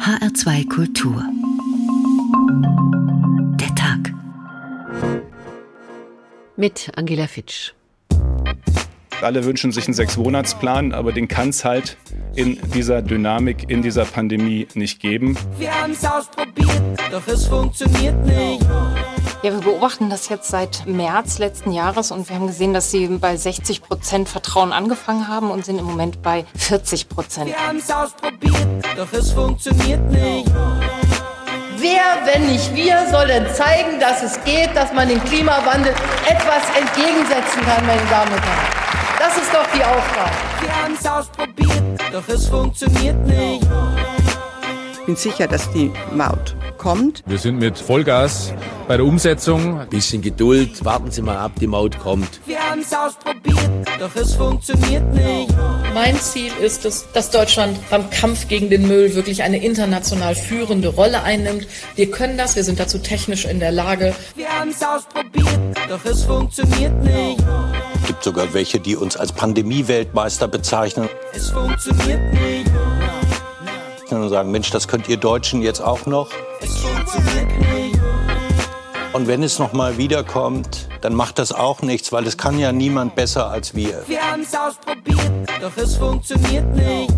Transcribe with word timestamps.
HR2 0.00 0.66
Kultur. 0.66 1.22
Der 3.60 3.74
Tag. 3.74 4.14
Mit 6.56 6.90
Angela 6.96 7.26
Fitsch. 7.26 7.74
Alle 9.20 9.44
wünschen 9.44 9.72
sich 9.72 9.84
einen 9.84 9.92
Sechs-Monats-Plan, 9.92 10.94
aber 10.94 11.12
den 11.12 11.28
kann 11.28 11.50
es 11.50 11.66
halt 11.66 11.98
in 12.34 12.58
dieser 12.74 13.02
Dynamik, 13.02 13.68
in 13.68 13.82
dieser 13.82 14.06
Pandemie 14.06 14.66
nicht 14.72 15.00
geben. 15.00 15.36
Wir 15.58 15.70
haben 15.70 15.92
es 15.92 16.02
ausprobiert, 16.02 16.82
doch 17.10 17.26
es 17.28 17.44
funktioniert 17.44 18.24
nicht. 18.24 18.66
Ja, 19.42 19.54
wir 19.54 19.60
beobachten 19.60 20.10
das 20.10 20.28
jetzt 20.28 20.50
seit 20.50 20.86
März 20.86 21.38
letzten 21.38 21.72
Jahres 21.72 22.10
und 22.10 22.28
wir 22.28 22.36
haben 22.36 22.46
gesehen, 22.46 22.74
dass 22.74 22.90
sie 22.90 23.06
bei 23.06 23.36
60 23.38 23.80
Prozent 23.80 24.28
Vertrauen 24.28 24.70
angefangen 24.70 25.28
haben 25.28 25.50
und 25.50 25.64
sind 25.64 25.78
im 25.78 25.86
Moment 25.86 26.20
bei 26.20 26.44
40 26.56 27.08
Prozent. 27.08 27.46
Wir 27.46 27.66
haben 27.66 27.78
es 27.78 27.90
ausprobiert, 27.90 28.84
doch 28.98 29.10
es 29.14 29.32
funktioniert 29.32 30.04
nicht. 30.10 30.46
Wer, 31.78 32.02
wenn 32.26 32.48
nicht 32.48 32.74
wir, 32.74 33.06
soll 33.10 33.28
denn 33.28 33.46
zeigen, 33.54 33.98
dass 33.98 34.22
es 34.22 34.44
geht, 34.44 34.76
dass 34.76 34.92
man 34.92 35.08
dem 35.08 35.24
Klimawandel 35.24 35.94
etwas 36.28 36.68
entgegensetzen 36.78 37.62
kann, 37.64 37.86
meine 37.86 38.04
Damen 38.10 38.32
und 38.32 38.42
Herren? 38.42 38.90
Das 39.18 39.38
ist 39.38 39.54
doch 39.54 39.66
die 39.74 39.82
Aufgabe. 39.82 40.30
Wir 40.60 40.82
haben 40.82 40.94
es 41.00 41.06
ausprobiert, 41.06 42.12
doch 42.12 42.28
es 42.28 42.46
funktioniert 42.46 43.26
nicht. 43.26 43.66
Ich 44.92 45.06
bin 45.06 45.16
sicher, 45.16 45.46
dass 45.46 45.70
die 45.72 45.90
Maut 46.12 46.54
kommt. 46.80 47.22
Wir 47.26 47.38
sind 47.38 47.58
mit 47.58 47.78
Vollgas 47.78 48.52
bei 48.88 48.96
der 48.96 49.04
Umsetzung. 49.04 49.86
Bisschen 49.90 50.22
Geduld, 50.22 50.84
warten 50.84 51.10
Sie 51.10 51.20
mal 51.20 51.36
ab, 51.36 51.52
die 51.60 51.66
Maut 51.66 51.98
kommt. 52.00 52.40
Wir 52.46 52.58
haben 52.58 52.80
es 52.80 52.92
ausprobiert, 52.92 53.70
doch 54.00 54.16
es 54.16 54.34
funktioniert 54.34 55.12
nicht. 55.12 55.54
Mein 55.94 56.18
Ziel 56.18 56.50
ist 56.62 56.86
es, 56.86 57.06
dass 57.12 57.30
Deutschland 57.30 57.78
beim 57.90 58.08
Kampf 58.10 58.48
gegen 58.48 58.70
den 58.70 58.88
Müll 58.88 59.14
wirklich 59.14 59.42
eine 59.42 59.62
international 59.62 60.34
führende 60.34 60.88
Rolle 60.88 61.22
einnimmt. 61.22 61.66
Wir 61.96 62.10
können 62.10 62.38
das, 62.38 62.56
wir 62.56 62.64
sind 62.64 62.80
dazu 62.80 62.98
technisch 62.98 63.44
in 63.44 63.60
der 63.60 63.72
Lage. 63.72 64.14
Wir 64.34 64.48
haben 64.48 64.70
es 64.70 64.82
ausprobiert, 64.82 65.60
doch 65.88 66.04
es 66.04 66.24
funktioniert 66.24 67.04
nicht. 67.04 67.44
Es 68.00 68.06
gibt 68.06 68.24
sogar 68.24 68.54
welche, 68.54 68.80
die 68.80 68.96
uns 68.96 69.18
als 69.18 69.32
Pandemie-Weltmeister 69.32 70.48
bezeichnen. 70.48 71.10
Es 71.34 71.50
funktioniert 71.50 72.32
nicht. 72.32 72.70
Und 74.12 74.28
sagen, 74.28 74.50
Mensch, 74.50 74.70
das 74.70 74.88
könnt 74.88 75.08
ihr 75.08 75.16
Deutschen 75.16 75.62
jetzt 75.62 75.80
auch 75.80 76.06
noch. 76.06 76.30
Und 79.12 79.26
wenn 79.28 79.42
es 79.42 79.58
noch 79.58 79.72
mal 79.72 79.98
wiederkommt, 79.98 80.88
dann 81.00 81.14
macht 81.14 81.38
das 81.38 81.52
auch 81.52 81.82
nichts, 81.82 82.12
weil 82.12 82.26
es 82.26 82.36
kann 82.36 82.58
ja 82.58 82.72
niemand 82.72 83.14
besser 83.14 83.50
als 83.50 83.74
wir. 83.74 84.02
Wir 84.06 84.20
haben 84.20 84.42
es 84.42 84.54
ausprobiert, 84.54 85.30
doch 85.60 85.76
es 85.76 85.96
funktioniert 85.96 86.74
nicht. 86.74 87.12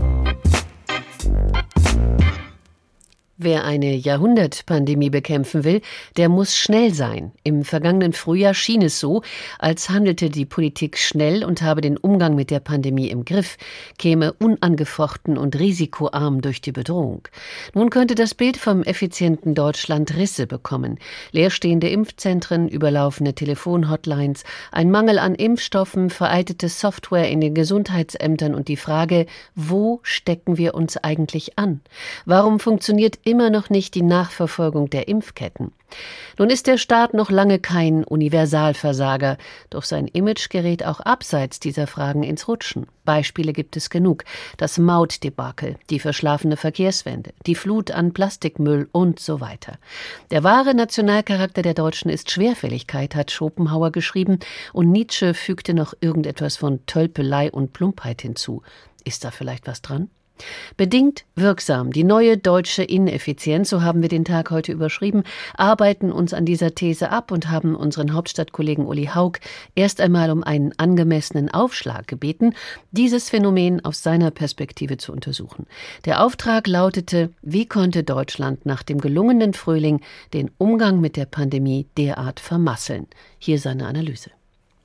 Wer 3.44 3.64
eine 3.64 3.96
Jahrhundertpandemie 3.96 5.10
bekämpfen 5.10 5.64
will, 5.64 5.80
der 6.16 6.28
muss 6.28 6.56
schnell 6.56 6.94
sein. 6.94 7.32
Im 7.42 7.64
vergangenen 7.64 8.12
Frühjahr 8.12 8.54
schien 8.54 8.82
es 8.82 9.00
so, 9.00 9.22
als 9.58 9.90
handelte 9.90 10.30
die 10.30 10.46
Politik 10.46 10.96
schnell 10.96 11.42
und 11.44 11.60
habe 11.60 11.80
den 11.80 11.96
Umgang 11.96 12.36
mit 12.36 12.52
der 12.52 12.60
Pandemie 12.60 13.08
im 13.08 13.24
Griff, 13.24 13.56
käme 13.98 14.32
unangefochten 14.34 15.36
und 15.36 15.58
risikoarm 15.58 16.40
durch 16.40 16.60
die 16.60 16.70
Bedrohung. 16.70 17.26
Nun 17.74 17.90
könnte 17.90 18.14
das 18.14 18.34
Bild 18.34 18.56
vom 18.58 18.84
effizienten 18.84 19.56
Deutschland 19.56 20.16
Risse 20.16 20.46
bekommen. 20.46 21.00
Leerstehende 21.32 21.88
Impfzentren, 21.88 22.68
überlaufene 22.68 23.34
Telefonhotlines, 23.34 24.44
ein 24.70 24.92
Mangel 24.92 25.18
an 25.18 25.34
Impfstoffen, 25.34 26.10
veraltete 26.10 26.68
Software 26.68 27.28
in 27.28 27.40
den 27.40 27.54
Gesundheitsämtern 27.54 28.54
und 28.54 28.68
die 28.68 28.76
Frage, 28.76 29.26
wo 29.56 29.98
stecken 30.04 30.58
wir 30.58 30.76
uns 30.76 30.96
eigentlich 30.96 31.58
an? 31.58 31.80
Warum 32.24 32.60
funktioniert 32.60 33.18
immer 33.32 33.48
noch 33.48 33.70
nicht 33.70 33.94
die 33.94 34.02
Nachverfolgung 34.02 34.90
der 34.90 35.08
Impfketten. 35.08 35.72
Nun 36.38 36.50
ist 36.50 36.66
der 36.66 36.76
Staat 36.76 37.14
noch 37.14 37.30
lange 37.30 37.58
kein 37.58 38.04
Universalversager, 38.04 39.38
doch 39.70 39.84
sein 39.84 40.06
Image 40.06 40.50
gerät 40.50 40.84
auch 40.84 41.00
abseits 41.00 41.58
dieser 41.58 41.86
Fragen 41.86 42.24
ins 42.24 42.46
Rutschen. 42.46 42.88
Beispiele 43.06 43.54
gibt 43.54 43.74
es 43.78 43.88
genug. 43.88 44.24
Das 44.58 44.76
Mautdebakel, 44.76 45.76
die 45.88 45.98
verschlafene 45.98 46.58
Verkehrswende, 46.58 47.32
die 47.46 47.54
Flut 47.54 47.90
an 47.90 48.12
Plastikmüll 48.12 48.90
und 48.92 49.18
so 49.18 49.40
weiter. 49.40 49.78
Der 50.30 50.44
wahre 50.44 50.74
Nationalcharakter 50.74 51.62
der 51.62 51.74
Deutschen 51.74 52.10
ist 52.10 52.30
Schwerfälligkeit, 52.30 53.14
hat 53.14 53.30
Schopenhauer 53.30 53.92
geschrieben, 53.92 54.40
und 54.74 54.90
Nietzsche 54.90 55.32
fügte 55.32 55.72
noch 55.72 55.94
irgendetwas 56.02 56.58
von 56.58 56.84
Tölpelei 56.84 57.50
und 57.50 57.72
Plumpheit 57.72 58.20
hinzu. 58.20 58.60
Ist 59.04 59.24
da 59.24 59.30
vielleicht 59.30 59.66
was 59.66 59.80
dran? 59.80 60.10
Bedingt 60.76 61.24
wirksam, 61.34 61.92
die 61.92 62.04
neue 62.04 62.36
deutsche 62.36 62.82
Ineffizienz, 62.82 63.70
so 63.70 63.82
haben 63.82 64.02
wir 64.02 64.08
den 64.08 64.24
Tag 64.24 64.50
heute 64.50 64.72
überschrieben, 64.72 65.22
arbeiten 65.56 66.12
uns 66.12 66.34
an 66.34 66.44
dieser 66.44 66.74
These 66.74 67.10
ab 67.10 67.30
und 67.30 67.50
haben 67.50 67.76
unseren 67.76 68.12
Hauptstadtkollegen 68.12 68.86
Uli 68.86 69.10
Haug 69.14 69.38
erst 69.74 70.00
einmal 70.00 70.30
um 70.30 70.42
einen 70.42 70.72
angemessenen 70.78 71.48
Aufschlag 71.48 72.06
gebeten, 72.06 72.54
dieses 72.90 73.30
Phänomen 73.30 73.84
aus 73.84 74.02
seiner 74.02 74.30
Perspektive 74.30 74.96
zu 74.96 75.12
untersuchen. 75.12 75.66
Der 76.04 76.24
Auftrag 76.24 76.66
lautete, 76.66 77.30
wie 77.42 77.66
konnte 77.66 78.02
Deutschland 78.02 78.66
nach 78.66 78.82
dem 78.82 79.00
gelungenen 79.00 79.54
Frühling 79.54 80.00
den 80.32 80.50
Umgang 80.58 81.00
mit 81.00 81.16
der 81.16 81.26
Pandemie 81.26 81.86
derart 81.96 82.40
vermasseln? 82.40 83.06
Hier 83.38 83.58
seine 83.58 83.86
Analyse. 83.86 84.30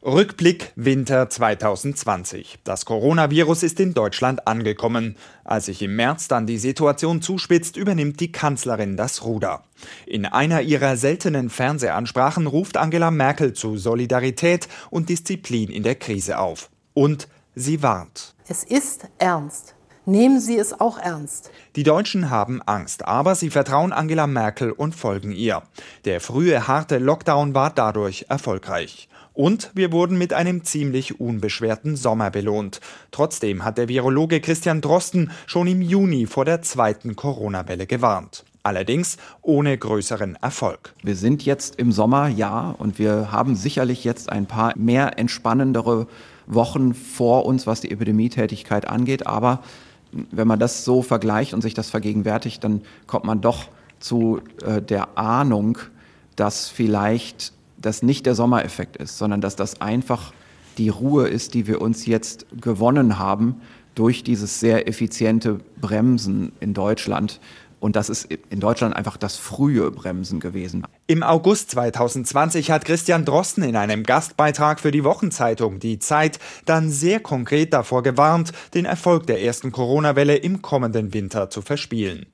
Rückblick 0.08 0.72
Winter 0.78 1.30
2020. 1.30 2.60
Das 2.64 2.86
Coronavirus 2.86 3.64
ist 3.64 3.78
in 3.82 3.94
Deutschland 3.94 4.48
angekommen. 4.48 5.18
Als 5.44 5.66
sich 5.66 5.82
im 5.82 5.98
März 5.98 6.30
dann 6.30 6.48
die 6.48 6.60
Situation 6.60 7.22
zuspitzt, 7.22 7.76
übernimmt 7.76 8.22
die 8.22 8.32
Kanzlerin 8.32 8.96
das 8.96 9.26
Ruder. 9.26 9.66
In 10.06 10.26
einer 10.26 10.62
ihrer 10.62 10.96
seltenen 10.96 11.50
Fernsehansprachen 11.50 12.48
ruft 12.48 12.78
Angela 12.78 13.12
Merkel 13.12 13.52
zu 13.52 13.76
Solidarität 13.76 14.70
und 14.92 15.10
Disziplin 15.10 15.70
in 15.70 15.84
der 15.84 15.96
Krise 15.96 16.40
auf. 16.40 16.70
Und 16.94 17.28
sie 17.54 17.84
warnt. 17.84 18.34
Es 18.48 18.64
ist 18.64 19.10
ernst. 19.18 19.76
Nehmen 20.06 20.40
Sie 20.40 20.58
es 20.58 20.80
auch 20.80 20.98
ernst. 20.98 21.52
Die 21.76 21.84
Deutschen 21.84 22.30
haben 22.30 22.62
Angst, 22.62 23.04
aber 23.04 23.36
sie 23.36 23.50
vertrauen 23.50 23.92
Angela 23.92 24.26
Merkel 24.26 24.72
und 24.72 24.96
folgen 24.96 25.34
ihr. 25.34 25.64
Der 26.06 26.22
frühe 26.22 26.66
harte 26.66 26.98
Lockdown 26.98 27.54
war 27.54 27.72
dadurch 27.72 28.28
erfolgreich. 28.30 29.10
Und 29.38 29.70
wir 29.76 29.92
wurden 29.92 30.18
mit 30.18 30.34
einem 30.34 30.64
ziemlich 30.64 31.20
unbeschwerten 31.20 31.96
Sommer 31.96 32.32
belohnt. 32.32 32.82
Trotzdem 33.12 33.64
hat 33.64 33.78
der 33.78 33.88
Virologe 33.88 34.42
Christian 34.42 34.82
Drosten 34.82 35.30
schon 35.46 35.68
im 35.68 35.84
Juni 35.84 36.26
vor 36.26 36.44
der 36.44 36.64
zweiten 36.64 37.16
Corona-Welle 37.16 37.86
gewarnt. 37.86 38.46
Allerdings 38.64 39.18
ohne 39.44 39.78
größeren 39.78 40.38
Erfolg. 40.42 40.96
Wir 41.04 41.16
sind 41.16 41.46
jetzt 41.46 41.76
im 41.76 41.92
Sommer, 41.92 42.30
ja, 42.30 42.72
und 42.80 42.98
wir 42.98 43.32
haben 43.32 43.56
sicherlich 43.56 44.04
jetzt 44.04 44.32
ein 44.32 44.48
paar 44.48 44.74
mehr 44.76 45.20
entspannendere 45.20 46.08
Wochen 46.48 46.96
vor 46.96 47.46
uns, 47.46 47.68
was 47.68 47.82
die 47.82 47.92
Epidemietätigkeit 47.92 48.88
angeht. 48.88 49.28
Aber 49.28 49.62
wenn 50.32 50.48
man 50.48 50.58
das 50.58 50.84
so 50.84 51.04
vergleicht 51.04 51.54
und 51.54 51.62
sich 51.62 51.76
das 51.76 51.92
vergegenwärtigt, 51.92 52.64
dann 52.64 52.82
kommt 53.06 53.26
man 53.26 53.40
doch 53.42 53.66
zu 54.00 54.42
äh, 54.66 54.82
der 54.82 55.16
Ahnung, 55.16 55.78
dass 56.36 56.70
vielleicht 56.70 57.54
das 57.88 58.04
nicht 58.04 58.26
der 58.26 58.36
Sommereffekt 58.36 58.98
ist, 58.98 59.18
sondern 59.18 59.42
dass 59.42 59.56
das 59.56 59.82
einfach 59.82 60.34
die 60.78 60.90
Ruhe 60.90 61.28
ist, 61.28 61.54
die 61.54 61.66
wir 61.66 61.82
uns 61.82 62.06
jetzt 62.06 62.46
gewonnen 62.62 63.18
haben 63.18 63.62
durch 63.96 64.24
dieses 64.24 64.60
sehr 64.60 64.88
effiziente 64.88 65.60
Bremsen 65.82 66.52
in 66.60 66.74
Deutschland. 66.76 67.40
Und 67.80 67.96
das 67.96 68.10
ist 68.10 68.28
in 68.50 68.60
Deutschland 68.60 68.96
einfach 68.96 69.18
das 69.18 69.38
frühe 69.38 69.90
Bremsen 69.92 70.40
gewesen. 70.40 70.84
Im 71.06 71.24
August 71.24 71.72
2020 71.72 72.72
hat 72.72 72.86
Christian 72.86 73.24
Drosten 73.24 73.64
in 73.64 73.76
einem 73.76 74.04
Gastbeitrag 74.04 74.80
für 74.80 74.92
die 74.92 75.04
Wochenzeitung 75.04 75.80
Die 75.80 76.00
Zeit 76.00 76.40
dann 76.66 76.90
sehr 76.90 77.20
konkret 77.20 77.74
davor 77.74 78.04
gewarnt, 78.04 78.52
den 78.74 78.86
Erfolg 78.86 79.28
der 79.28 79.44
ersten 79.44 79.72
Corona-Welle 79.72 80.36
im 80.36 80.62
kommenden 80.62 81.14
Winter 81.14 81.50
zu 81.50 81.62
verspielen. 81.62 82.26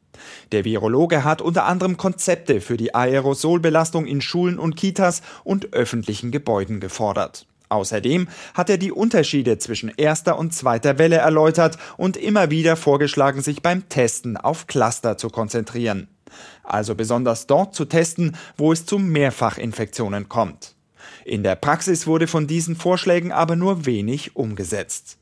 Der 0.51 0.65
Virologe 0.65 1.23
hat 1.23 1.41
unter 1.41 1.65
anderem 1.65 1.97
Konzepte 1.97 2.61
für 2.61 2.77
die 2.77 2.95
Aerosolbelastung 2.95 4.05
in 4.05 4.21
Schulen 4.21 4.59
und 4.59 4.75
Kitas 4.75 5.21
und 5.43 5.73
öffentlichen 5.73 6.31
Gebäuden 6.31 6.79
gefordert. 6.79 7.47
Außerdem 7.69 8.27
hat 8.53 8.69
er 8.69 8.77
die 8.77 8.91
Unterschiede 8.91 9.57
zwischen 9.57 9.91
erster 9.97 10.37
und 10.37 10.53
zweiter 10.53 10.99
Welle 10.99 11.17
erläutert 11.17 11.77
und 11.97 12.17
immer 12.17 12.51
wieder 12.51 12.75
vorgeschlagen, 12.75 13.41
sich 13.41 13.63
beim 13.63 13.89
Testen 13.89 14.37
auf 14.37 14.67
Cluster 14.67 15.17
zu 15.17 15.29
konzentrieren. 15.29 16.07
Also 16.63 16.93
besonders 16.93 17.47
dort 17.47 17.73
zu 17.73 17.85
testen, 17.85 18.37
wo 18.57 18.71
es 18.71 18.85
zu 18.85 18.99
Mehrfachinfektionen 18.99 20.29
kommt. 20.29 20.75
In 21.25 21.43
der 21.43 21.55
Praxis 21.55 22.05
wurde 22.05 22.27
von 22.27 22.47
diesen 22.47 22.75
Vorschlägen 22.75 23.31
aber 23.31 23.55
nur 23.55 23.85
wenig 23.85 24.35
umgesetzt. 24.35 25.17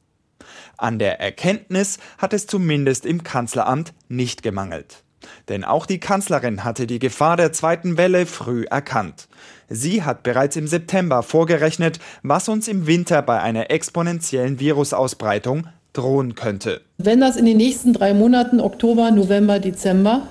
An 0.82 0.98
der 0.98 1.20
Erkenntnis 1.20 2.00
hat 2.18 2.34
es 2.34 2.48
zumindest 2.48 3.06
im 3.06 3.24
Kanzleramt 3.24 3.94
nicht 4.10 4.42
gemangelt. 4.42 5.04
Denn 5.48 5.64
auch 5.64 5.86
die 5.86 6.00
Kanzlerin 6.00 6.64
hatte 6.64 6.88
die 6.88 6.98
Gefahr 6.98 7.38
der 7.38 7.54
zweiten 7.54 7.98
Welle 7.98 8.26
früh 8.26 8.66
erkannt. 8.66 9.28
Sie 9.70 10.02
hat 10.02 10.24
bereits 10.24 10.56
im 10.56 10.66
September 10.66 11.22
vorgerechnet, 11.22 12.00
was 12.24 12.50
uns 12.50 12.68
im 12.68 12.88
Winter 12.88 13.22
bei 13.22 13.40
einer 13.40 13.70
exponentiellen 13.70 14.60
Virusausbreitung 14.60 15.68
drohen 15.94 16.34
könnte. 16.34 16.82
Wenn 16.98 17.22
das 17.22 17.36
in 17.36 17.46
den 17.46 17.58
nächsten 17.58 17.94
drei 17.94 18.16
Monaten, 18.16 18.60
Oktober, 18.60 19.12
November, 19.12 19.60
Dezember, 19.60 20.30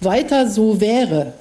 weiter 0.00 0.48
so 0.48 0.80
wäre, 0.80 1.32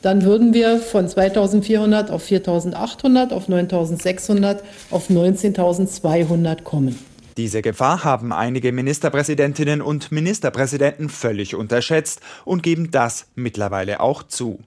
dann 0.00 0.24
würden 0.24 0.54
wir 0.54 0.78
von 0.78 1.06
2400 1.06 2.10
auf 2.10 2.22
4800, 2.22 3.34
auf 3.34 3.48
9600, 3.48 4.64
auf 4.90 5.10
19200 5.10 6.64
kommen. 6.64 6.98
Diese 7.36 7.62
Gefahr 7.62 8.04
haben 8.04 8.32
einige 8.32 8.72
Ministerpräsidentinnen 8.72 9.82
und 9.82 10.10
Ministerpräsidenten 10.10 11.08
völlig 11.08 11.54
unterschätzt 11.54 12.20
und 12.44 12.62
geben 12.62 12.90
das 12.90 13.28
mittlerweile 13.34 14.00
auch 14.00 14.22
zu. 14.22 14.60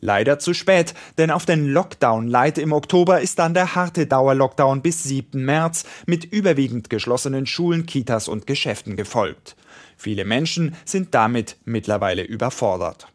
Leider 0.00 0.38
zu 0.38 0.54
spät, 0.54 0.94
denn 1.18 1.30
auf 1.30 1.46
den 1.46 1.66
Lockdown 1.66 2.28
Light 2.28 2.58
im 2.58 2.72
Oktober 2.72 3.20
ist 3.20 3.38
dann 3.38 3.54
der 3.54 3.74
harte 3.74 4.06
Dauerlockdown 4.06 4.82
bis 4.82 5.02
7. 5.04 5.44
März 5.44 5.84
mit 6.06 6.24
überwiegend 6.24 6.90
geschlossenen 6.90 7.46
Schulen, 7.46 7.86
Kitas 7.86 8.28
und 8.28 8.46
Geschäften 8.46 8.96
gefolgt. 8.96 9.56
Viele 9.96 10.24
Menschen 10.24 10.76
sind 10.84 11.14
damit 11.14 11.56
mittlerweile 11.64 12.22
überfordert. 12.22 13.08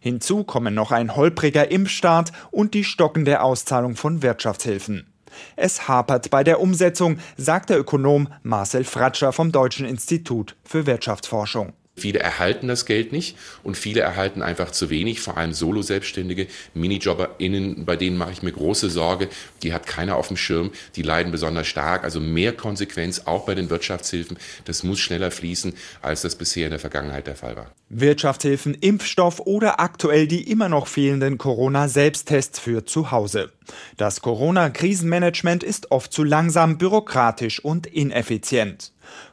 Hinzu 0.00 0.42
kommen 0.42 0.74
noch 0.74 0.90
ein 0.90 1.14
holpriger 1.14 1.70
Impfstart 1.70 2.32
und 2.50 2.74
die 2.74 2.82
stockende 2.82 3.40
Auszahlung 3.40 3.94
von 3.94 4.22
Wirtschaftshilfen. 4.22 5.11
Es 5.56 5.88
hapert 5.88 6.30
bei 6.30 6.44
der 6.44 6.60
Umsetzung, 6.60 7.18
sagt 7.36 7.70
der 7.70 7.78
Ökonom 7.78 8.28
Marcel 8.42 8.84
Fratscher 8.84 9.32
vom 9.32 9.52
Deutschen 9.52 9.86
Institut 9.86 10.56
für 10.64 10.86
Wirtschaftsforschung. 10.86 11.72
Viele 11.94 12.20
erhalten 12.20 12.68
das 12.68 12.86
Geld 12.86 13.12
nicht 13.12 13.36
und 13.62 13.76
viele 13.76 14.00
erhalten 14.00 14.40
einfach 14.40 14.70
zu 14.70 14.88
wenig, 14.88 15.20
vor 15.20 15.36
allem 15.36 15.52
Solo-Selbstständige, 15.52 16.46
MinijobberInnen, 16.72 17.84
bei 17.84 17.96
denen 17.96 18.16
mache 18.16 18.32
ich 18.32 18.42
mir 18.42 18.50
große 18.50 18.88
Sorge. 18.88 19.28
Die 19.62 19.74
hat 19.74 19.86
keiner 19.86 20.16
auf 20.16 20.28
dem 20.28 20.38
Schirm, 20.38 20.70
die 20.96 21.02
leiden 21.02 21.32
besonders 21.32 21.66
stark. 21.66 22.04
Also 22.04 22.18
mehr 22.18 22.54
Konsequenz 22.54 23.22
auch 23.26 23.44
bei 23.44 23.54
den 23.54 23.68
Wirtschaftshilfen. 23.68 24.38
Das 24.64 24.84
muss 24.84 25.00
schneller 25.00 25.30
fließen, 25.30 25.74
als 26.00 26.22
das 26.22 26.34
bisher 26.34 26.64
in 26.64 26.70
der 26.70 26.80
Vergangenheit 26.80 27.26
der 27.26 27.36
Fall 27.36 27.56
war. 27.56 27.70
Wirtschaftshilfen, 27.90 28.72
Impfstoff 28.72 29.40
oder 29.40 29.78
aktuell 29.78 30.26
die 30.26 30.50
immer 30.50 30.70
noch 30.70 30.86
fehlenden 30.86 31.36
Corona-Selbsttests 31.36 32.58
für 32.58 32.86
zu 32.86 33.10
Hause. 33.10 33.52
Das 33.98 34.22
Corona-Krisenmanagement 34.22 35.62
ist 35.62 35.90
oft 35.90 36.10
zu 36.10 36.24
langsam, 36.24 36.78
bürokratisch 36.78 37.62
und 37.62 37.86
ineffizient. 37.86 38.92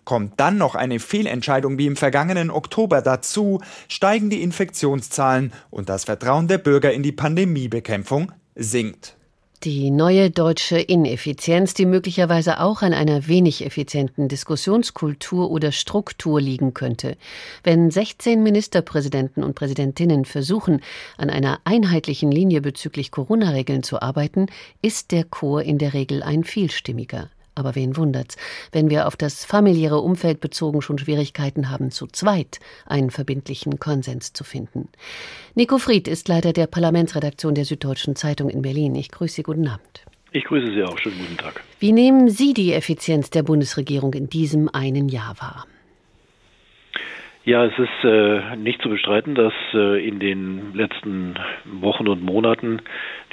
Kommt 0.10 0.40
dann 0.40 0.58
noch 0.58 0.74
eine 0.74 1.00
Fehlentscheidung 1.00 1.78
wie 1.78 1.86
im 1.86 1.96
vergangenen 1.96 2.50
Oktober 2.50 3.04
dazu, 3.04 3.62
steigen 3.88 4.32
die 4.32 4.42
Infektionszahlen 4.42 5.54
und 5.70 5.88
das 5.88 6.06
Vertrauen 6.06 6.48
der 6.48 6.58
Bürger 6.58 6.92
in 6.92 7.04
die 7.04 7.12
Pandemiebekämpfung 7.12 8.32
sinkt. 8.56 9.18
Die 9.62 9.92
neue 9.92 10.32
deutsche 10.32 10.80
Ineffizienz, 10.80 11.76
die 11.76 11.86
möglicherweise 11.86 12.60
auch 12.60 12.82
an 12.82 12.94
einer 12.94 13.28
wenig 13.28 13.64
effizienten 13.64 14.28
Diskussionskultur 14.30 15.52
oder 15.52 15.72
Struktur 15.72 16.42
liegen 16.42 16.74
könnte. 16.74 17.16
Wenn 17.64 17.92
16 17.92 18.42
Ministerpräsidenten 18.42 19.44
und 19.44 19.54
Präsidentinnen 19.54 20.26
versuchen, 20.26 20.82
an 21.20 21.30
einer 21.30 21.60
einheitlichen 21.66 22.32
Linie 22.32 22.62
bezüglich 22.62 23.12
Corona-Regeln 23.12 23.84
zu 23.84 24.02
arbeiten, 24.02 24.48
ist 24.82 25.12
der 25.12 25.24
Chor 25.24 25.62
in 25.62 25.78
der 25.78 25.94
Regel 25.94 26.24
ein 26.24 26.44
vielstimmiger. 26.44 27.30
Aber 27.60 27.76
wen 27.76 27.98
wundert's, 27.98 28.38
wenn 28.72 28.90
wir 28.90 29.06
auf 29.06 29.18
das 29.18 29.44
familiäre 29.44 30.00
Umfeld 30.00 30.40
bezogen 30.40 30.82
schon 30.82 30.98
Schwierigkeiten 30.98 31.70
haben, 31.70 31.92
zu 31.92 32.08
zweit 32.08 32.60
einen 32.86 33.12
verbindlichen 33.12 33.80
Konsens 33.80 34.32
zu 34.32 34.46
finden. 34.46 34.88
Nico 35.56 35.78
Fried 35.78 36.08
ist 36.08 36.30
Leiter 36.30 36.54
der 36.54 36.68
Parlamentsredaktion 36.68 37.56
der 37.56 37.66
Süddeutschen 37.66 38.16
Zeitung 38.16 38.50
in 38.50 38.62
Berlin. 38.62 38.96
Ich 38.96 39.12
grüße 39.12 39.36
Sie, 39.36 39.44
guten 39.44 39.68
Abend. 39.68 40.06
Ich 40.32 40.46
grüße 40.46 40.72
Sie 40.74 40.84
auch. 40.84 40.98
Schönen 41.00 41.20
guten 41.20 41.38
Tag. 41.38 41.62
Wie 41.80 41.92
nehmen 41.92 42.30
Sie 42.30 42.54
die 42.54 42.72
Effizienz 42.72 43.30
der 43.30 43.44
Bundesregierung 43.44 44.14
in 44.14 44.30
diesem 44.30 44.70
einen 44.70 45.10
Jahr 45.10 45.36
wahr? 45.40 45.66
Ja, 47.50 47.66
es 47.66 47.74
ist 47.80 48.04
äh, 48.04 48.58
nicht 48.58 48.80
zu 48.80 48.90
bestreiten, 48.90 49.34
dass 49.34 49.54
äh, 49.74 50.08
in 50.08 50.20
den 50.20 50.72
letzten 50.76 51.34
Wochen 51.66 52.08
und 52.08 52.24
Monaten 52.24 52.80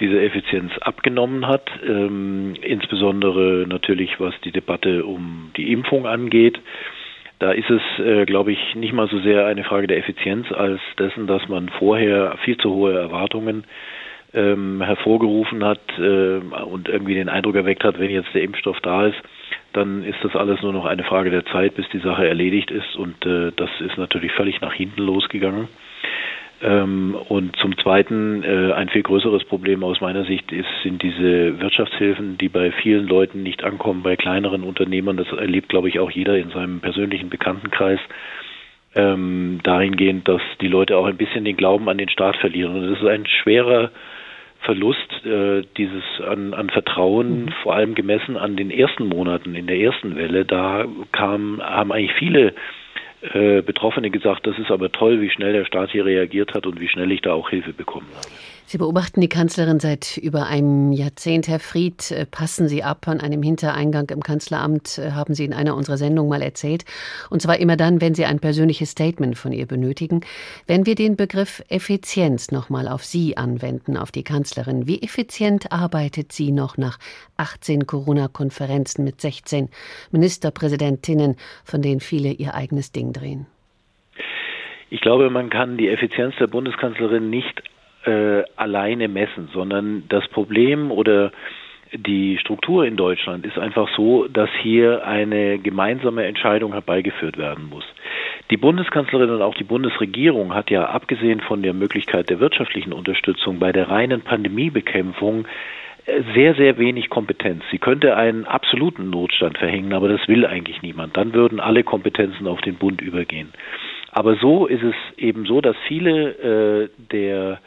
diese 0.00 0.18
Effizienz 0.22 0.72
abgenommen 0.78 1.46
hat, 1.46 1.68
ähm, 1.86 2.54
insbesondere 2.62 3.66
natürlich 3.68 4.18
was 4.18 4.32
die 4.42 4.52
Debatte 4.52 5.04
um 5.04 5.50
die 5.58 5.70
Impfung 5.70 6.06
angeht. 6.06 6.58
Da 7.40 7.52
ist 7.52 7.68
es, 7.68 7.82
äh, 8.02 8.24
glaube 8.24 8.52
ich, 8.52 8.74
nicht 8.74 8.94
mal 8.94 9.06
so 9.06 9.18
sehr 9.18 9.44
eine 9.44 9.64
Frage 9.64 9.86
der 9.86 9.98
Effizienz 9.98 10.50
als 10.50 10.80
dessen, 10.98 11.26
dass 11.26 11.46
man 11.48 11.68
vorher 11.68 12.38
viel 12.42 12.56
zu 12.56 12.72
hohe 12.72 12.94
Erwartungen 12.98 13.64
ähm, 14.32 14.80
hervorgerufen 14.80 15.62
hat 15.62 15.82
äh, 15.98 16.38
und 16.38 16.88
irgendwie 16.88 17.16
den 17.16 17.28
Eindruck 17.28 17.56
erweckt 17.56 17.84
hat, 17.84 17.98
wenn 17.98 18.10
jetzt 18.10 18.32
der 18.32 18.44
Impfstoff 18.44 18.80
da 18.80 19.08
ist, 19.08 19.18
dann 19.76 20.02
ist 20.04 20.18
das 20.22 20.34
alles 20.34 20.62
nur 20.62 20.72
noch 20.72 20.86
eine 20.86 21.04
Frage 21.04 21.30
der 21.30 21.44
Zeit, 21.46 21.74
bis 21.74 21.88
die 21.90 21.98
Sache 21.98 22.26
erledigt 22.26 22.70
ist. 22.70 22.96
Und 22.96 23.24
äh, 23.26 23.52
das 23.56 23.70
ist 23.80 23.98
natürlich 23.98 24.32
völlig 24.32 24.60
nach 24.60 24.72
hinten 24.72 25.02
losgegangen. 25.02 25.68
Ähm, 26.62 27.14
und 27.28 27.54
zum 27.56 27.76
Zweiten 27.76 28.42
äh, 28.42 28.72
ein 28.72 28.88
viel 28.88 29.02
größeres 29.02 29.44
Problem 29.44 29.84
aus 29.84 30.00
meiner 30.00 30.24
Sicht 30.24 30.50
ist, 30.52 30.68
sind 30.82 31.02
diese 31.02 31.60
Wirtschaftshilfen, 31.60 32.38
die 32.38 32.48
bei 32.48 32.72
vielen 32.72 33.06
Leuten 33.06 33.42
nicht 33.42 33.62
ankommen, 33.62 34.02
bei 34.02 34.16
kleineren 34.16 34.62
Unternehmern. 34.62 35.18
Das 35.18 35.30
erlebt, 35.32 35.68
glaube 35.68 35.90
ich, 35.90 36.00
auch 36.00 36.10
jeder 36.10 36.38
in 36.38 36.50
seinem 36.50 36.80
persönlichen 36.80 37.28
Bekanntenkreis. 37.28 38.00
Ähm, 38.94 39.60
dahingehend, 39.62 40.26
dass 40.26 40.40
die 40.62 40.68
Leute 40.68 40.96
auch 40.96 41.04
ein 41.04 41.18
bisschen 41.18 41.44
den 41.44 41.58
Glauben 41.58 41.90
an 41.90 41.98
den 41.98 42.08
Staat 42.08 42.36
verlieren. 42.36 42.74
Und 42.74 42.90
das 42.90 42.98
ist 42.98 43.06
ein 43.06 43.26
schwerer 43.26 43.90
Verlust 44.60 45.24
äh, 45.24 45.62
dieses 45.76 46.04
an, 46.26 46.54
an 46.54 46.70
Vertrauen, 46.70 47.44
mhm. 47.44 47.48
vor 47.62 47.74
allem 47.74 47.94
gemessen 47.94 48.36
an 48.36 48.56
den 48.56 48.70
ersten 48.70 49.06
Monaten 49.08 49.54
in 49.54 49.66
der 49.66 49.78
ersten 49.78 50.16
Welle, 50.16 50.44
da 50.44 50.86
kam, 51.12 51.60
haben 51.62 51.92
eigentlich 51.92 52.14
viele 52.18 52.54
äh, 53.32 53.62
Betroffene 53.62 54.10
gesagt, 54.10 54.46
das 54.46 54.58
ist 54.58 54.70
aber 54.70 54.92
toll, 54.92 55.20
wie 55.20 55.30
schnell 55.30 55.52
der 55.52 55.64
Staat 55.64 55.90
hier 55.90 56.04
reagiert 56.04 56.54
hat 56.54 56.66
und 56.66 56.80
wie 56.80 56.88
schnell 56.88 57.10
ich 57.12 57.22
da 57.22 57.32
auch 57.32 57.50
Hilfe 57.50 57.72
bekommen 57.72 58.08
habe. 58.14 58.28
Sie 58.68 58.78
beobachten 58.78 59.20
die 59.20 59.28
Kanzlerin 59.28 59.78
seit 59.78 60.16
über 60.16 60.46
einem 60.46 60.90
Jahrzehnt, 60.90 61.46
Herr 61.46 61.60
Fried. 61.60 62.10
Äh, 62.10 62.26
passen 62.26 62.66
Sie 62.66 62.82
ab 62.82 63.06
an 63.06 63.20
einem 63.20 63.40
Hintereingang 63.40 64.10
im 64.10 64.24
Kanzleramt, 64.24 64.98
äh, 64.98 65.12
haben 65.12 65.34
Sie 65.34 65.44
in 65.44 65.52
einer 65.52 65.76
unserer 65.76 65.96
Sendungen 65.96 66.28
mal 66.28 66.42
erzählt. 66.42 66.84
Und 67.30 67.40
zwar 67.40 67.60
immer 67.60 67.76
dann, 67.76 68.00
wenn 68.00 68.16
Sie 68.16 68.24
ein 68.24 68.40
persönliches 68.40 68.90
Statement 68.90 69.38
von 69.38 69.52
ihr 69.52 69.66
benötigen. 69.66 70.22
Wenn 70.66 70.84
wir 70.84 70.96
den 70.96 71.14
Begriff 71.14 71.62
Effizienz 71.68 72.50
nochmal 72.50 72.88
auf 72.88 73.04
Sie 73.04 73.36
anwenden, 73.36 73.96
auf 73.96 74.10
die 74.10 74.24
Kanzlerin, 74.24 74.88
wie 74.88 75.00
effizient 75.00 75.70
arbeitet 75.70 76.32
sie 76.32 76.50
noch 76.50 76.76
nach 76.76 76.98
18 77.36 77.86
Corona-Konferenzen 77.86 79.04
mit 79.04 79.20
16 79.20 79.68
Ministerpräsidentinnen, 80.10 81.36
von 81.64 81.82
denen 81.82 82.00
viele 82.00 82.32
ihr 82.32 82.54
eigenes 82.54 82.90
Ding 82.90 83.12
drehen? 83.12 83.46
Ich 84.90 85.00
glaube, 85.00 85.30
man 85.30 85.50
kann 85.50 85.76
die 85.76 85.88
Effizienz 85.88 86.34
der 86.40 86.48
Bundeskanzlerin 86.48 87.30
nicht 87.30 87.62
äh, 88.06 88.44
alleine 88.56 89.08
messen, 89.08 89.48
sondern 89.52 90.04
das 90.08 90.26
Problem 90.28 90.90
oder 90.90 91.32
die 91.92 92.38
Struktur 92.38 92.84
in 92.84 92.96
Deutschland 92.96 93.46
ist 93.46 93.58
einfach 93.58 93.88
so, 93.96 94.26
dass 94.28 94.50
hier 94.60 95.06
eine 95.06 95.58
gemeinsame 95.58 96.24
Entscheidung 96.24 96.72
herbeigeführt 96.72 97.38
werden 97.38 97.68
muss. 97.68 97.84
Die 98.50 98.56
Bundeskanzlerin 98.56 99.30
und 99.30 99.42
auch 99.42 99.54
die 99.54 99.64
Bundesregierung 99.64 100.54
hat 100.54 100.70
ja 100.70 100.86
abgesehen 100.86 101.40
von 101.40 101.62
der 101.62 101.74
Möglichkeit 101.74 102.30
der 102.30 102.40
wirtschaftlichen 102.40 102.92
Unterstützung 102.92 103.58
bei 103.58 103.72
der 103.72 103.88
reinen 103.88 104.22
Pandemiebekämpfung 104.22 105.46
äh, 106.06 106.22
sehr, 106.34 106.54
sehr 106.54 106.78
wenig 106.78 107.08
Kompetenz. 107.08 107.62
Sie 107.70 107.78
könnte 107.78 108.16
einen 108.16 108.44
absoluten 108.44 109.10
Notstand 109.10 109.58
verhängen, 109.58 109.92
aber 109.92 110.08
das 110.08 110.26
will 110.28 110.44
eigentlich 110.46 110.82
niemand. 110.82 111.16
Dann 111.16 111.34
würden 111.34 111.60
alle 111.60 111.82
Kompetenzen 111.82 112.46
auf 112.46 112.60
den 112.60 112.76
Bund 112.76 113.00
übergehen. 113.00 113.52
Aber 114.12 114.36
so 114.36 114.66
ist 114.66 114.82
es 114.82 114.94
eben 115.18 115.44
so, 115.46 115.60
dass 115.60 115.76
viele 115.86 116.30
äh, 116.30 116.88
der 117.12 117.60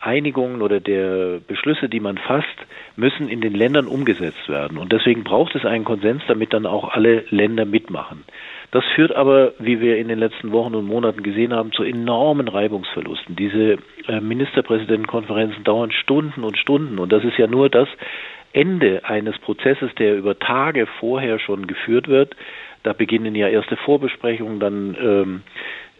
Einigungen 0.00 0.62
oder 0.62 0.80
der 0.80 1.40
Beschlüsse, 1.46 1.88
die 1.88 2.00
man 2.00 2.18
fasst, 2.18 2.46
müssen 2.96 3.28
in 3.28 3.40
den 3.40 3.54
Ländern 3.54 3.86
umgesetzt 3.86 4.48
werden. 4.48 4.78
Und 4.78 4.92
deswegen 4.92 5.24
braucht 5.24 5.54
es 5.54 5.64
einen 5.64 5.84
Konsens, 5.84 6.22
damit 6.28 6.52
dann 6.52 6.66
auch 6.66 6.92
alle 6.92 7.24
Länder 7.30 7.64
mitmachen. 7.64 8.24
Das 8.72 8.84
führt 8.94 9.14
aber, 9.14 9.52
wie 9.58 9.80
wir 9.80 9.98
in 9.98 10.08
den 10.08 10.18
letzten 10.18 10.52
Wochen 10.52 10.74
und 10.74 10.86
Monaten 10.86 11.22
gesehen 11.22 11.52
haben, 11.52 11.72
zu 11.72 11.82
enormen 11.82 12.46
Reibungsverlusten. 12.46 13.34
Diese 13.34 13.78
äh, 14.06 14.20
Ministerpräsidentenkonferenzen 14.20 15.64
dauern 15.64 15.90
Stunden 15.90 16.44
und 16.44 16.56
Stunden. 16.56 16.98
Und 16.98 17.10
das 17.12 17.24
ist 17.24 17.36
ja 17.36 17.48
nur 17.48 17.68
das 17.68 17.88
Ende 18.52 19.04
eines 19.04 19.38
Prozesses, 19.38 19.90
der 19.98 20.16
über 20.16 20.38
Tage 20.38 20.86
vorher 20.98 21.38
schon 21.38 21.66
geführt 21.66 22.06
wird. 22.08 22.36
Da 22.82 22.92
beginnen 22.92 23.34
ja 23.34 23.48
erste 23.48 23.76
Vorbesprechungen, 23.76 24.60
dann 24.60 24.96
ähm, 25.00 25.42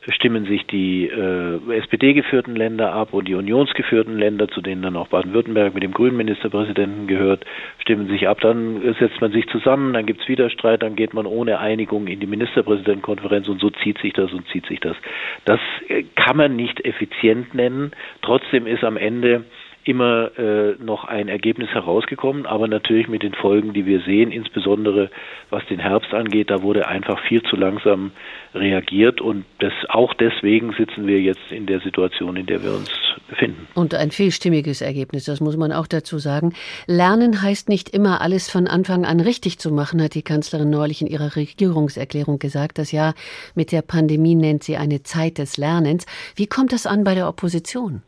stimmen 0.08 0.46
sich 0.46 0.66
die 0.66 1.06
äh, 1.06 1.76
SPD-geführten 1.76 2.56
Länder 2.56 2.92
ab 2.92 3.12
und 3.12 3.28
die 3.28 3.34
unionsgeführten 3.34 4.16
Länder, 4.16 4.48
zu 4.48 4.62
denen 4.62 4.82
dann 4.82 4.96
auch 4.96 5.08
Baden-Württemberg 5.08 5.74
mit 5.74 5.82
dem 5.82 5.92
grünen 5.92 6.16
Ministerpräsidenten 6.16 7.06
gehört, 7.06 7.44
stimmen 7.78 8.08
sich 8.08 8.26
ab. 8.26 8.40
Dann 8.40 8.94
setzt 8.98 9.20
man 9.20 9.30
sich 9.30 9.46
zusammen, 9.48 9.92
dann 9.92 10.06
gibt 10.06 10.22
es 10.22 10.28
wieder 10.28 10.48
Streit, 10.48 10.82
dann 10.82 10.96
geht 10.96 11.12
man 11.12 11.26
ohne 11.26 11.58
Einigung 11.58 12.06
in 12.06 12.18
die 12.18 12.26
Ministerpräsidentenkonferenz 12.26 13.48
und 13.48 13.60
so 13.60 13.70
zieht 13.70 13.98
sich 13.98 14.14
das 14.14 14.32
und 14.32 14.46
zieht 14.48 14.66
sich 14.66 14.80
das. 14.80 14.96
Das 15.44 15.60
äh, 15.88 16.04
kann 16.16 16.36
man 16.36 16.56
nicht 16.56 16.84
effizient 16.84 17.54
nennen. 17.54 17.92
Trotzdem 18.22 18.66
ist 18.66 18.84
am 18.84 18.96
Ende 18.96 19.44
immer 19.84 20.38
äh, 20.38 20.74
noch 20.78 21.04
ein 21.04 21.28
Ergebnis 21.28 21.70
herausgekommen, 21.70 22.46
aber 22.46 22.68
natürlich 22.68 23.08
mit 23.08 23.22
den 23.22 23.34
Folgen, 23.34 23.72
die 23.72 23.86
wir 23.86 24.00
sehen, 24.00 24.30
insbesondere 24.30 25.10
was 25.48 25.64
den 25.66 25.78
Herbst 25.78 26.12
angeht, 26.12 26.50
da 26.50 26.62
wurde 26.62 26.86
einfach 26.86 27.18
viel 27.26 27.42
zu 27.42 27.56
langsam 27.56 28.12
reagiert 28.54 29.20
und 29.20 29.44
das, 29.58 29.72
auch 29.88 30.12
deswegen 30.14 30.72
sitzen 30.72 31.06
wir 31.06 31.20
jetzt 31.20 31.50
in 31.50 31.66
der 31.66 31.80
Situation, 31.80 32.36
in 32.36 32.46
der 32.46 32.62
wir 32.62 32.72
uns 32.72 32.90
befinden. 33.28 33.66
Und 33.74 33.94
ein 33.94 34.10
vielstimmiges 34.10 34.80
Ergebnis, 34.82 35.24
das 35.24 35.40
muss 35.40 35.56
man 35.56 35.72
auch 35.72 35.86
dazu 35.86 36.18
sagen. 36.18 36.52
Lernen 36.86 37.42
heißt 37.42 37.68
nicht 37.68 37.88
immer 37.88 38.20
alles 38.20 38.50
von 38.50 38.66
Anfang 38.66 39.04
an 39.04 39.20
richtig 39.20 39.58
zu 39.58 39.70
machen, 39.70 40.02
hat 40.02 40.14
die 40.14 40.22
Kanzlerin 40.22 40.70
neulich 40.70 41.00
in 41.00 41.06
ihrer 41.06 41.36
Regierungserklärung 41.36 42.38
gesagt. 42.38 42.78
Das 42.78 42.92
Jahr 42.92 43.14
mit 43.54 43.72
der 43.72 43.82
Pandemie 43.82 44.34
nennt 44.34 44.62
sie 44.62 44.76
eine 44.76 45.02
Zeit 45.02 45.38
des 45.38 45.56
Lernens. 45.56 46.06
Wie 46.36 46.46
kommt 46.46 46.72
das 46.72 46.86
an 46.86 47.04
bei 47.04 47.14
der 47.14 47.28
Opposition? 47.28 48.02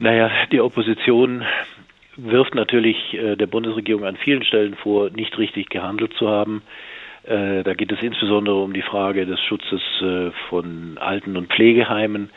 Naja, 0.00 0.30
die 0.50 0.62
Opposition 0.62 1.44
wirft 2.16 2.54
natürlich 2.54 3.12
äh, 3.12 3.36
der 3.36 3.46
Bundesregierung 3.46 4.04
an 4.04 4.16
vielen 4.16 4.42
Stellen 4.44 4.74
vor, 4.74 5.10
nicht 5.10 5.36
richtig 5.36 5.68
gehandelt 5.68 6.14
zu 6.14 6.26
haben. 6.26 6.62
Äh, 7.24 7.62
da 7.64 7.74
geht 7.74 7.92
es 7.92 8.02
insbesondere 8.02 8.62
um 8.62 8.72
die 8.72 8.80
Frage 8.80 9.26
des 9.26 9.38
Schutzes 9.42 9.82
äh, 10.00 10.30
von 10.48 10.96
Alten- 10.98 11.36
und 11.36 11.52
Pflegeheimen. 11.52 12.30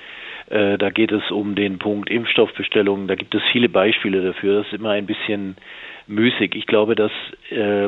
Da 0.49 0.89
geht 0.89 1.13
es 1.13 1.31
um 1.31 1.55
den 1.55 1.79
Punkt 1.79 2.09
Impfstoffbestellungen. 2.09 3.07
Da 3.07 3.15
gibt 3.15 3.33
es 3.33 3.41
viele 3.53 3.69
Beispiele 3.69 4.21
dafür. 4.21 4.57
Das 4.57 4.67
ist 4.67 4.73
immer 4.73 4.91
ein 4.91 5.05
bisschen 5.05 5.55
müßig. 6.05 6.53
Ich 6.55 6.67
glaube, 6.67 6.95
dass 6.95 7.13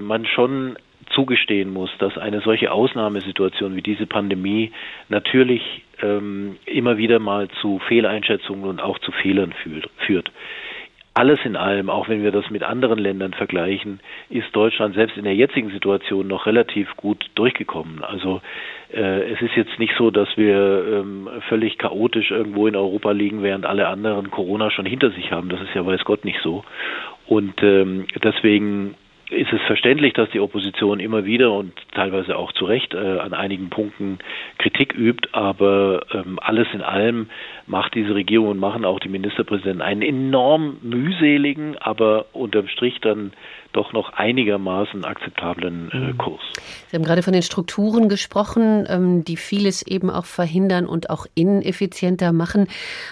man 0.01 0.25
schon 0.25 0.77
zugestehen 1.13 1.71
muss, 1.71 1.89
dass 1.99 2.17
eine 2.17 2.41
solche 2.41 2.71
Ausnahmesituation 2.71 3.75
wie 3.75 3.81
diese 3.81 4.05
Pandemie 4.05 4.71
natürlich 5.09 5.83
ähm, 6.01 6.57
immer 6.65 6.97
wieder 6.97 7.19
mal 7.19 7.47
zu 7.61 7.79
Fehleinschätzungen 7.87 8.65
und 8.65 8.81
auch 8.81 8.99
zu 8.99 9.11
Fehlern 9.11 9.53
führt. 10.05 10.31
Alles 11.17 11.39
in 11.45 11.55
allem, 11.55 11.89
auch 11.89 12.09
wenn 12.09 12.23
wir 12.23 12.31
das 12.33 12.49
mit 12.49 12.61
anderen 12.61 12.99
Ländern 12.99 13.33
vergleichen, 13.33 14.01
ist 14.29 14.53
Deutschland 14.53 14.95
selbst 14.95 15.15
in 15.15 15.23
der 15.23 15.33
jetzigen 15.33 15.69
Situation 15.69 16.27
noch 16.27 16.45
relativ 16.45 16.93
gut 16.97 17.25
durchgekommen. 17.35 18.03
Also 18.03 18.41
äh, 18.93 19.31
es 19.31 19.41
ist 19.41 19.55
jetzt 19.55 19.79
nicht 19.79 19.93
so, 19.97 20.11
dass 20.11 20.27
wir 20.35 20.85
ähm, 20.91 21.29
völlig 21.47 21.77
chaotisch 21.77 22.31
irgendwo 22.31 22.67
in 22.67 22.75
Europa 22.75 23.11
liegen, 23.11 23.43
während 23.43 23.65
alle 23.65 23.87
anderen 23.87 24.29
Corona 24.29 24.69
schon 24.71 24.85
hinter 24.85 25.09
sich 25.11 25.31
haben. 25.31 25.47
Das 25.47 25.61
ist 25.61 25.73
ja 25.73 25.85
weiß 25.85 26.03
Gott 26.03 26.25
nicht 26.25 26.41
so. 26.43 26.65
Und 27.27 27.63
ähm, 27.63 28.07
deswegen 28.21 28.95
ist 29.29 29.51
es 29.51 29.61
verständlich, 29.61 30.13
dass 30.13 30.29
die 30.29 30.39
Opposition 30.39 30.99
immer 30.99 31.25
wieder 31.25 31.51
und 31.51 31.73
teilweise 31.93 32.37
auch 32.37 32.51
zu 32.51 32.65
Recht 32.65 32.93
äh, 32.93 33.19
an 33.19 33.33
einigen 33.33 33.69
Punkten 33.69 34.19
Kritik 34.59 34.93
übt, 34.93 35.29
aber 35.31 36.05
ähm, 36.13 36.39
alles 36.41 36.67
in 36.73 36.81
allem 36.81 37.29
macht 37.65 37.95
diese 37.95 38.13
Regierung 38.13 38.49
und 38.49 38.59
machen 38.59 38.85
auch 38.85 38.99
die 38.99 39.09
Ministerpräsidenten 39.09 39.81
einen 39.81 40.03
enorm 40.03 40.77
mühseligen, 40.81 41.77
aber 41.79 42.27
unterm 42.33 42.67
Strich 42.67 42.99
dann 43.01 43.33
doch 43.75 43.93
noch 43.93 44.13
einigermaßen 44.13 45.03
akzeptablen 45.05 45.89
äh, 45.91 45.97
mhm. 45.97 46.17
Kurs. 46.17 46.41
Sie 46.89 46.95
haben 46.95 47.03
gerade 47.03 47.23
von 47.23 47.33
den 47.33 47.41
Strukturen 47.41 48.09
gesprochen, 48.09 48.85
ähm, 48.87 49.23
die 49.23 49.37
vieles 49.37 49.85
eben 49.85 50.09
auch 50.09 50.25
verhindern 50.25 50.85
und 50.85 51.09
auch 51.09 51.25
ineffizienter 51.35 52.31
machen. 52.31 52.67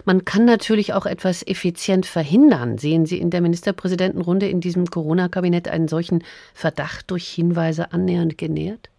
Man 0.05 0.25
kann 0.25 0.45
natürlich 0.45 0.93
auch 0.93 1.05
etwas 1.05 1.45
effizient 1.45 2.05
verhindern. 2.05 2.77
Sehen 2.77 3.05
Sie 3.05 3.17
in 3.17 3.29
der 3.29 3.41
Ministerpräsidentenrunde 3.41 4.47
in 4.47 4.61
diesem 4.61 4.85
Corona-Kabinett 4.85 5.67
einen 5.67 5.87
solchen 5.87 6.23
Verdacht 6.53 7.11
durch 7.11 7.27
Hinweise 7.27 7.91
annähernd 7.91 8.37
genährt? 8.37 8.89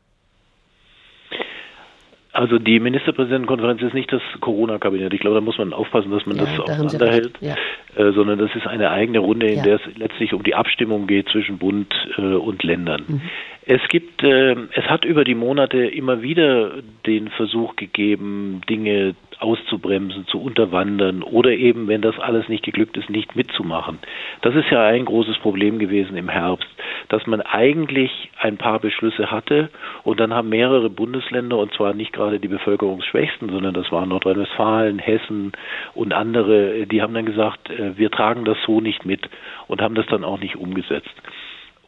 Also 2.35 2.59
die 2.59 2.81
Ministerpräsidentenkonferenz 2.81 3.81
ist 3.81 3.95
nicht 3.95 4.12
das 4.12 4.21
Corona-Kabinett. 4.41 5.14
Ich 5.14 5.21
glaube, 5.21 5.37
da 5.37 5.41
muss 5.41 5.57
man 5.57 5.73
aufpassen, 5.73 6.11
dass 6.11 6.26
man 6.26 6.37
ja, 6.37 6.43
das 6.45 6.57
da 6.57 6.62
auseinanderhält, 6.64 7.38
ja. 7.41 7.55
äh, 7.97 8.12
sondern 8.12 8.41
das 8.41 8.50
ist 8.57 8.67
eine 8.67 8.91
eigene 8.91 9.21
Runde, 9.21 9.47
in 9.47 9.59
ja. 9.59 9.62
der 9.62 9.76
es 9.76 9.97
letztlich 9.97 10.35
um 10.35 10.43
die 10.43 10.57
Abstimmung 10.57 11.07
geht 11.07 11.29
zwischen 11.29 11.59
Bund 11.59 11.95
äh, 12.19 12.23
und 12.23 12.64
Ländern. 12.64 13.05
Mhm. 13.07 13.21
Es 13.67 13.81
gibt, 13.88 14.25
äh, 14.25 14.57
es 14.73 14.85
hat 14.87 15.05
über 15.05 15.23
die 15.23 15.37
Monate 15.37 15.87
immer 15.87 16.23
wieder 16.23 16.73
den 17.07 17.29
Versuch 17.29 17.76
gegeben, 17.76 18.62
Dinge 18.69 19.14
auszubremsen, 19.41 20.26
zu 20.26 20.41
unterwandern 20.41 21.23
oder 21.23 21.50
eben, 21.50 21.88
wenn 21.88 22.03
das 22.03 22.19
alles 22.19 22.49
nicht 22.49 22.64
geglückt 22.64 22.97
ist, 22.97 23.11
nicht 23.11 23.37
mitzumachen. 23.37 23.99
Das 24.43 24.55
ist 24.55 24.71
ja 24.71 24.85
ein 24.87 25.05
großes 25.05 25.38
Problem 25.38 25.79
gewesen 25.79 26.17
im 26.17 26.29
Herbst, 26.29 26.69
dass 27.09 27.26
man 27.26 27.41
eigentlich 27.41 28.31
ein 28.38 28.57
paar 28.57 28.81
Beschlüsse 28.81 29.31
hatte 29.31 29.71
und 30.03 30.21
dann 30.21 30.35
haben 30.35 30.49
mehrere 30.49 30.91
Bundesländer, 30.91 31.59
und 31.59 31.73
zwar 31.75 31.95
nicht 31.95 32.12
gerade 32.12 32.41
die 32.41 32.49
bevölkerungsschwächsten, 32.49 33.50
sondern 33.50 33.75
das 33.75 33.91
waren 33.93 34.09
Nordrhein-Westfalen, 34.09 34.99
Hessen 34.99 35.53
und 35.95 36.12
andere, 36.12 36.87
die 36.87 37.03
haben 37.03 37.14
dann 37.14 37.26
gesagt, 37.26 37.71
äh, 37.71 37.97
wir 37.97 38.11
tragen 38.11 38.45
das 38.45 38.59
so 38.67 38.81
nicht 38.81 39.05
mit 39.05 39.29
und 39.67 39.83
haben 39.83 39.95
das 39.95 40.07
dann 40.07 40.25
auch 40.25 40.41
nicht 40.41 40.57
umgesetzt. 40.57 41.14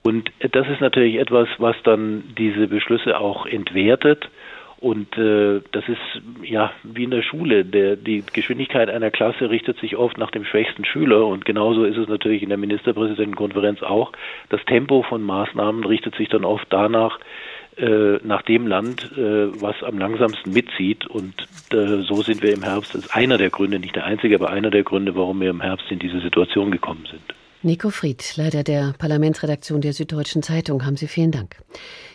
Und 0.06 0.30
das 0.52 0.68
ist 0.68 0.80
natürlich 0.80 1.16
etwas, 1.16 1.48
was 1.58 1.74
dann 1.82 2.22
diese 2.38 2.68
Beschlüsse 2.68 3.18
auch 3.18 3.44
entwertet. 3.44 4.28
Und 4.78 5.16
äh, 5.16 5.62
das 5.72 5.88
ist 5.88 6.22
ja 6.42 6.70
wie 6.82 7.04
in 7.04 7.10
der 7.10 7.22
Schule. 7.22 7.64
Der, 7.64 7.96
die 7.96 8.22
Geschwindigkeit 8.32 8.90
einer 8.90 9.10
Klasse 9.10 9.48
richtet 9.48 9.78
sich 9.78 9.96
oft 9.96 10.18
nach 10.18 10.30
dem 10.30 10.44
schwächsten 10.44 10.84
Schüler 10.84 11.26
und 11.26 11.46
genauso 11.46 11.84
ist 11.84 11.96
es 11.96 12.08
natürlich 12.08 12.42
in 12.42 12.50
der 12.50 12.58
Ministerpräsidentenkonferenz 12.58 13.82
auch. 13.82 14.12
Das 14.50 14.62
Tempo 14.66 15.02
von 15.02 15.22
Maßnahmen 15.22 15.84
richtet 15.84 16.14
sich 16.16 16.28
dann 16.28 16.44
oft 16.44 16.66
danach, 16.68 17.18
äh, 17.78 18.18
nach 18.22 18.42
dem 18.42 18.66
Land, 18.66 19.12
äh, 19.16 19.60
was 19.60 19.82
am 19.82 19.98
langsamsten 19.98 20.52
mitzieht. 20.52 21.06
Und 21.06 21.34
äh, 21.72 22.02
so 22.02 22.22
sind 22.22 22.42
wir 22.42 22.52
im 22.52 22.62
Herbst. 22.62 22.94
Das 22.94 23.06
ist 23.06 23.16
einer 23.16 23.38
der 23.38 23.50
Gründe, 23.50 23.78
nicht 23.78 23.96
der 23.96 24.04
einzige, 24.04 24.34
aber 24.34 24.50
einer 24.50 24.70
der 24.70 24.82
Gründe, 24.82 25.16
warum 25.16 25.40
wir 25.40 25.50
im 25.50 25.62
Herbst 25.62 25.90
in 25.90 25.98
diese 25.98 26.20
Situation 26.20 26.70
gekommen 26.70 27.06
sind. 27.10 27.22
Nico 27.62 27.88
Fried, 27.90 28.36
Leiter 28.36 28.62
der 28.62 28.94
Parlamentsredaktion 28.98 29.80
der 29.80 29.94
Süddeutschen 29.94 30.42
Zeitung, 30.42 30.84
haben 30.84 30.96
Sie 30.96 31.08
vielen 31.08 31.32
Dank. 31.32 31.56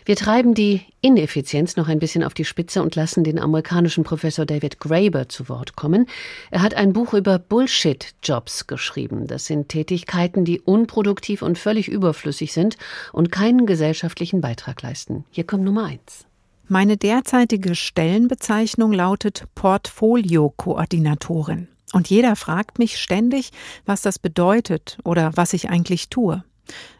Wir 0.04 0.14
treiben 0.16 0.54
die 0.54 0.82
Ineffizienz 1.00 1.76
noch 1.76 1.88
ein 1.88 1.98
bisschen 1.98 2.22
auf 2.22 2.32
die 2.32 2.44
Spitze 2.44 2.80
und 2.82 2.94
lassen 2.94 3.24
den 3.24 3.40
amerikanischen 3.40 4.04
Professor 4.04 4.46
David 4.46 4.78
Graeber 4.78 5.28
zu 5.28 5.48
Wort 5.48 5.74
kommen. 5.74 6.06
Er 6.50 6.62
hat 6.62 6.74
ein 6.74 6.92
Buch 6.92 7.12
über 7.12 7.40
Bullshit-Jobs 7.40 8.68
geschrieben. 8.68 9.26
Das 9.26 9.46
sind 9.46 9.68
Tätigkeiten, 9.68 10.44
die 10.44 10.60
unproduktiv 10.60 11.42
und 11.42 11.58
völlig 11.58 11.88
überflüssig 11.88 12.52
sind 12.52 12.76
und 13.12 13.32
keinen 13.32 13.66
gesellschaftlichen 13.66 14.40
Beitrag 14.40 14.80
leisten. 14.82 15.24
Hier 15.30 15.42
kommt 15.44 15.64
Nummer 15.64 15.86
eins. 15.86 16.24
Meine 16.68 16.96
derzeitige 16.96 17.74
Stellenbezeichnung 17.74 18.92
lautet 18.92 19.46
Portfolio-Koordinatorin. 19.56 21.66
Und 21.92 22.08
jeder 22.08 22.36
fragt 22.36 22.78
mich 22.78 22.98
ständig, 22.98 23.50
was 23.84 24.02
das 24.02 24.18
bedeutet 24.18 24.98
oder 25.04 25.36
was 25.36 25.52
ich 25.52 25.68
eigentlich 25.70 26.08
tue. 26.08 26.42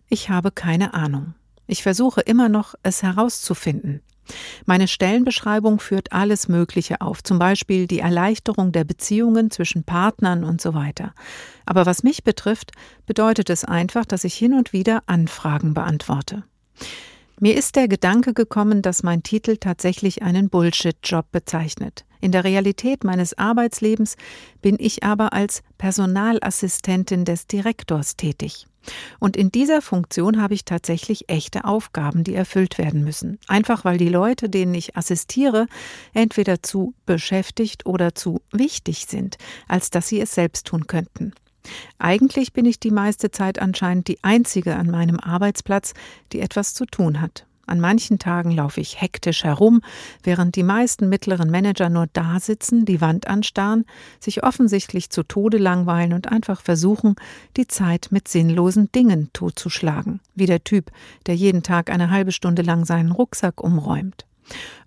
Ich 0.09 0.29
habe 0.29 0.51
keine 0.51 0.95
Ahnung. 0.95 1.35
Ich 1.67 1.83
versuche 1.83 2.21
immer 2.21 2.49
noch, 2.49 2.75
es 2.83 3.03
herauszufinden. 3.03 4.03
Meine 4.67 4.89
Stellenbeschreibung 4.89 5.81
führt 5.81 6.13
alles 6.13 6.49
Mögliche 6.49 7.01
auf, 7.01 7.23
zum 7.23 7.39
Beispiel 7.39 7.87
die 7.87 7.99
Erleichterung 7.99 8.73
der 8.73 8.85
Beziehungen 8.85 9.51
zwischen 9.51 9.85
Partnern 9.85 10.45
und 10.45 10.61
so 10.61 10.75
weiter. 10.75 11.15
Aber 11.67 11.87
was 11.87 12.03
mich 12.03 12.23
betrifft, 12.23 12.73
bedeutet 13.07 13.51
es 13.51 13.65
einfach, 13.65 14.05
dass 14.05 14.25
ich 14.25 14.35
hin 14.35 14.55
und 14.55 14.73
wieder 14.73 15.03
Anfragen 15.07 15.75
beantworte. 15.75 16.45
Mir 17.41 17.57
ist 17.57 17.77
der 17.77 17.89
Gedanke 17.89 18.35
gekommen, 18.35 18.83
dass 18.83 19.03
mein 19.03 19.23
Titel 19.23 19.57
tatsächlich 19.57 20.23
einen 20.23 20.49
Bullshit-Job 20.49 21.27
bezeichnet. 21.33 22.05
In 22.21 22.31
der 22.31 22.45
Realität 22.45 23.03
meines 23.03 23.37
Arbeitslebens 23.37 24.17
bin 24.61 24.77
ich 24.79 25.03
aber 25.03 25.33
als 25.33 25.63
Personalassistentin 25.77 27.25
des 27.25 27.49
Direktors 27.49 28.17
tätig. 28.17 28.67
Und 29.19 29.37
in 29.37 29.51
dieser 29.51 29.83
Funktion 29.83 30.41
habe 30.41 30.55
ich 30.55 30.65
tatsächlich 30.65 31.29
echte 31.29 31.65
Aufgaben, 31.65 32.25
die 32.25 32.35
erfüllt 32.35 32.79
werden 32.79 33.03
müssen. 33.05 33.39
Einfach 33.49 33.85
weil 33.85 33.99
die 33.99 34.09
Leute, 34.09 34.49
denen 34.49 34.75
ich 34.75 34.97
assistiere, 34.97 35.67
entweder 36.15 36.63
zu 36.63 36.95
beschäftigt 37.07 37.87
oder 37.87 38.15
zu 38.15 38.41
wichtig 38.53 39.07
sind, 39.09 39.37
als 39.69 39.91
dass 39.91 40.09
sie 40.09 40.21
es 40.21 40.35
selbst 40.35 40.67
tun 40.67 40.87
könnten. 40.87 41.33
Eigentlich 41.99 42.53
bin 42.53 42.65
ich 42.65 42.81
die 42.81 42.91
meiste 42.91 43.31
Zeit 43.31 43.61
anscheinend 43.61 44.09
die 44.09 44.23
Einzige 44.23 44.77
an 44.77 44.91
meinem 44.91 45.19
Arbeitsplatz, 45.19 45.95
die 46.33 46.41
etwas 46.41 46.75
zu 46.75 46.87
tun 46.87 47.21
hat. 47.21 47.47
An 47.67 47.81
manchen 47.81 48.19
Tagen 48.19 48.51
laufe 48.51 48.81
ich 48.81 49.01
hektisch 49.01 49.45
herum, 49.45 49.83
während 50.23 50.57
die 50.57 50.65
meisten 50.65 51.09
mittleren 51.09 51.51
Manager 51.51 51.89
nur 51.89 52.07
da 52.13 52.41
sitzen, 52.41 52.85
die 52.85 53.01
Wand 53.01 53.29
anstarren, 53.29 53.87
sich 54.21 54.43
offensichtlich 54.43 55.11
zu 55.11 55.23
Tode 55.23 55.59
langweilen 55.59 56.13
und 56.13 56.31
einfach 56.31 56.61
versuchen, 56.61 57.15
die 57.57 57.69
Zeit 57.69 58.09
mit 58.11 58.27
sinnlosen 58.27 58.91
Dingen 58.93 59.31
totzuschlagen, 59.33 60.21
wie 60.35 60.47
der 60.47 60.65
Typ, 60.65 60.91
der 61.27 61.37
jeden 61.37 61.63
Tag 61.63 61.89
eine 61.89 62.11
halbe 62.11 62.33
Stunde 62.33 62.63
lang 62.63 62.85
seinen 62.85 63.13
Rucksack 63.13 63.63
umräumt. 63.63 64.27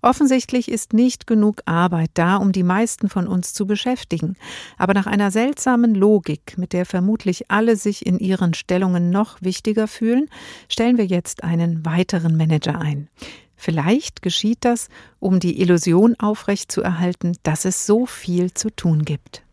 Offensichtlich 0.02 0.70
ist 0.70 0.92
nicht 0.92 1.26
genug 1.26 1.62
Arbeit 1.64 2.10
da, 2.14 2.36
um 2.36 2.52
die 2.52 2.62
meisten 2.62 3.08
von 3.08 3.26
uns 3.26 3.54
zu 3.54 3.66
beschäftigen. 3.66 4.36
Aber 4.78 4.94
nach 4.94 5.06
einer 5.06 5.30
seltsamen 5.30 5.94
Logik, 5.94 6.58
mit 6.58 6.72
der 6.72 6.86
vermutlich 6.86 7.50
alle 7.50 7.76
sich 7.76 8.06
in 8.06 8.18
ihren 8.18 8.54
Stellungen 8.54 9.10
noch 9.10 9.40
wichtiger 9.40 9.88
fühlen, 9.88 10.28
stellen 10.68 10.98
wir 10.98 11.06
jetzt 11.06 11.44
einen 11.44 11.84
weiteren 11.84 12.36
Manager 12.36 12.78
ein. 12.78 13.08
Vielleicht 13.56 14.20
geschieht 14.20 14.58
das, 14.60 14.88
um 15.18 15.40
die 15.40 15.60
Illusion 15.60 16.14
aufrechtzuerhalten, 16.18 17.36
dass 17.42 17.64
es 17.64 17.86
so 17.86 18.04
viel 18.04 18.52
zu 18.52 18.70
tun 18.70 19.04
gibt. 19.04 19.45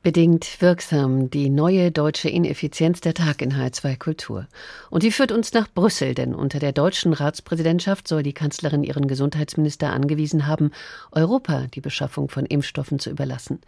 Bedingt 0.00 0.62
wirksam 0.62 1.28
die 1.28 1.50
neue 1.50 1.90
deutsche 1.90 2.28
Ineffizienz 2.28 3.00
der 3.00 3.14
Tag 3.14 3.42
in 3.42 3.54
H2 3.54 3.98
Kultur. 3.98 4.46
Und 4.90 5.02
die 5.02 5.10
führt 5.10 5.32
uns 5.32 5.52
nach 5.52 5.66
Brüssel, 5.68 6.14
denn 6.14 6.36
unter 6.36 6.60
der 6.60 6.70
deutschen 6.70 7.12
Ratspräsidentschaft 7.12 8.06
soll 8.06 8.22
die 8.22 8.32
Kanzlerin 8.32 8.84
ihren 8.84 9.08
Gesundheitsminister 9.08 9.92
angewiesen 9.92 10.46
haben, 10.46 10.70
Europa 11.10 11.66
die 11.74 11.80
Beschaffung 11.80 12.28
von 12.28 12.46
Impfstoffen 12.46 13.00
zu 13.00 13.10
überlassen. 13.10 13.60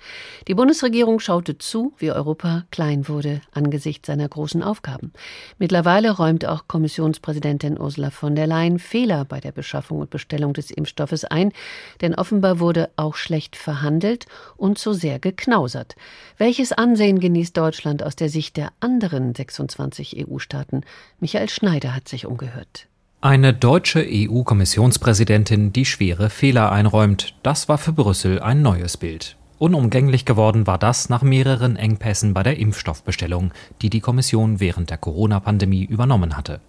Die 0.47 0.55
Bundesregierung 0.55 1.19
schaute 1.19 1.59
zu, 1.59 1.95
wie 1.99 2.13
Europa 2.13 2.65
klein 2.71 3.09
wurde 3.09 3.41
angesichts 3.51 4.07
seiner 4.07 4.29
großen 4.29 4.63
Aufgaben. 4.63 5.13
Mittlerweile 5.59 6.13
räumt 6.13 6.47
auch 6.47 6.69
Kommissionspräsidentin 6.69 7.79
Ursula 7.79 8.11
von 8.11 8.37
der 8.37 8.47
Leyen 8.47 8.79
Fehler 8.79 9.25
bei 9.25 9.41
der 9.41 9.53
Beschaffung 9.53 9.99
und 9.99 10.11
Bestellung 10.11 10.53
des 10.53 10.71
Impfstoffes 10.71 11.25
ein, 11.25 11.53
denn 12.01 12.15
offenbar 12.15 12.61
wurde 12.61 12.89
auch 12.95 13.17
schlecht 13.17 13.57
verhandelt 13.57 14.27
und 14.57 14.79
zu 14.79 14.93
sehr 14.93 15.19
geknausert. 15.19 15.97
Welches 16.39 16.73
Ansehen 16.73 17.21
genießt 17.21 17.57
Deutschland 17.57 18.03
aus 18.03 18.17
der 18.17 18.29
Sicht 18.29 18.57
der 18.57 18.73
anderen 18.81 19.35
26 19.35 20.27
EU-Staaten? 20.27 20.83
Michael 21.21 21.49
Schneider 21.49 21.95
hat 21.95 22.09
sich 22.09 22.27
umgehört. 22.27 22.87
Eine 23.23 23.53
deutsche 23.53 24.03
EU-Kommissionspräsidentin, 24.09 25.75
die 25.75 25.85
schwere 25.85 26.31
Fehler 26.31 26.73
einräumt, 26.73 27.35
das 27.43 27.69
war 27.69 27.77
für 27.77 27.93
Brüssel 27.93 28.41
ein 28.41 28.63
neues 28.63 28.97
Bild. 28.97 29.37
Unumgänglich 29.59 30.25
geworden 30.25 30.67
war 30.67 30.79
das 30.79 31.11
nach 31.11 31.21
mehreren 31.21 31.77
Engpässen 31.77 32.33
bei 32.33 32.43
der 32.43 32.59
Impfstoffbestellung, 32.59 33.53
die 33.83 33.91
die 33.91 34.01
Kommission 34.01 34.59
während 34.59 34.89
der 34.89 34.97
Corona-Pandemie 34.97 35.85
übernommen 35.85 36.35
hatte. 36.35 36.63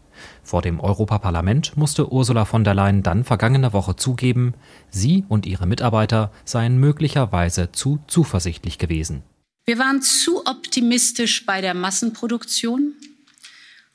Vor 0.44 0.62
dem 0.62 0.82
Europaparlament 0.82 1.78
musste 1.78 2.12
Ursula 2.12 2.44
von 2.44 2.66
der 2.66 2.74
Leyen 2.74 3.02
dann 3.02 3.24
vergangene 3.24 3.72
Woche 3.72 3.96
zugeben, 3.96 4.54
sie 4.90 5.24
und 5.30 5.46
ihre 5.46 5.68
Mitarbeiter 5.68 6.32
seien 6.44 6.78
möglicherweise 6.78 7.72
zu 7.72 8.00
zuversichtlich 8.08 8.78
gewesen. 8.78 9.24
Wir 9.66 9.78
waren 9.78 10.02
zu 10.02 10.46
optimistisch 10.46 11.46
bei 11.46 11.62
der 11.62 11.74
Massenproduktion 11.74 12.94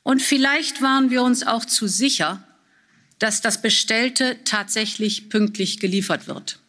und 0.02 0.22
vielleicht 0.22 0.82
waren 0.82 1.10
wir 1.10 1.22
uns 1.22 1.46
auch 1.46 1.64
zu 1.64 1.86
sicher, 1.86 2.42
dass 3.18 3.40
das 3.40 3.60
Bestellte 3.60 4.38
tatsächlich 4.44 5.28
pünktlich 5.28 5.80
geliefert 5.80 6.28
wird. 6.28 6.60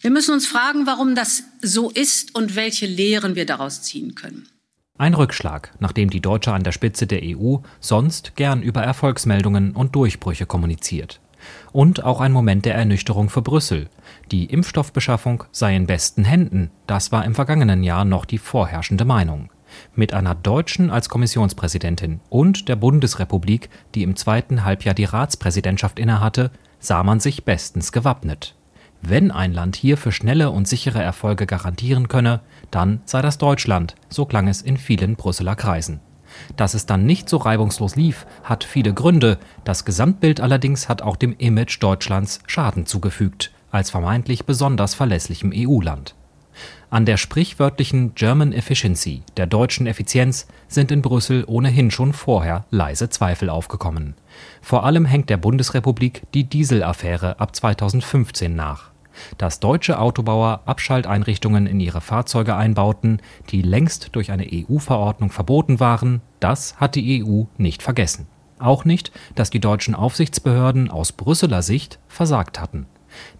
Wir 0.00 0.10
müssen 0.10 0.32
uns 0.32 0.46
fragen, 0.46 0.86
warum 0.86 1.14
das 1.14 1.44
so 1.60 1.90
ist 1.90 2.34
und 2.34 2.56
welche 2.56 2.86
Lehren 2.86 3.34
wir 3.34 3.46
daraus 3.46 3.82
ziehen 3.82 4.14
können. 4.14 4.48
Ein 4.98 5.14
Rückschlag, 5.14 5.72
nachdem 5.80 6.10
die 6.10 6.20
Deutsche 6.20 6.52
an 6.52 6.64
der 6.64 6.72
Spitze 6.72 7.06
der 7.06 7.22
EU 7.22 7.58
sonst 7.80 8.36
gern 8.36 8.62
über 8.62 8.82
Erfolgsmeldungen 8.82 9.72
und 9.72 9.94
Durchbrüche 9.94 10.46
kommuniziert. 10.46 11.20
Und 11.72 12.04
auch 12.04 12.20
ein 12.20 12.32
Moment 12.32 12.66
der 12.66 12.74
Ernüchterung 12.74 13.30
für 13.30 13.42
Brüssel. 13.42 13.88
Die 14.32 14.46
Impfstoffbeschaffung 14.46 15.44
sei 15.52 15.76
in 15.76 15.86
besten 15.86 16.24
Händen, 16.24 16.70
das 16.86 17.12
war 17.12 17.26
im 17.26 17.34
vergangenen 17.34 17.82
Jahr 17.82 18.06
noch 18.06 18.24
die 18.24 18.38
vorherrschende 18.38 19.04
Meinung. 19.04 19.50
Mit 19.94 20.14
einer 20.14 20.34
Deutschen 20.34 20.90
als 20.90 21.10
Kommissionspräsidentin 21.10 22.20
und 22.30 22.70
der 22.70 22.76
Bundesrepublik, 22.76 23.68
die 23.94 24.02
im 24.02 24.16
zweiten 24.16 24.64
Halbjahr 24.64 24.94
die 24.94 25.04
Ratspräsidentschaft 25.04 25.98
innehatte, 25.98 26.50
sah 26.78 27.02
man 27.02 27.20
sich 27.20 27.44
bestens 27.44 27.92
gewappnet. 27.92 28.54
Wenn 29.02 29.30
ein 29.30 29.52
Land 29.52 29.76
hier 29.76 29.98
für 29.98 30.12
schnelle 30.12 30.50
und 30.50 30.66
sichere 30.66 31.02
Erfolge 31.02 31.44
garantieren 31.44 32.08
könne, 32.08 32.40
dann 32.70 33.02
sei 33.04 33.20
das 33.20 33.36
Deutschland, 33.36 33.96
so 34.08 34.24
klang 34.24 34.48
es 34.48 34.62
in 34.62 34.78
vielen 34.78 35.16
Brüsseler 35.16 35.56
Kreisen. 35.56 36.00
Dass 36.56 36.72
es 36.72 36.86
dann 36.86 37.04
nicht 37.04 37.28
so 37.28 37.36
reibungslos 37.36 37.96
lief, 37.96 38.26
hat 38.44 38.64
viele 38.64 38.94
Gründe. 38.94 39.38
Das 39.64 39.84
Gesamtbild 39.84 40.40
allerdings 40.40 40.88
hat 40.88 41.02
auch 41.02 41.16
dem 41.16 41.36
Image 41.36 41.82
Deutschlands 41.82 42.40
Schaden 42.46 42.86
zugefügt, 42.86 43.52
als 43.72 43.90
vermeintlich 43.90 44.44
besonders 44.44 44.94
verlässlichem 44.94 45.52
EU-Land. 45.52 46.14
An 46.90 47.06
der 47.06 47.16
sprichwörtlichen 47.16 48.14
German 48.14 48.52
Efficiency, 48.52 49.22
der 49.36 49.46
deutschen 49.46 49.86
Effizienz, 49.86 50.46
sind 50.68 50.92
in 50.92 51.02
Brüssel 51.02 51.44
ohnehin 51.46 51.90
schon 51.90 52.12
vorher 52.12 52.66
leise 52.70 53.08
Zweifel 53.08 53.48
aufgekommen. 53.48 54.14
Vor 54.60 54.84
allem 54.84 55.06
hängt 55.06 55.30
der 55.30 55.38
Bundesrepublik 55.38 56.22
die 56.34 56.44
Dieselaffäre 56.44 57.40
ab 57.40 57.56
2015 57.56 58.54
nach 58.54 58.92
dass 59.38 59.60
deutsche 59.60 59.98
Autobauer 59.98 60.62
Abschalteinrichtungen 60.64 61.66
in 61.66 61.80
ihre 61.80 62.00
Fahrzeuge 62.00 62.56
einbauten, 62.56 63.20
die 63.50 63.62
längst 63.62 64.10
durch 64.12 64.30
eine 64.30 64.46
EU-Verordnung 64.50 65.30
verboten 65.30 65.80
waren, 65.80 66.22
das 66.40 66.76
hat 66.80 66.94
die 66.94 67.24
EU 67.24 67.44
nicht 67.56 67.82
vergessen. 67.82 68.26
Auch 68.58 68.84
nicht, 68.84 69.12
dass 69.34 69.50
die 69.50 69.60
deutschen 69.60 69.94
Aufsichtsbehörden 69.94 70.90
aus 70.90 71.12
Brüsseler 71.12 71.62
Sicht 71.62 71.98
versagt 72.08 72.60
hatten. 72.60 72.86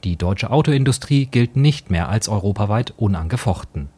Die 0.04 0.16
deutsche 0.16 0.50
Autoindustrie 0.50 1.26
gilt 1.26 1.56
nicht 1.56 1.90
mehr 1.90 2.08
als 2.08 2.28
europaweit 2.28 2.92
unangefochten. 2.96 3.88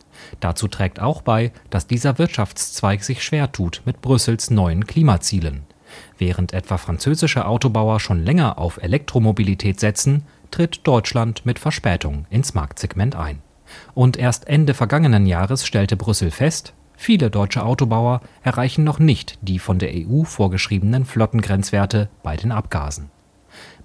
Dazu 0.40 0.68
trägt 0.68 1.00
auch 1.00 1.22
bei, 1.22 1.52
dass 1.70 1.86
dieser 1.86 2.18
Wirtschaftszweig 2.18 3.02
sich 3.02 3.22
schwer 3.22 3.52
tut 3.52 3.82
mit 3.84 4.00
Brüssels 4.00 4.50
neuen 4.50 4.86
Klimazielen. 4.86 5.64
Während 6.18 6.52
etwa 6.52 6.78
französische 6.78 7.46
Autobauer 7.46 8.00
schon 8.00 8.24
länger 8.24 8.58
auf 8.58 8.78
Elektromobilität 8.82 9.80
setzen, 9.80 10.24
tritt 10.50 10.86
Deutschland 10.86 11.44
mit 11.46 11.58
Verspätung 11.58 12.26
ins 12.30 12.54
Marktsegment 12.54 13.16
ein. 13.16 13.42
Und 13.94 14.16
erst 14.16 14.46
Ende 14.46 14.74
vergangenen 14.74 15.26
Jahres 15.26 15.66
stellte 15.66 15.96
Brüssel 15.96 16.30
fest, 16.30 16.74
viele 16.96 17.30
deutsche 17.30 17.64
Autobauer 17.64 18.20
erreichen 18.42 18.84
noch 18.84 18.98
nicht 18.98 19.38
die 19.42 19.58
von 19.58 19.78
der 19.78 19.90
EU 19.92 20.24
vorgeschriebenen 20.24 21.04
Flottengrenzwerte 21.04 22.08
bei 22.22 22.36
den 22.36 22.52
Abgasen. 22.52 23.10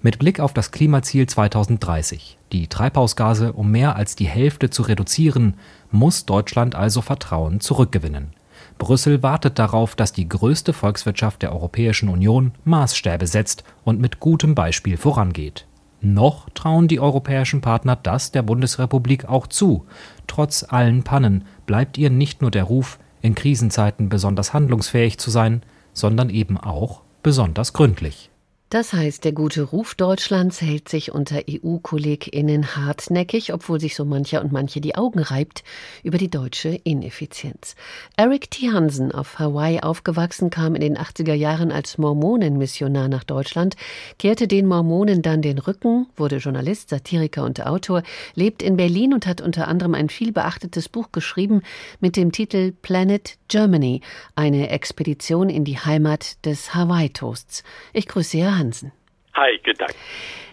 Mit 0.02 0.18
Blick 0.18 0.40
auf 0.40 0.54
das 0.54 0.70
Klimaziel 0.70 1.26
2030, 1.26 2.38
die 2.52 2.68
Treibhausgase 2.68 3.52
um 3.52 3.70
mehr 3.70 3.96
als 3.96 4.16
die 4.16 4.26
Hälfte 4.26 4.70
zu 4.70 4.80
reduzieren, 4.80 5.54
muss 5.90 6.24
Deutschland 6.24 6.74
also 6.74 7.02
Vertrauen 7.02 7.60
zurückgewinnen. 7.60 8.32
Brüssel 8.78 9.22
wartet 9.22 9.58
darauf, 9.58 9.94
dass 9.94 10.14
die 10.14 10.26
größte 10.26 10.72
Volkswirtschaft 10.72 11.42
der 11.42 11.52
Europäischen 11.52 12.08
Union 12.08 12.52
Maßstäbe 12.64 13.26
setzt 13.26 13.62
und 13.84 14.00
mit 14.00 14.20
gutem 14.20 14.54
Beispiel 14.54 14.96
vorangeht. 14.96 15.66
Noch 16.00 16.48
trauen 16.54 16.88
die 16.88 16.98
europäischen 16.98 17.60
Partner 17.60 17.94
das 17.94 18.32
der 18.32 18.40
Bundesrepublik 18.40 19.26
auch 19.26 19.48
zu. 19.48 19.84
Trotz 20.26 20.64
allen 20.66 21.02
Pannen 21.02 21.44
bleibt 21.66 21.98
ihr 21.98 22.08
nicht 22.08 22.40
nur 22.40 22.50
der 22.50 22.64
Ruf, 22.64 22.98
in 23.20 23.34
Krisenzeiten 23.34 24.08
besonders 24.08 24.54
handlungsfähig 24.54 25.18
zu 25.18 25.30
sein, 25.30 25.62
sondern 25.92 26.30
eben 26.30 26.56
auch 26.56 27.02
besonders 27.22 27.74
gründlich. 27.74 28.29
Das 28.70 28.92
heißt, 28.92 29.24
der 29.24 29.32
gute 29.32 29.62
Ruf 29.62 29.96
Deutschlands 29.96 30.60
hält 30.60 30.88
sich 30.88 31.10
unter 31.10 31.40
EU-KollegInnen 31.50 32.76
hartnäckig, 32.76 33.52
obwohl 33.52 33.80
sich 33.80 33.96
so 33.96 34.04
mancher 34.04 34.40
und 34.42 34.52
manche 34.52 34.80
die 34.80 34.94
Augen 34.94 35.18
reibt 35.18 35.64
über 36.04 36.18
die 36.18 36.30
deutsche 36.30 36.68
Ineffizienz. 36.84 37.74
Eric 38.16 38.48
T. 38.52 38.70
Hansen, 38.70 39.10
auf 39.10 39.40
Hawaii 39.40 39.80
aufgewachsen, 39.80 40.50
kam 40.50 40.76
in 40.76 40.82
den 40.82 40.96
80er 40.96 41.34
Jahren 41.34 41.72
als 41.72 41.98
Mormonenmissionar 41.98 43.08
nach 43.08 43.24
Deutschland, 43.24 43.74
kehrte 44.20 44.46
den 44.46 44.68
Mormonen 44.68 45.20
dann 45.20 45.42
den 45.42 45.58
Rücken, 45.58 46.06
wurde 46.14 46.36
Journalist, 46.36 46.90
Satiriker 46.90 47.42
und 47.42 47.66
Autor, 47.66 48.04
lebt 48.36 48.62
in 48.62 48.76
Berlin 48.76 49.14
und 49.14 49.26
hat 49.26 49.40
unter 49.40 49.66
anderem 49.66 49.94
ein 49.94 50.08
viel 50.08 50.30
beachtetes 50.30 50.88
Buch 50.88 51.10
geschrieben 51.10 51.62
mit 51.98 52.14
dem 52.14 52.30
Titel 52.30 52.70
Planet 52.70 53.36
Germany, 53.48 54.00
eine 54.36 54.70
Expedition 54.70 55.50
in 55.50 55.64
die 55.64 55.80
Heimat 55.80 56.44
des 56.46 56.72
Hawaii-Toasts. 56.72 57.64
Ich 57.92 58.06
grüße 58.06 58.38
Herr 58.38 58.59
Hansen. 58.60 58.92
Hi, 59.34 59.58
guten 59.64 59.78
Tag. 59.78 59.94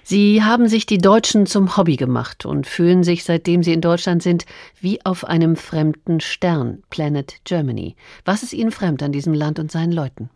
Sie 0.02 0.42
haben 0.42 0.68
sich 0.70 0.86
die 0.86 1.00
Deutschen 1.00 1.46
zum 1.46 1.76
Hobby 1.76 1.98
gemacht 1.98 2.46
und 2.46 2.66
fühlen 2.66 3.04
sich, 3.04 3.26
seitdem 3.26 3.62
Sie 3.62 3.74
in 3.74 3.82
Deutschland 3.82 4.24
sind, 4.24 4.46
wie 4.80 5.00
auf 5.04 5.26
einem 5.26 5.58
fremden 5.58 6.22
Stern, 6.22 6.82
Planet 6.90 7.42
Germany. 7.44 7.98
Was 8.24 8.42
ist 8.42 8.54
Ihnen 8.54 8.72
fremd 8.72 9.04
an 9.04 9.12
diesem 9.12 9.34
Land 9.34 9.60
und 9.60 9.70
seinen 9.70 9.92
Leuten? 9.92 10.30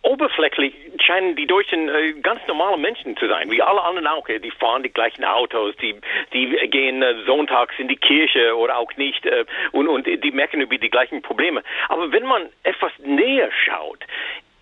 Oberflächlich 0.00 0.74
scheinen 1.04 1.36
die 1.36 1.46
Deutschen 1.46 1.88
äh, 1.88 2.12
ganz 2.22 2.40
normale 2.46 2.78
Menschen 2.78 3.16
zu 3.16 3.28
sein, 3.28 3.50
wie 3.50 3.60
alle 3.60 3.82
anderen 3.82 4.06
auch. 4.06 4.26
Die 4.26 4.50
fahren 4.50 4.82
die 4.82 4.92
gleichen 4.92 5.24
Autos, 5.24 5.74
die, 5.82 5.94
die 6.32 6.46
gehen 6.68 7.02
äh, 7.02 7.14
sonntags 7.26 7.74
in 7.78 7.88
die 7.88 7.96
Kirche 7.96 8.56
oder 8.56 8.78
auch 8.78 8.94
nicht 8.96 9.26
äh, 9.26 9.44
und, 9.72 9.88
und 9.88 10.06
die 10.06 10.30
merken 10.30 10.60
über 10.60 10.78
die 10.78 10.90
gleichen 10.90 11.20
Probleme. 11.20 11.62
Aber 11.88 12.10
wenn 12.12 12.24
man 12.24 12.48
etwas 12.62 12.92
näher 13.02 13.50
schaut, 13.64 14.04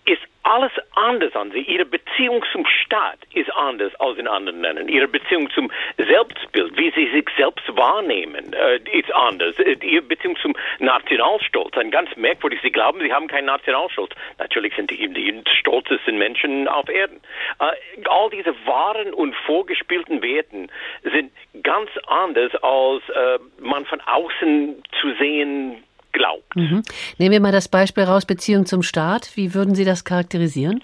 ist 0.05 0.23
alles 0.43 0.73
anders 0.95 1.35
an 1.37 1.53
sie. 1.53 1.61
Ihre 1.61 1.85
Beziehung 1.85 2.45
zum 2.51 2.67
Staat 2.67 3.19
ist 3.33 3.51
anders 3.55 3.95
als 4.01 4.19
in 4.19 4.27
anderen 4.27 4.61
Ländern. 4.61 4.89
Ihre 4.89 5.07
Beziehung 5.07 5.49
zum 5.51 5.71
Selbstbild, 5.97 6.77
wie 6.77 6.91
sie 6.91 7.11
sich 7.13 7.27
selbst 7.37 7.65
wahrnehmen, 7.77 8.53
äh, 8.53 8.81
ist 8.91 9.13
anders. 9.15 9.57
Äh, 9.61 9.77
ihre 9.83 10.03
Beziehung 10.03 10.37
zum 10.43 10.55
Nationalstolz, 10.81 11.77
ein 11.77 11.93
ganz 11.93 12.15
merkwürdig. 12.17 12.59
Sie 12.63 12.73
glauben, 12.73 13.01
sie 13.01 13.13
haben 13.13 13.29
keinen 13.29 13.47
Nationalstolz. 13.47 14.13
Natürlich 14.39 14.75
sind 14.75 14.91
die, 14.91 15.09
die 15.09 15.43
stolzesten 15.61 16.19
Menschen 16.19 16.67
auf 16.67 16.89
Erden. 16.89 17.21
Äh, 17.61 18.09
all 18.09 18.31
diese 18.31 18.55
wahren 18.67 19.15
und 19.15 19.37
vorgespielten 19.47 20.23
Werten 20.23 20.71
sind 21.05 21.33
ganz 21.63 21.91
anders, 22.07 22.53
als 22.63 23.03
man 23.59 23.85
von 23.87 24.01
außen 24.01 24.83
zu 25.01 25.15
sehen 25.15 25.83
glaubt. 26.13 26.55
Mhm. 26.57 26.83
Nehmen 27.19 27.33
wir 27.33 27.41
mal 27.41 27.53
das 27.53 27.69
Beispiel 27.69 28.05
raus, 28.05 28.27
Beziehung 28.27 28.67
zum 28.67 28.83
Staat. 28.83 29.33
Wie 29.35 29.55
würden 29.55 29.75
Sie 29.75 29.85
das 29.85 30.05
charakterisieren? 30.05 30.83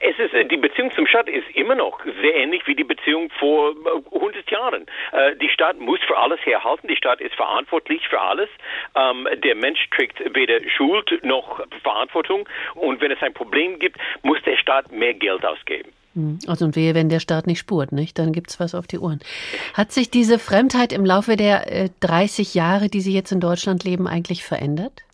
Es 0.00 0.18
ist 0.18 0.32
die 0.50 0.56
Beziehung 0.56 0.92
zum 0.92 1.06
Staat 1.06 1.28
ist 1.28 1.48
immer 1.54 1.74
noch 1.74 2.00
sehr 2.04 2.34
ähnlich 2.34 2.66
wie 2.66 2.74
die 2.74 2.84
Beziehung 2.84 3.30
vor 3.38 3.74
100 4.12 4.50
Jahren. 4.50 4.86
Die 5.40 5.48
Staat 5.48 5.80
muss 5.80 5.98
für 6.06 6.16
alles 6.16 6.38
herhalten, 6.44 6.88
die 6.88 6.96
Staat 6.96 7.20
ist 7.20 7.34
verantwortlich 7.34 8.06
für 8.08 8.20
alles. 8.20 8.48
Ähm, 8.94 9.26
der 9.42 9.54
Mensch 9.54 9.80
trägt 9.90 10.20
weder 10.34 10.60
Schuld 10.68 11.24
noch 11.24 11.60
Verantwortung 11.82 12.48
und 12.74 13.00
wenn 13.00 13.10
es 13.10 13.22
ein 13.22 13.34
Problem 13.34 13.78
gibt, 13.78 13.98
muss 14.22 14.40
der 14.42 14.56
Staat 14.56 14.92
mehr 14.92 15.14
Geld 15.14 15.44
ausgeben. 15.44 15.92
Hm. 16.18 16.40
Also 16.48 16.64
und 16.64 16.74
wehe, 16.74 16.96
wenn 16.96 17.08
der 17.08 17.20
Staat 17.20 17.46
nicht 17.46 17.60
spurt, 17.60 17.92
nicht? 17.92 18.18
Dann 18.18 18.32
gibt's 18.32 18.58
was 18.58 18.74
auf 18.74 18.88
die 18.88 18.98
Ohren. 18.98 19.20
Hat 19.74 19.92
sich 19.92 20.10
diese 20.10 20.40
Fremdheit 20.40 20.92
im 20.92 21.04
Laufe 21.06 21.36
der 21.36 21.70
äh, 21.72 21.88
30 22.00 22.54
Jahre, 22.54 22.88
die 22.88 23.00
Sie 23.00 23.14
jetzt 23.14 23.30
in 23.30 23.40
Deutschland 23.40 23.84
leben, 23.84 24.08
eigentlich 24.08 24.42
verändert? 24.42 25.04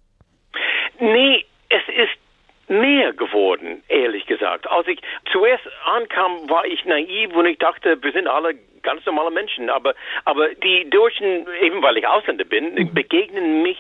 Nee, 0.99 1.45
es 1.69 1.83
ist 1.89 2.71
mehr 2.71 3.13
geworden, 3.13 3.83
ehrlich 3.89 4.25
gesagt. 4.25 4.67
Als 4.67 4.89
ich 4.89 4.99
zuerst 5.31 5.65
ankam, 5.85 6.49
war 6.49 6.65
ich 6.65 6.83
naiv 6.87 7.35
und 7.35 7.45
ich 7.45 7.59
dachte, 7.59 8.03
wir 8.03 8.13
sind 8.13 8.27
alle 8.27 8.55
ganz 8.83 9.05
normale 9.05 9.31
Menschen. 9.31 9.69
Aber, 9.69 9.95
aber 10.25 10.55
die 10.55 10.89
Deutschen, 10.89 11.47
eben 11.61 11.83
weil 11.83 11.99
ich 11.99 12.07
Ausländer 12.07 12.45
bin, 12.45 12.75
mhm. 12.75 12.95
begegnen 12.95 13.63
mich 13.63 13.79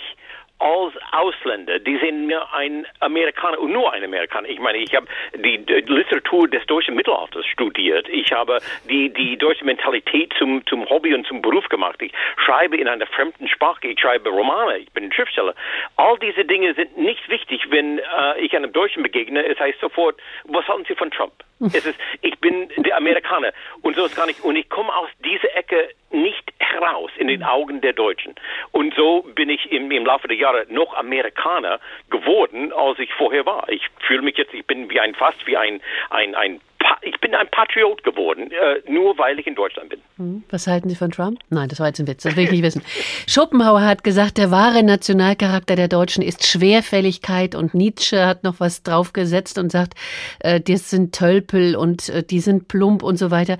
als 0.64 0.94
Ausländer, 1.12 1.78
die 1.78 1.98
sind 1.98 2.26
mir 2.26 2.50
ein 2.54 2.86
Amerikaner 3.00 3.58
und 3.60 3.70
nur 3.70 3.92
ein 3.92 4.02
Amerikaner. 4.02 4.48
Ich 4.48 4.58
meine, 4.58 4.78
ich 4.78 4.94
habe 4.94 5.06
die, 5.34 5.58
Literatur 5.58 6.48
des 6.48 6.64
deutschen 6.64 6.94
Mittelalters 6.94 7.44
studiert. 7.44 8.08
Ich 8.08 8.32
habe 8.32 8.58
die, 8.88 9.12
die 9.12 9.36
deutsche 9.36 9.66
Mentalität 9.66 10.32
zum, 10.38 10.66
zum 10.66 10.88
Hobby 10.88 11.14
und 11.14 11.26
zum 11.26 11.42
Beruf 11.42 11.68
gemacht. 11.68 12.00
Ich 12.00 12.12
schreibe 12.38 12.78
in 12.78 12.88
einer 12.88 13.06
fremden 13.06 13.46
Sprache. 13.46 13.88
Ich 13.88 14.00
schreibe 14.00 14.30
Romane. 14.30 14.78
Ich 14.78 14.90
bin 14.92 15.04
ein 15.04 15.12
Schriftsteller. 15.12 15.54
All 15.96 16.18
diese 16.18 16.46
Dinge 16.46 16.72
sind 16.72 16.96
nicht 16.96 17.28
wichtig, 17.28 17.60
wenn 17.68 17.98
äh, 17.98 18.40
ich 18.40 18.56
einem 18.56 18.72
Deutschen 18.72 19.02
begegne. 19.02 19.44
Es 19.44 19.60
heißt 19.60 19.80
sofort, 19.80 20.16
was 20.44 20.66
halten 20.66 20.86
Sie 20.88 20.94
von 20.94 21.10
Trump? 21.10 21.34
es 21.60 21.86
ist, 21.86 21.98
ich 22.20 22.38
bin 22.40 22.68
der 22.76 22.96
Amerikaner 22.96 23.52
und 23.82 23.96
so 23.96 24.04
ist 24.04 24.16
gar 24.16 24.26
nicht. 24.26 24.42
Und 24.44 24.56
ich 24.56 24.68
komme 24.68 24.94
aus 24.94 25.08
dieser 25.24 25.54
Ecke 25.56 25.90
nicht 26.10 26.52
heraus 26.58 27.10
in 27.16 27.28
den 27.28 27.42
Augen 27.42 27.80
der 27.80 27.92
Deutschen. 27.92 28.34
Und 28.72 28.94
so 28.94 29.22
bin 29.34 29.48
ich 29.48 29.70
im, 29.72 29.90
im 29.90 30.04
Laufe 30.04 30.28
der 30.28 30.36
Jahre 30.36 30.53
noch 30.68 30.94
Amerikaner 30.94 31.80
geworden, 32.10 32.72
als 32.72 32.98
ich 32.98 33.12
vorher 33.14 33.46
war. 33.46 33.68
Ich 33.68 33.88
fühle 34.06 34.22
mich 34.22 34.36
jetzt, 34.36 34.54
ich 34.54 34.66
bin 34.66 34.90
wie 34.90 35.00
ein 35.00 35.14
fast 35.14 35.46
wie 35.46 35.56
ein 35.56 35.80
ein 36.10 36.34
ein 36.34 36.60
ich 37.02 37.18
bin 37.20 37.34
ein 37.34 37.48
Patriot 37.50 38.02
geworden, 38.04 38.50
äh, 38.50 38.90
nur 38.90 39.16
weil 39.18 39.38
ich 39.38 39.46
in 39.46 39.54
Deutschland 39.54 39.90
bin. 39.90 40.00
Hm, 40.16 40.44
was 40.50 40.66
halten 40.66 40.88
Sie 40.88 40.96
von 40.96 41.10
Trump? 41.10 41.38
Nein, 41.50 41.68
das 41.68 41.80
war 41.80 41.86
jetzt 41.86 41.98
ein 42.00 42.06
Witz, 42.06 42.22
das 42.24 42.36
will 42.36 42.44
ich 42.44 42.50
nicht 42.50 42.62
wissen. 42.62 42.82
Schopenhauer 43.26 43.82
hat 43.82 44.04
gesagt, 44.04 44.38
der 44.38 44.50
wahre 44.50 44.82
Nationalcharakter 44.82 45.76
der 45.76 45.88
Deutschen 45.88 46.22
ist 46.22 46.46
Schwerfälligkeit 46.46 47.54
und 47.54 47.74
Nietzsche 47.74 48.26
hat 48.26 48.44
noch 48.44 48.60
was 48.60 48.82
draufgesetzt 48.82 49.58
und 49.58 49.70
sagt, 49.72 49.94
äh, 50.40 50.60
das 50.60 50.90
sind 50.90 51.14
Tölpel 51.14 51.76
und 51.76 52.08
äh, 52.08 52.22
die 52.22 52.40
sind 52.40 52.68
plump 52.68 53.02
und 53.02 53.16
so 53.16 53.30
weiter. 53.30 53.58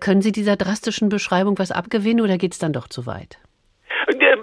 Können 0.00 0.22
Sie 0.22 0.32
dieser 0.32 0.56
drastischen 0.56 1.08
Beschreibung 1.08 1.58
was 1.58 1.72
abgewinnen 1.72 2.22
oder 2.22 2.38
geht 2.38 2.52
es 2.52 2.58
dann 2.58 2.72
doch 2.72 2.88
zu 2.88 3.06
weit? 3.06 3.38
Äh, 4.18 4.36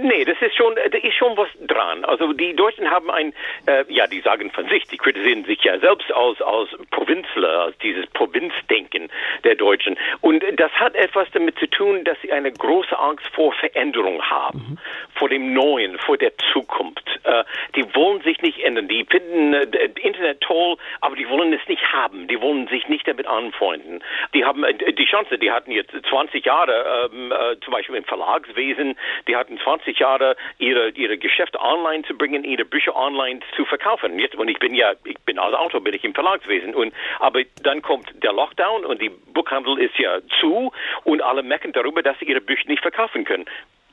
nee, 0.00 0.24
das 0.24 0.36
ist 0.40 0.56
schon, 0.56 0.74
da 0.74 0.98
ist 0.98 1.14
schon 1.14 1.36
was 1.36 1.48
dran. 1.66 2.04
Also 2.04 2.32
die 2.32 2.54
Deutschen 2.54 2.90
haben 2.90 3.10
ein, 3.10 3.32
äh, 3.66 3.84
ja, 3.88 4.06
die 4.06 4.20
sagen 4.20 4.50
von 4.50 4.68
sich, 4.68 4.84
die 4.84 4.96
kritisieren 4.96 5.44
sich 5.44 5.62
ja 5.62 5.78
selbst 5.78 6.12
als, 6.12 6.40
als 6.42 6.70
Provinzler, 6.90 7.60
als 7.60 7.78
dieses 7.78 8.06
Provinzdenken 8.08 9.10
der 9.44 9.54
Deutschen. 9.54 9.96
Und 10.20 10.44
das 10.56 10.72
hat 10.72 10.94
etwas 10.94 11.28
damit 11.32 11.58
zu 11.58 11.66
tun, 11.68 12.04
dass 12.04 12.20
sie 12.22 12.32
eine 12.32 12.52
große 12.52 12.98
Angst 12.98 13.26
vor 13.34 13.52
Veränderung 13.52 14.22
haben, 14.22 14.58
mhm. 14.58 14.78
vor 15.14 15.28
dem 15.28 15.52
Neuen, 15.52 15.98
vor 15.98 16.16
der 16.16 16.32
Zukunft. 16.52 17.08
Äh, 17.24 17.44
die 17.74 17.94
wollen 17.94 18.20
sich 18.22 18.40
nicht 18.42 18.60
ändern. 18.60 18.88
Die 18.88 19.04
finden 19.04 19.54
äh, 19.54 19.88
Internet 20.00 20.40
toll, 20.40 20.76
aber 21.00 21.16
die 21.16 21.28
wollen 21.28 21.52
es 21.52 21.66
nicht 21.68 21.82
haben. 21.92 22.28
Die 22.28 22.40
wollen 22.40 22.68
sich 22.68 22.88
nicht 22.88 23.06
damit 23.08 23.26
anfreunden. 23.26 24.02
Die 24.34 24.44
haben 24.44 24.64
äh, 24.64 24.92
die 24.92 25.06
Chance, 25.06 25.38
die 25.38 25.50
hatten 25.50 25.70
jetzt 25.70 25.92
20 26.08 26.44
Jahre, 26.44 27.10
ähm, 27.12 27.32
äh, 27.32 27.58
zum 27.60 27.72
Beispiel 27.72 27.96
im 27.96 28.04
Verlagswesen, 28.04 28.96
die 29.28 29.36
hatten 29.36 29.58
20 29.58 29.98
Jahre 29.98 30.36
ihre, 30.58 30.90
ihre 30.90 31.18
Geschäfte 31.18 31.60
online 31.60 32.04
zu 32.04 32.16
bringen, 32.16 32.44
ihre 32.44 32.64
Bücher 32.64 32.96
online 32.96 33.40
zu 33.56 33.64
verkaufen. 33.64 34.18
Jetzt, 34.18 34.34
und 34.36 34.48
ich 34.48 34.58
bin 34.58 34.74
ja, 34.74 34.92
ich 35.04 35.18
bin 35.20 35.38
als 35.38 35.54
Autor, 35.54 35.82
bin 35.82 35.94
ich 35.94 36.04
im 36.04 36.14
Verlagswesen. 36.14 36.74
Und, 36.74 36.92
aber 37.20 37.42
dann 37.62 37.82
kommt 37.82 38.10
der 38.22 38.32
Lockdown 38.32 38.84
und 38.84 39.00
die 39.00 39.10
Buchhandel 39.10 39.78
ist 39.78 39.98
ja 39.98 40.18
zu 40.40 40.72
und 41.04 41.22
alle 41.22 41.42
meckern 41.42 41.72
darüber, 41.72 42.02
dass 42.02 42.18
sie 42.18 42.26
ihre 42.26 42.40
Bücher 42.40 42.68
nicht 42.68 42.82
verkaufen 42.82 43.24
können 43.24 43.46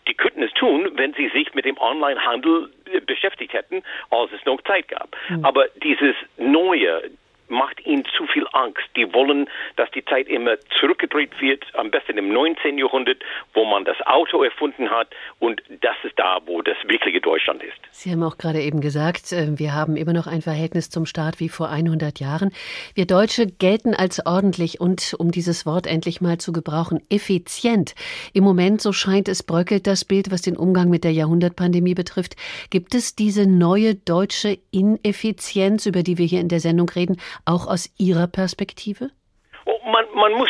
die 0.08 0.14
könnten 0.16 0.44
es 0.44 0.52
tun, 0.54 0.90
wenn 0.96 1.14
sie 1.14 1.30
sich 1.30 1.54
mit 1.54 1.66
dem 1.66 1.78
Onlinehandel 1.78 2.70
beschäftigt 3.06 3.54
hätten, 3.54 3.84
als 4.10 4.32
es 4.32 4.44
noch 4.46 4.62
Zeit 4.64 4.88
gab. 4.88 5.16
Mhm. 5.30 5.46
Aber 5.46 5.68
dieses 5.84 6.16
Neue, 6.38 7.04
macht 7.52 7.86
ihnen 7.86 8.06
zu 8.18 8.26
viel 8.28 8.48
Angst. 8.54 8.88
Die 8.96 9.14
wollen, 9.14 9.48
dass 9.76 9.92
die 9.92 10.04
Zeit 10.06 10.28
immer 10.28 10.56
zurückgedreht 10.80 11.40
wird, 11.40 11.64
am 11.74 11.92
besten 11.92 12.18
im 12.18 12.34
19. 12.34 12.78
Jahrhundert, 12.78 13.18
wo 13.54 13.66
man 13.66 13.86
das 13.86 13.98
Auto 14.06 14.44
erfunden 14.44 14.90
hat. 14.90 15.10
Und 15.40 15.62
das 15.82 15.96
ist 16.04 16.18
da, 16.18 16.40
wo 16.46 16.62
das 16.62 16.78
wirkliche 16.88 17.22
Deutschland 17.22 17.62
ist. 17.64 17.78
Sie 17.92 18.12
haben 18.12 18.24
auch 18.24 18.38
gerade 18.38 18.62
eben 18.62 18.82
gesagt, 18.82 19.32
äh, 19.32 19.60
wir 19.60 19.74
haben 19.74 19.96
immer 19.96 20.14
noch 20.14 20.28
ein 20.28 20.42
Verhältnis 20.42 20.90
zum 20.90 21.06
Staat 21.06 21.40
wie 21.40 21.50
vor 21.50 21.70
100 21.70 22.20
Jahren. 22.20 22.52
Wir 22.96 23.06
Deutsche 23.06 23.46
gelten 23.46 23.94
als 23.94 24.26
ordentlich 24.26 24.80
und, 24.80 25.16
um 25.20 25.32
dieses 25.32 25.66
Wort 25.66 25.88
endlich 25.88 26.22
mal 26.22 26.38
zu 26.38 26.54
gebrauchen, 26.54 27.02
effizient. 27.10 27.96
Im 28.34 28.44
Moment, 28.44 28.82
so 28.82 28.94
scheint 28.94 29.28
es, 29.28 29.44
bröckelt 29.44 29.88
das 29.88 30.06
Bild, 30.06 30.32
was 30.32 30.42
den 30.42 30.58
Umgang 30.58 30.90
mit 30.90 31.04
der 31.04 31.12
Jahrhundertpandemie 31.12 31.94
betrifft. 31.94 32.36
Gibt 32.70 32.96
es 32.96 33.16
diese 33.16 33.46
neue 33.46 33.96
deutsche 33.96 34.58
Ineffizienz, 34.72 35.86
über 35.86 36.04
die 36.04 36.18
wir 36.18 36.26
hier 36.26 36.40
in 36.40 36.48
der 36.48 36.60
Sendung 36.60 36.90
reden, 36.90 37.18
auch 37.46 37.68
aus 37.68 37.94
Ihrer 37.98 38.28
Perspektive? 38.28 39.10
Oh, 39.66 39.80
man, 39.86 40.06
man 40.14 40.34
muss 40.34 40.50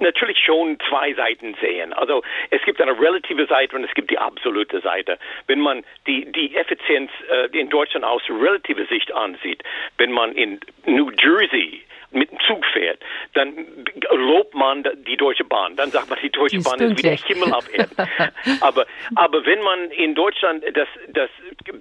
natürlich 0.00 0.38
schon 0.38 0.78
zwei 0.88 1.14
Seiten 1.14 1.56
sehen. 1.60 1.92
Also 1.92 2.22
es 2.50 2.62
gibt 2.62 2.80
eine 2.80 2.98
relative 2.98 3.46
Seite 3.46 3.76
und 3.76 3.84
es 3.84 3.94
gibt 3.94 4.10
die 4.10 4.18
absolute 4.18 4.80
Seite. 4.80 5.18
Wenn 5.46 5.60
man 5.60 5.84
die, 6.06 6.30
die 6.30 6.54
Effizienz 6.54 7.10
äh, 7.30 7.58
in 7.58 7.70
Deutschland 7.70 8.04
aus 8.04 8.22
relativer 8.28 8.86
Sicht 8.86 9.12
ansieht, 9.12 9.62
wenn 9.98 10.12
man 10.12 10.32
in 10.32 10.60
New 10.86 11.10
Jersey 11.10 11.82
mit 12.14 12.30
dem 12.30 12.38
Zug 12.40 12.64
fährt, 12.66 12.98
dann 13.34 13.66
lobt 14.10 14.54
man 14.54 14.84
die 15.06 15.16
Deutsche 15.16 15.44
Bahn. 15.44 15.76
Dann 15.76 15.90
sagt 15.90 16.08
man, 16.08 16.18
die 16.22 16.30
Deutsche 16.30 16.58
die 16.58 16.62
Bahn 16.62 16.80
ist 16.80 16.98
wieder 16.98 17.10
Himmel 17.10 17.52
auf 17.52 17.72
Erden. 17.72 17.96
aber, 18.60 18.86
aber 19.16 19.44
wenn 19.46 19.62
man 19.62 19.90
in 19.90 20.14
Deutschland 20.14 20.64
das, 20.74 20.88
das 21.08 21.30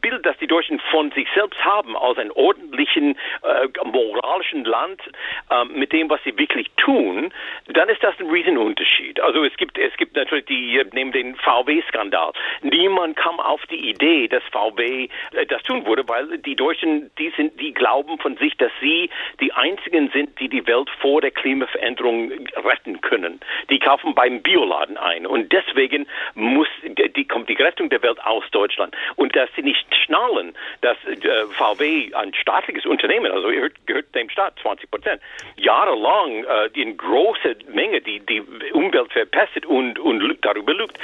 Bild, 0.02 0.26
das 0.26 0.38
die 0.38 0.48
Deutschen 0.48 0.80
von 0.92 1.12
sich 1.12 1.28
selbst 1.34 1.64
haben, 1.64 1.96
aus 1.96 2.18
einem 2.18 2.32
ordentlichen, 2.32 3.16
äh, 3.44 3.68
moralischen 3.86 4.66
Land, 4.66 5.02
äh, 5.50 5.66
mit 5.66 5.92
dem, 5.92 6.10
was 6.10 6.22
sie 6.24 6.38
wirklich 6.38 6.70
tun, 6.78 7.34
dann 7.68 7.90
ist 7.90 8.04
das 8.04 8.16
ein 8.20 8.30
Riesenunterschied. 8.30 9.20
Also 9.20 9.44
es 9.44 9.56
gibt, 9.58 9.78
es 9.78 9.96
gibt 9.98 10.16
natürlich 10.16 10.46
die, 10.46 10.78
äh, 10.78 10.86
neben 10.94 11.12
den 11.12 11.36
VW-Skandal. 11.36 12.34
Niemand 12.62 13.18
kam 13.18 13.40
auf 13.40 13.62
die 13.68 13.90
Idee, 13.90 14.28
dass 14.28 14.44
VW 14.52 15.08
äh, 15.34 15.46
das 15.46 15.62
tun 15.64 15.86
würde, 15.86 16.08
weil 16.08 16.38
die 16.40 16.56
Deutschen, 16.56 17.12
die 17.18 17.32
sind, 17.36 17.60
die 17.60 17.74
glauben 17.74 18.18
von 18.20 18.38
sich, 18.38 18.56
dass 18.58 18.72
sie 18.82 19.10
die 19.40 19.52
einzigen 19.54 20.10
sind, 20.12 20.23
sind, 20.24 20.40
die 20.40 20.50
die 20.50 20.66
Welt 20.68 20.90
vor 21.02 21.22
der 21.22 21.32
Klimaveränderung 21.32 22.32
retten 22.64 23.02
können. 23.02 23.40
Die 23.70 23.80
kaufen 23.80 24.16
beim 24.16 24.42
Bioladen 24.42 24.98
ein. 24.98 25.26
Und 25.26 25.52
deswegen 25.52 26.08
muss 26.36 26.68
die 26.84 27.28
kommt 27.28 27.50
die 27.50 27.54
Rettung 27.54 27.90
der 27.90 28.02
Welt 28.02 28.24
aus 28.24 28.44
Deutschland. 28.52 28.96
Und 29.16 29.36
dass 29.36 29.50
sie 29.56 29.62
nicht 29.62 29.86
schnallen, 29.96 30.54
dass 30.82 30.98
äh, 31.06 31.46
VW 31.52 32.14
ein 32.14 32.34
staatliches 32.34 32.86
Unternehmen, 32.86 33.32
also 33.32 33.48
gehört, 33.48 33.74
gehört 33.86 34.16
dem 34.16 34.30
Staat 34.30 34.58
20 34.62 34.90
Prozent, 34.90 35.22
jahrelang 35.56 36.44
äh, 36.44 36.82
in 36.82 36.98
großer 36.98 37.56
Menge 37.74 38.02
die 38.02 38.20
die 38.20 38.42
Umwelt 38.74 39.12
verpestet 39.12 39.66
und 39.66 40.00
und 40.00 40.38
darüber 40.42 40.74
lügt 40.74 40.98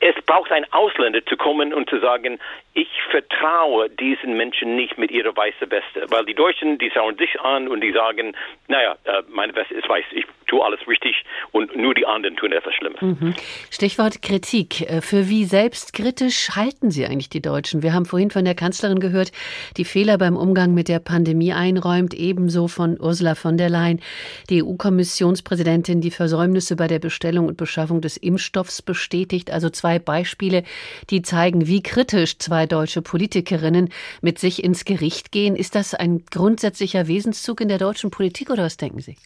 es 0.00 0.14
braucht 0.24 0.50
ein 0.50 0.64
Ausländer 0.72 1.24
zu 1.26 1.36
kommen 1.36 1.74
und 1.74 1.88
zu 1.88 2.00
sagen, 2.00 2.38
ich 2.72 2.88
vertraue 3.10 3.90
diesen 3.90 4.36
Menschen 4.36 4.74
nicht 4.74 4.96
mit 4.96 5.10
ihrer 5.10 5.36
weißen 5.36 5.70
Weste. 5.70 6.10
Weil 6.10 6.24
die 6.24 6.34
Deutschen, 6.34 6.78
die 6.78 6.90
schauen 6.90 7.16
sich 7.16 7.38
an 7.40 7.68
und 7.68 7.82
die 7.82 7.92
sagen, 7.92 8.34
naja, 8.68 8.96
äh, 9.04 9.22
meine 9.28 9.54
Weste 9.54 9.74
ist 9.74 9.88
weiß, 9.88 10.04
ich 10.12 10.24
tue 10.50 10.64
alles 10.64 10.80
richtig 10.88 11.14
und 11.52 11.76
nur 11.76 11.94
die 11.94 12.04
anderen 12.06 12.36
tun 12.36 12.52
etwas 12.52 12.74
Schlimmes. 12.74 13.00
Mhm. 13.00 13.34
Stichwort 13.70 14.20
Kritik. 14.20 14.82
Äh, 14.82 15.00
für 15.00 15.28
wie 15.28 15.44
selbstkritisch 15.44 16.50
halten 16.56 16.90
Sie 16.90 17.06
eigentlich 17.06 17.28
die 17.28 17.40
Deutschen? 17.40 17.82
Wir 17.82 17.94
haben 17.94 18.04
vorhin 18.04 18.30
von 18.30 18.44
der 18.44 18.54
Kanzlerin 18.54 19.00
gehört, 19.00 19.30
die 19.76 19.84
Fehler 19.84 20.18
beim 20.18 20.36
Umgang 20.36 20.74
mit 20.74 20.88
der 20.88 20.98
Pandemie 20.98 21.52
einräumt, 21.52 22.14
ebenso 22.14 22.66
von 22.66 23.00
Ursula 23.00 23.34
von 23.36 23.56
der 23.56 23.70
Leyen, 23.70 24.00
die 24.48 24.62
EU-Kommissionspräsidentin, 24.62 26.00
die 26.00 26.10
Versäumnisse 26.10 26.74
bei 26.74 26.88
der 26.88 26.98
Bestellung 26.98 27.46
und 27.46 27.56
Beschaffung 27.56 28.00
des 28.00 28.16
Impfstoffs 28.16 28.82
bestätigt. 28.82 29.50
Also 29.52 29.70
zwei 29.70 29.98
Beispiele, 29.98 30.64
die 31.10 31.22
zeigen, 31.22 31.68
wie 31.68 31.82
kritisch 31.82 32.38
zwei 32.38 32.66
deutsche 32.66 33.02
Politikerinnen 33.02 33.90
mit 34.20 34.38
sich 34.40 34.64
ins 34.64 34.84
Gericht 34.84 35.30
gehen. 35.30 35.54
Ist 35.54 35.76
das 35.76 35.94
ein 35.94 36.24
grundsätzlicher 36.30 37.06
Wesenszug 37.06 37.60
in 37.60 37.68
der 37.68 37.78
deutschen 37.78 38.10
Politik 38.10 38.50
oder 38.50 38.64
was 38.64 38.76
denken 38.76 39.00
Sie? 39.00 39.16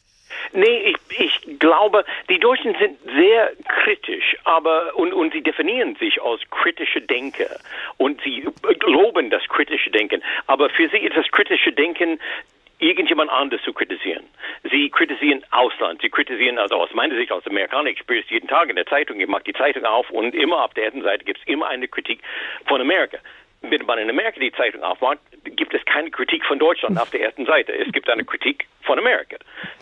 Nee, 0.52 0.94
ich, 1.10 1.18
ich 1.18 1.58
glaube, 1.58 2.04
die 2.28 2.38
Deutschen 2.38 2.74
sind 2.78 2.98
sehr 3.16 3.52
kritisch, 3.68 4.36
aber 4.44 4.94
und, 4.96 5.12
und 5.12 5.32
sie 5.32 5.42
definieren 5.42 5.96
sich 5.96 6.22
als 6.22 6.40
kritische 6.50 7.00
Denker 7.00 7.58
und 7.96 8.20
sie 8.22 8.46
loben 8.86 9.30
das 9.30 9.42
kritische 9.48 9.90
Denken. 9.90 10.22
Aber 10.46 10.70
für 10.70 10.88
sie 10.88 10.98
ist 10.98 11.16
das 11.16 11.26
kritische 11.30 11.72
Denken 11.72 12.18
irgendjemand 12.78 13.30
anderes 13.30 13.62
zu 13.64 13.72
kritisieren. 13.72 14.24
Sie 14.70 14.90
kritisieren 14.90 15.42
Ausland. 15.50 16.02
Sie 16.02 16.10
kritisieren, 16.10 16.58
also 16.58 16.76
aus 16.76 16.92
meiner 16.92 17.14
Sicht 17.14 17.32
als 17.32 17.46
Amerikaner, 17.46 17.90
ich 17.90 17.98
spüre 17.98 18.20
es 18.20 18.30
jeden 18.30 18.48
Tag 18.48 18.68
in 18.68 18.76
der 18.76 18.86
Zeitung, 18.86 19.20
ich 19.20 19.28
mache 19.28 19.44
die 19.44 19.52
Zeitung 19.52 19.84
auf 19.84 20.10
und 20.10 20.34
immer 20.34 20.64
auf 20.64 20.74
der 20.74 20.84
ersten 20.84 21.02
Seite 21.02 21.24
gibt 21.24 21.40
es 21.40 21.46
immer 21.46 21.68
eine 21.68 21.88
Kritik 21.88 22.20
von 22.66 22.80
Amerika 22.80 23.18
wenn 23.70 23.86
man 23.86 23.98
in 23.98 24.10
Amerika 24.10 24.40
die 24.40 24.52
Zeitung 24.52 24.82
aufmacht, 24.82 25.18
gibt 25.44 25.74
es 25.74 25.84
keine 25.84 26.10
Kritik 26.10 26.44
von 26.44 26.58
Deutschland 26.58 26.98
auf 26.98 27.10
der 27.10 27.20
ersten 27.20 27.46
Seite. 27.46 27.72
Es 27.72 27.92
gibt 27.92 28.08
eine 28.08 28.24
Kritik 28.24 28.66
von 28.82 28.98
Amerika. 28.98 29.36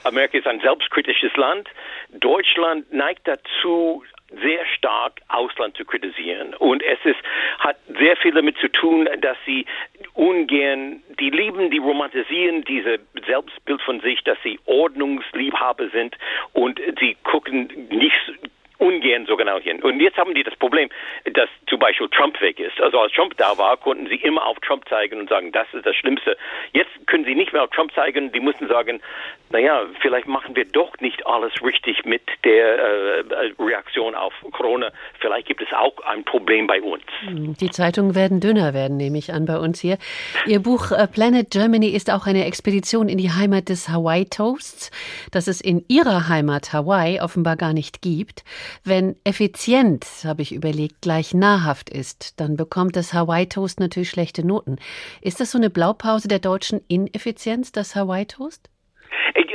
Amerika 0.05 0.39
ist 0.39 0.47
ein 0.47 0.61
selbstkritisches 0.61 1.35
Land. 1.37 1.69
Deutschland 2.11 2.93
neigt 2.93 3.27
dazu, 3.27 4.05
sehr 4.43 4.65
stark 4.77 5.21
Ausland 5.29 5.77
zu 5.77 5.85
kritisieren. 5.85 6.55
Und 6.55 6.83
es 6.83 6.99
ist, 7.05 7.19
hat 7.59 7.77
sehr 7.99 8.17
viel 8.17 8.33
damit 8.33 8.57
zu 8.59 8.69
tun, 8.69 9.09
dass 9.21 9.37
sie 9.45 9.67
ungern, 10.15 11.03
die 11.21 11.31
lieben, 11.31 11.71
die 11.71 11.79
romantisieren 11.79 12.65
diese 12.65 12.99
Selbstbild 13.27 13.83
von 13.83 14.01
sich, 14.01 14.23
dass 14.25 14.39
sie 14.43 14.59
Ordnungsliebhaber 14.65 15.89
sind 15.91 16.17
und 16.53 16.81
sie 17.01 17.17
gucken 17.25 17.89
nicht 17.91 18.17
ungern 18.83 19.27
so 19.27 19.37
genau 19.37 19.59
hin. 19.61 19.81
Und 19.83 20.01
jetzt 20.01 20.19
haben 20.19 20.35
die 20.35 20.43
das 20.43 20.57
Problem, 20.57 20.91
dass 21.33 21.49
zum 21.69 21.79
Beispiel 21.79 22.09
Trump 22.09 22.41
weg 22.41 22.59
ist. 22.59 22.81
Also 22.81 22.99
als 22.99 23.13
Trump 23.13 23.37
da 23.37 23.57
war, 23.57 23.77
konnten 23.77 24.09
sie 24.09 24.17
immer 24.17 24.45
auf 24.45 24.59
Trump 24.61 24.89
zeigen 24.89 25.21
und 25.21 25.29
sagen, 25.29 25.53
das 25.53 25.67
ist 25.73 25.87
das 25.87 25.95
Schlimmste. 25.97 26.37
Jetzt 26.73 26.91
können 27.07 27.25
sie 27.25 27.35
nicht 27.35 27.53
mehr 27.53 27.63
auf 27.63 27.71
Trump 27.71 27.93
zeigen, 27.95 28.33
die 28.33 28.41
mussten 28.41 28.67
sagen, 28.67 29.01
naja, 29.51 29.85
vielleicht 30.01 30.27
machen 30.27 30.57
wir 30.57 30.65
doch 30.65 30.99
nicht 31.01 31.27
alles 31.27 31.53
richtig 31.63 32.05
mit 32.05 32.23
der 32.45 32.79
äh, 32.79 33.53
Reaktion 33.59 34.15
auf 34.15 34.33
Corona. 34.53 34.91
Vielleicht 35.21 35.47
gibt 35.47 35.63
es 35.63 35.73
auch 35.73 35.95
ein 36.07 36.25
Problem 36.25 36.67
bei 36.67 36.81
uns. 36.81 37.03
Die 37.23 37.71
Zeitungen 37.71 38.15
werden 38.15 38.41
dünner 38.41 38.75
werden, 38.75 38.97
nehme 38.97 39.19
ich 39.19 39.33
an, 39.33 39.45
bei 39.45 39.59
uns 39.59 39.81
hier. 39.81 39.99
Ihr 40.47 40.61
Buch 40.61 40.91
äh, 40.91 41.07
Planet 41.07 41.51
Germany 41.51 41.89
ist 41.89 42.11
auch 42.11 42.27
eine 42.27 42.47
Expedition 42.47 43.09
in 43.09 43.19
die 43.19 43.31
Heimat 43.31 43.69
des 43.69 43.89
Hawaii 43.89 44.25
Toasts, 44.25 44.91
das 45.31 45.47
es 45.47 45.61
in 45.61 45.85
ihrer 45.89 46.29
Heimat 46.29 46.73
Hawaii 46.73 47.21
offenbar 47.21 47.57
gar 47.57 47.75
nicht 47.75 48.03
gibt. 48.03 48.45
Wenn 48.85 49.17
effizient, 49.25 50.05
habe 50.25 50.43
ich 50.43 50.53
überlegt, 50.53 51.03
gleich 51.03 51.35
nahrhaft 51.35 51.91
ist, 51.91 52.41
dann 52.41 52.57
bekommt 52.57 52.97
das 52.97 53.13
Hawaii 53.13 53.47
Toast 53.47 53.81
natürlich 53.81 54.11
schlechte 54.11 54.47
Noten. 54.47 54.77
Ist 55.21 55.41
das 55.41 55.51
so 55.51 55.59
eine 55.59 55.71
Blaupause 55.71 56.29
der 56.29 56.39
deutschen 56.39 56.81
Ineffizienz, 56.89 57.73
das 57.73 57.95
Hawaii 57.95 58.27
Toast? 58.27 58.69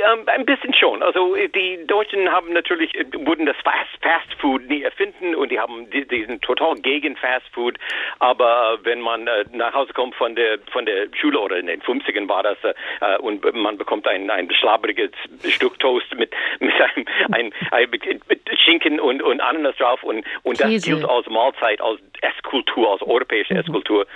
Ähm, 0.04 0.22
ein 0.26 0.44
bisschen 0.44 0.74
schon. 0.74 1.02
Also 1.02 1.34
die 1.34 1.86
Deutschen 1.86 2.30
haben 2.30 2.52
natürlich 2.52 2.94
äh, 2.94 3.04
wurden 3.26 3.46
das 3.46 3.56
Fast, 3.64 4.02
Fast 4.02 4.32
Food 4.40 4.68
nie 4.68 4.82
erfinden 4.82 5.34
und 5.34 5.50
die 5.50 5.58
haben 5.58 5.88
die, 5.90 6.06
die 6.06 6.24
sind 6.24 6.42
total 6.42 6.74
gegen 6.76 7.16
Fast 7.16 7.46
Food. 7.52 7.78
Aber 8.18 8.78
wenn 8.82 9.00
man 9.00 9.26
äh, 9.26 9.44
nach 9.52 9.74
Hause 9.74 9.92
kommt 9.92 10.14
von 10.14 10.36
der 10.36 10.58
von 10.72 10.86
der 10.86 11.08
Schule 11.14 11.38
oder 11.38 11.56
in 11.58 11.66
den 11.66 11.80
50ern 11.82 12.28
war 12.28 12.42
das 12.42 12.58
äh, 12.62 13.18
und 13.18 13.44
man 13.54 13.78
bekommt 13.78 14.06
ein 14.06 14.30
ein 14.30 14.50
schlabriges 14.52 15.10
Stück 15.48 15.78
Toast 15.78 16.14
mit 16.16 16.32
mit 16.60 16.74
einem 16.74 17.06
ein, 17.32 17.52
ein, 17.70 17.90
mit 18.28 18.40
Schinken 18.58 19.00
und 19.00 19.22
und 19.22 19.40
Ananas 19.40 19.76
drauf 19.76 20.02
und 20.02 20.24
und 20.42 20.60
das 20.60 20.84
gilt 20.84 21.04
als 21.08 21.26
Mahlzeit 21.28 21.80
als 21.80 22.00
Esskultur 22.20 22.92
als 22.92 23.02
europäische 23.02 23.54
mhm. 23.54 23.60
Esskultur. 23.60 24.06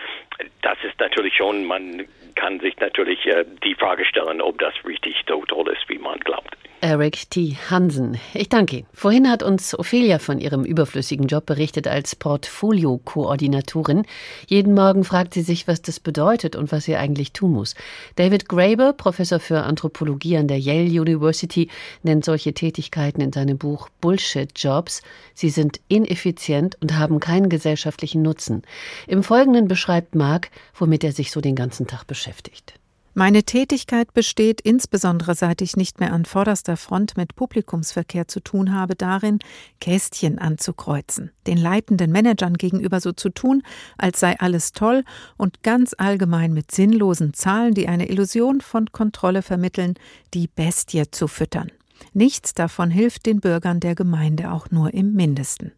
Das 0.63 0.79
ist 0.85 0.99
natürlich 1.01 1.35
schon 1.35 1.65
man 1.65 2.07
kann 2.35 2.61
sich 2.61 2.79
natürlich 2.79 3.25
äh, 3.27 3.45
die 3.63 3.75
Frage 3.75 4.05
stellen, 4.05 4.41
ob 4.41 4.59
das 4.59 4.75
richtig 4.85 5.17
so 5.29 5.45
toll 5.47 5.69
ist, 5.69 5.72
wie 5.89 5.99
man 5.99 6.19
glaubt. 6.21 6.57
Eric 6.85 7.31
T. 7.31 7.57
Hansen. 7.71 8.19
Ich 8.35 8.49
danke 8.49 8.79
Ihnen. 8.79 8.87
Vorhin 8.93 9.31
hat 9.31 9.45
uns 9.45 9.79
Ophelia 9.79 10.19
von 10.19 10.41
ihrem 10.41 10.65
überflüssigen 10.65 11.29
Job 11.29 11.47
berichtet 11.47 11.87
als 11.87 12.17
Portfolio-Koordinatorin. 12.17 14.05
Jeden 14.49 14.75
Morgen 14.75 15.05
fragt 15.05 15.33
sie 15.33 15.43
sich, 15.43 15.69
was 15.69 15.81
das 15.81 16.01
bedeutet 16.01 16.57
und 16.57 16.73
was 16.73 16.83
sie 16.83 16.97
eigentlich 16.97 17.33
tun 17.33 17.53
muss. 17.53 17.77
David 18.17 18.49
Graeber, 18.49 18.95
Professor 18.95 19.39
für 19.39 19.63
Anthropologie 19.63 20.37
an 20.37 20.49
der 20.49 20.59
Yale 20.59 21.01
University, 21.01 21.71
nennt 22.03 22.25
solche 22.25 22.53
Tätigkeiten 22.53 23.21
in 23.21 23.33
seinem 23.33 23.59
Buch 23.59 23.89
Bullshit-Jobs. 24.01 25.03
Sie 25.35 25.51
sind 25.51 25.81
ineffizient 25.87 26.79
und 26.81 26.99
haben 26.99 27.21
keinen 27.21 27.49
gesellschaftlichen 27.49 28.23
Nutzen. 28.23 28.63
Im 29.07 29.23
Folgenden 29.23 29.69
beschreibt 29.69 30.17
Mark, 30.17 30.51
womit 30.75 31.05
er 31.05 31.13
sich 31.13 31.31
so 31.31 31.41
den 31.41 31.55
ganzen 31.55 31.87
Tag 31.87 32.09
beschäftigt. 32.09 32.75
Meine 33.15 33.43
Tätigkeit 33.43 34.15
besteht 34.15 34.63
insbesondere 34.63 35.35
seit 35.35 35.61
ich 35.61 35.77
nicht 35.77 36.01
mehr 36.01 36.15
an 36.15 36.25
vorderster 36.25 36.79
Front 36.79 37.19
mit 37.19 37.35
Publikumsverkehr 37.35 38.27
zu 38.27 38.41
tun 38.41 38.73
habe, 38.73 38.97
darin, 38.97 39.39
Kästchen 39.83 40.39
anzukreuzen, 40.39 41.31
den 41.47 41.59
leitenden 41.59 42.11
Managern 42.11 42.55
gegenüber 42.55 43.01
so 43.01 43.13
zu 43.13 43.29
tun, 43.29 43.63
als 43.99 44.19
sei 44.19 44.41
alles 44.41 44.73
toll 44.73 45.05
und 45.37 45.63
ganz 45.63 45.95
allgemein 45.99 46.55
mit 46.55 46.71
sinnlosen 46.71 47.35
Zahlen, 47.35 47.75
die 47.75 47.87
eine 47.87 48.09
Illusion 48.09 48.63
von 48.63 48.91
Kontrolle 48.93 49.43
vermitteln, 49.43 49.95
die 50.33 50.49
Bestie 50.49 51.11
zu 51.11 51.29
füttern. 51.29 51.71
Nichts 52.13 52.55
davon 52.55 52.91
hilft 52.91 53.27
den 53.27 53.41
Bürgern 53.41 53.81
der 53.81 53.95
Gemeinde 53.95 54.51
auch 54.53 54.71
nur 54.71 54.95
im 54.95 55.13
mindesten. 55.13 55.73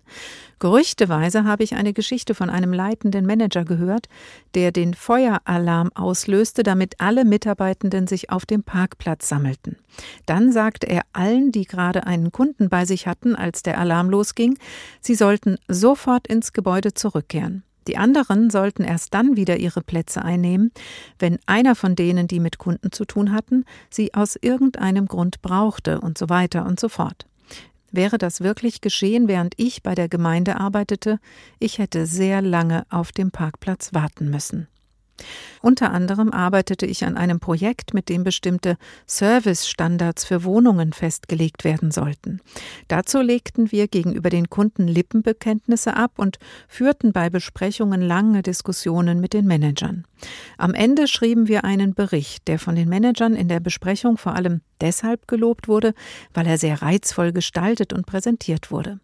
Gerüchteweise 0.59 1.45
habe 1.45 1.63
ich 1.65 1.75
eine 1.75 1.93
Geschichte 1.93 2.35
von 2.35 2.49
einem 2.49 2.73
leitenden 2.73 3.27
Manager 3.27 3.65
gehört, 3.65 4.09
der 4.55 4.73
den 4.73 4.95
Feueralarm 4.95 5.91
auslöste, 5.95 6.63
damit 6.63 7.01
alle 7.01 7.25
Mitarbeitenden 7.25 8.07
sich 8.07 8.31
auf 8.31 8.47
dem 8.47 8.63
Parkplatz 8.63 9.29
sammelten. 9.29 9.77
Dann 10.27 10.53
sagte 10.53 10.87
er 10.87 11.03
allen, 11.13 11.53
die 11.53 11.65
gerade 11.65 12.07
einen 12.07 12.33
Kunden 12.33 12.69
bei 12.69 12.85
sich 12.85 13.07
hatten, 13.07 13.37
als 13.37 13.63
der 13.63 13.79
Alarm 13.79 14.09
losging, 14.09 14.59
sie 15.01 15.15
sollten 15.15 15.59
sofort 15.69 16.27
ins 16.27 16.53
Gebäude 16.53 16.95
zurückkehren. 16.95 17.63
Die 17.87 17.97
anderen 17.97 18.51
sollten 18.51 18.85
erst 18.85 19.15
dann 19.15 19.37
wieder 19.37 19.59
ihre 19.59 19.83
Plätze 19.83 20.23
einnehmen, 20.25 20.73
wenn 21.19 21.39
einer 21.47 21.75
von 21.75 21.97
denen, 21.97 22.29
die 22.29 22.41
mit 22.41 22.59
Kunden 22.59 22.93
zu 22.93 23.05
tun 23.05 23.33
hatten, 23.33 23.65
sie 23.91 24.15
aus 24.15 24.37
irgendeinem 24.41 25.07
Grund 25.07 25.43
brauchte 25.43 26.01
und 26.01 26.19
so 26.19 26.29
weiter 26.29 26.67
und 26.67 26.81
so 26.81 26.89
fort. 26.89 27.27
Wäre 27.93 28.19
das 28.19 28.41
wirklich 28.41 28.81
geschehen, 28.81 29.29
während 29.29 29.55
ich 29.57 29.83
bei 29.85 29.95
der 29.95 30.09
Gemeinde 30.09 30.59
arbeitete, 30.59 31.21
ich 31.61 31.79
hätte 31.79 32.07
sehr 32.07 32.43
lange 32.43 32.87
auf 32.91 33.13
dem 33.13 33.31
Parkplatz 33.31 33.95
warten 33.95 34.31
müssen. 34.31 34.67
Unter 35.63 35.93
anderem 35.93 36.31
arbeitete 36.31 36.87
ich 36.87 37.05
an 37.05 37.17
einem 37.17 37.41
Projekt, 37.41 37.95
mit 37.95 38.09
dem 38.09 38.25
bestimmte 38.25 38.77
Servicestandards 39.07 40.25
für 40.25 40.45
Wohnungen 40.45 40.93
festgelegt 40.93 41.65
werden 41.65 41.91
sollten. 41.91 42.41
Dazu 42.89 43.21
legten 43.21 43.73
wir 43.73 43.89
gegenüber 43.89 44.29
den 44.29 44.51
Kunden 44.51 44.87
Lippenbekenntnisse 44.87 45.97
ab 45.97 46.13
und 46.17 46.39
führten 46.69 47.13
bei 47.13 47.31
Besprechungen 47.31 48.03
lange 48.03 48.43
Diskussionen 48.43 49.21
mit 49.21 49.33
den 49.33 49.47
Managern. 49.47 50.05
Am 50.59 50.75
Ende 50.75 51.09
schrieben 51.09 51.49
wir 51.49 51.65
einen 51.65 51.95
Bericht, 51.95 52.49
der 52.49 52.59
von 52.59 52.75
den 52.75 52.89
Managern 52.89 53.35
in 53.35 53.49
der 53.49 53.61
Besprechung 53.61 54.19
vor 54.19 54.35
allem 54.35 54.61
deshalb 54.81 55.29
gelobt 55.29 55.69
wurde, 55.69 55.95
weil 56.33 56.47
er 56.47 56.59
sehr 56.59 56.83
reizvoll 56.83 57.33
gestaltet 57.33 57.93
und 57.93 58.07
präsentiert 58.07 58.71
wurde. 58.71 59.01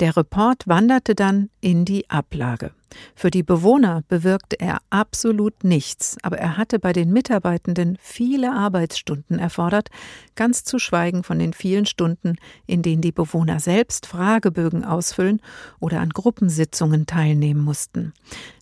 Der 0.00 0.16
Report 0.16 0.66
wanderte 0.66 1.14
dann 1.14 1.48
in 1.60 1.84
die 1.84 2.08
Ablage. 2.10 2.72
Für 3.14 3.30
die 3.30 3.42
Bewohner 3.42 4.02
bewirkte 4.08 4.58
er 4.60 4.78
absolut 4.90 5.64
nichts, 5.64 6.16
aber 6.22 6.38
er 6.38 6.56
hatte 6.56 6.78
bei 6.78 6.92
den 6.92 7.12
Mitarbeitenden 7.12 7.96
viele 8.00 8.52
Arbeitsstunden 8.52 9.38
erfordert, 9.38 9.88
ganz 10.34 10.64
zu 10.64 10.78
schweigen 10.78 11.22
von 11.22 11.38
den 11.38 11.52
vielen 11.52 11.86
Stunden, 11.86 12.36
in 12.66 12.82
denen 12.82 13.02
die 13.02 13.12
Bewohner 13.12 13.60
selbst 13.60 14.06
Fragebögen 14.06 14.84
ausfüllen 14.84 15.40
oder 15.80 16.00
an 16.00 16.10
Gruppensitzungen 16.10 17.06
teilnehmen 17.06 17.62
mussten. 17.62 18.12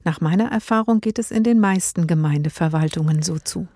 Nach 0.05 0.21
meiner 0.21 0.51
Erfahrung 0.51 1.01
geht 1.01 1.19
es 1.19 1.31
in 1.31 1.43
den 1.43 1.61
meisten 1.61 2.07
Gemeindeverwaltungen 2.07 3.23
so 3.23 3.39
zu. 3.39 3.69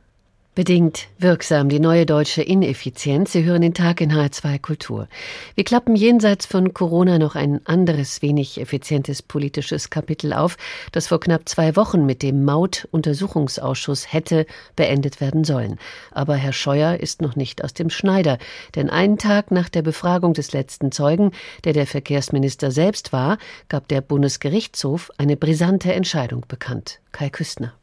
Bedingt 0.55 1.09
wirksam 1.19 1.69
die 1.69 1.81
neue 1.81 2.07
deutsche 2.07 2.41
Ineffizienz. 2.41 3.33
Sie 3.33 3.43
hören 3.43 3.63
den 3.63 3.75
Tag 3.75 4.01
in 4.01 4.13
H2 4.13 4.61
Kultur. 4.61 5.09
Wir 5.57 5.65
klappen 5.65 5.97
jenseits 5.97 6.47
von 6.47 6.73
Corona 6.73 7.19
noch 7.19 7.35
ein 7.35 7.61
anderes, 7.67 8.23
wenig 8.23 8.61
effizientes 8.61 9.21
politisches 9.21 9.91
Kapitel 9.91 10.33
auf, 10.33 10.57
das 10.93 11.09
vor 11.09 11.19
knapp 11.19 11.49
zwei 11.49 11.75
Wochen 11.75 12.07
mit 12.07 12.23
dem 12.23 12.45
Maut-Untersuchungsausschuss 12.45 14.13
hätte 14.13 14.47
beendet 14.77 15.21
werden 15.21 15.43
sollen. 15.43 15.81
Aber 16.13 16.37
Herr 16.37 16.53
Scheuer 16.53 17.01
ist 17.01 17.21
noch 17.21 17.35
nicht 17.35 17.65
aus 17.65 17.75
dem 17.75 17.91
Schneider, 17.91 18.39
denn 18.77 18.91
einen 18.91 19.19
Tag 19.19 19.51
nach 19.51 19.69
der 19.69 19.83
Befragung 19.83 20.35
des 20.35 20.53
letzten 20.53 20.93
Zeugen, 20.93 21.33
der 21.65 21.73
der 21.73 21.89
Verkehrsminister 21.89 22.71
selbst 22.71 23.13
war, 23.13 23.39
gab 23.69 23.89
der 23.89 24.03
Bundesgerichtshof 24.03 25.11
eine 25.19 25.37
brisante 25.37 25.93
Entscheidung 25.93 26.45
bekannt. 26.47 27.01
Kai 27.11 27.29
Küstner. 27.29 27.75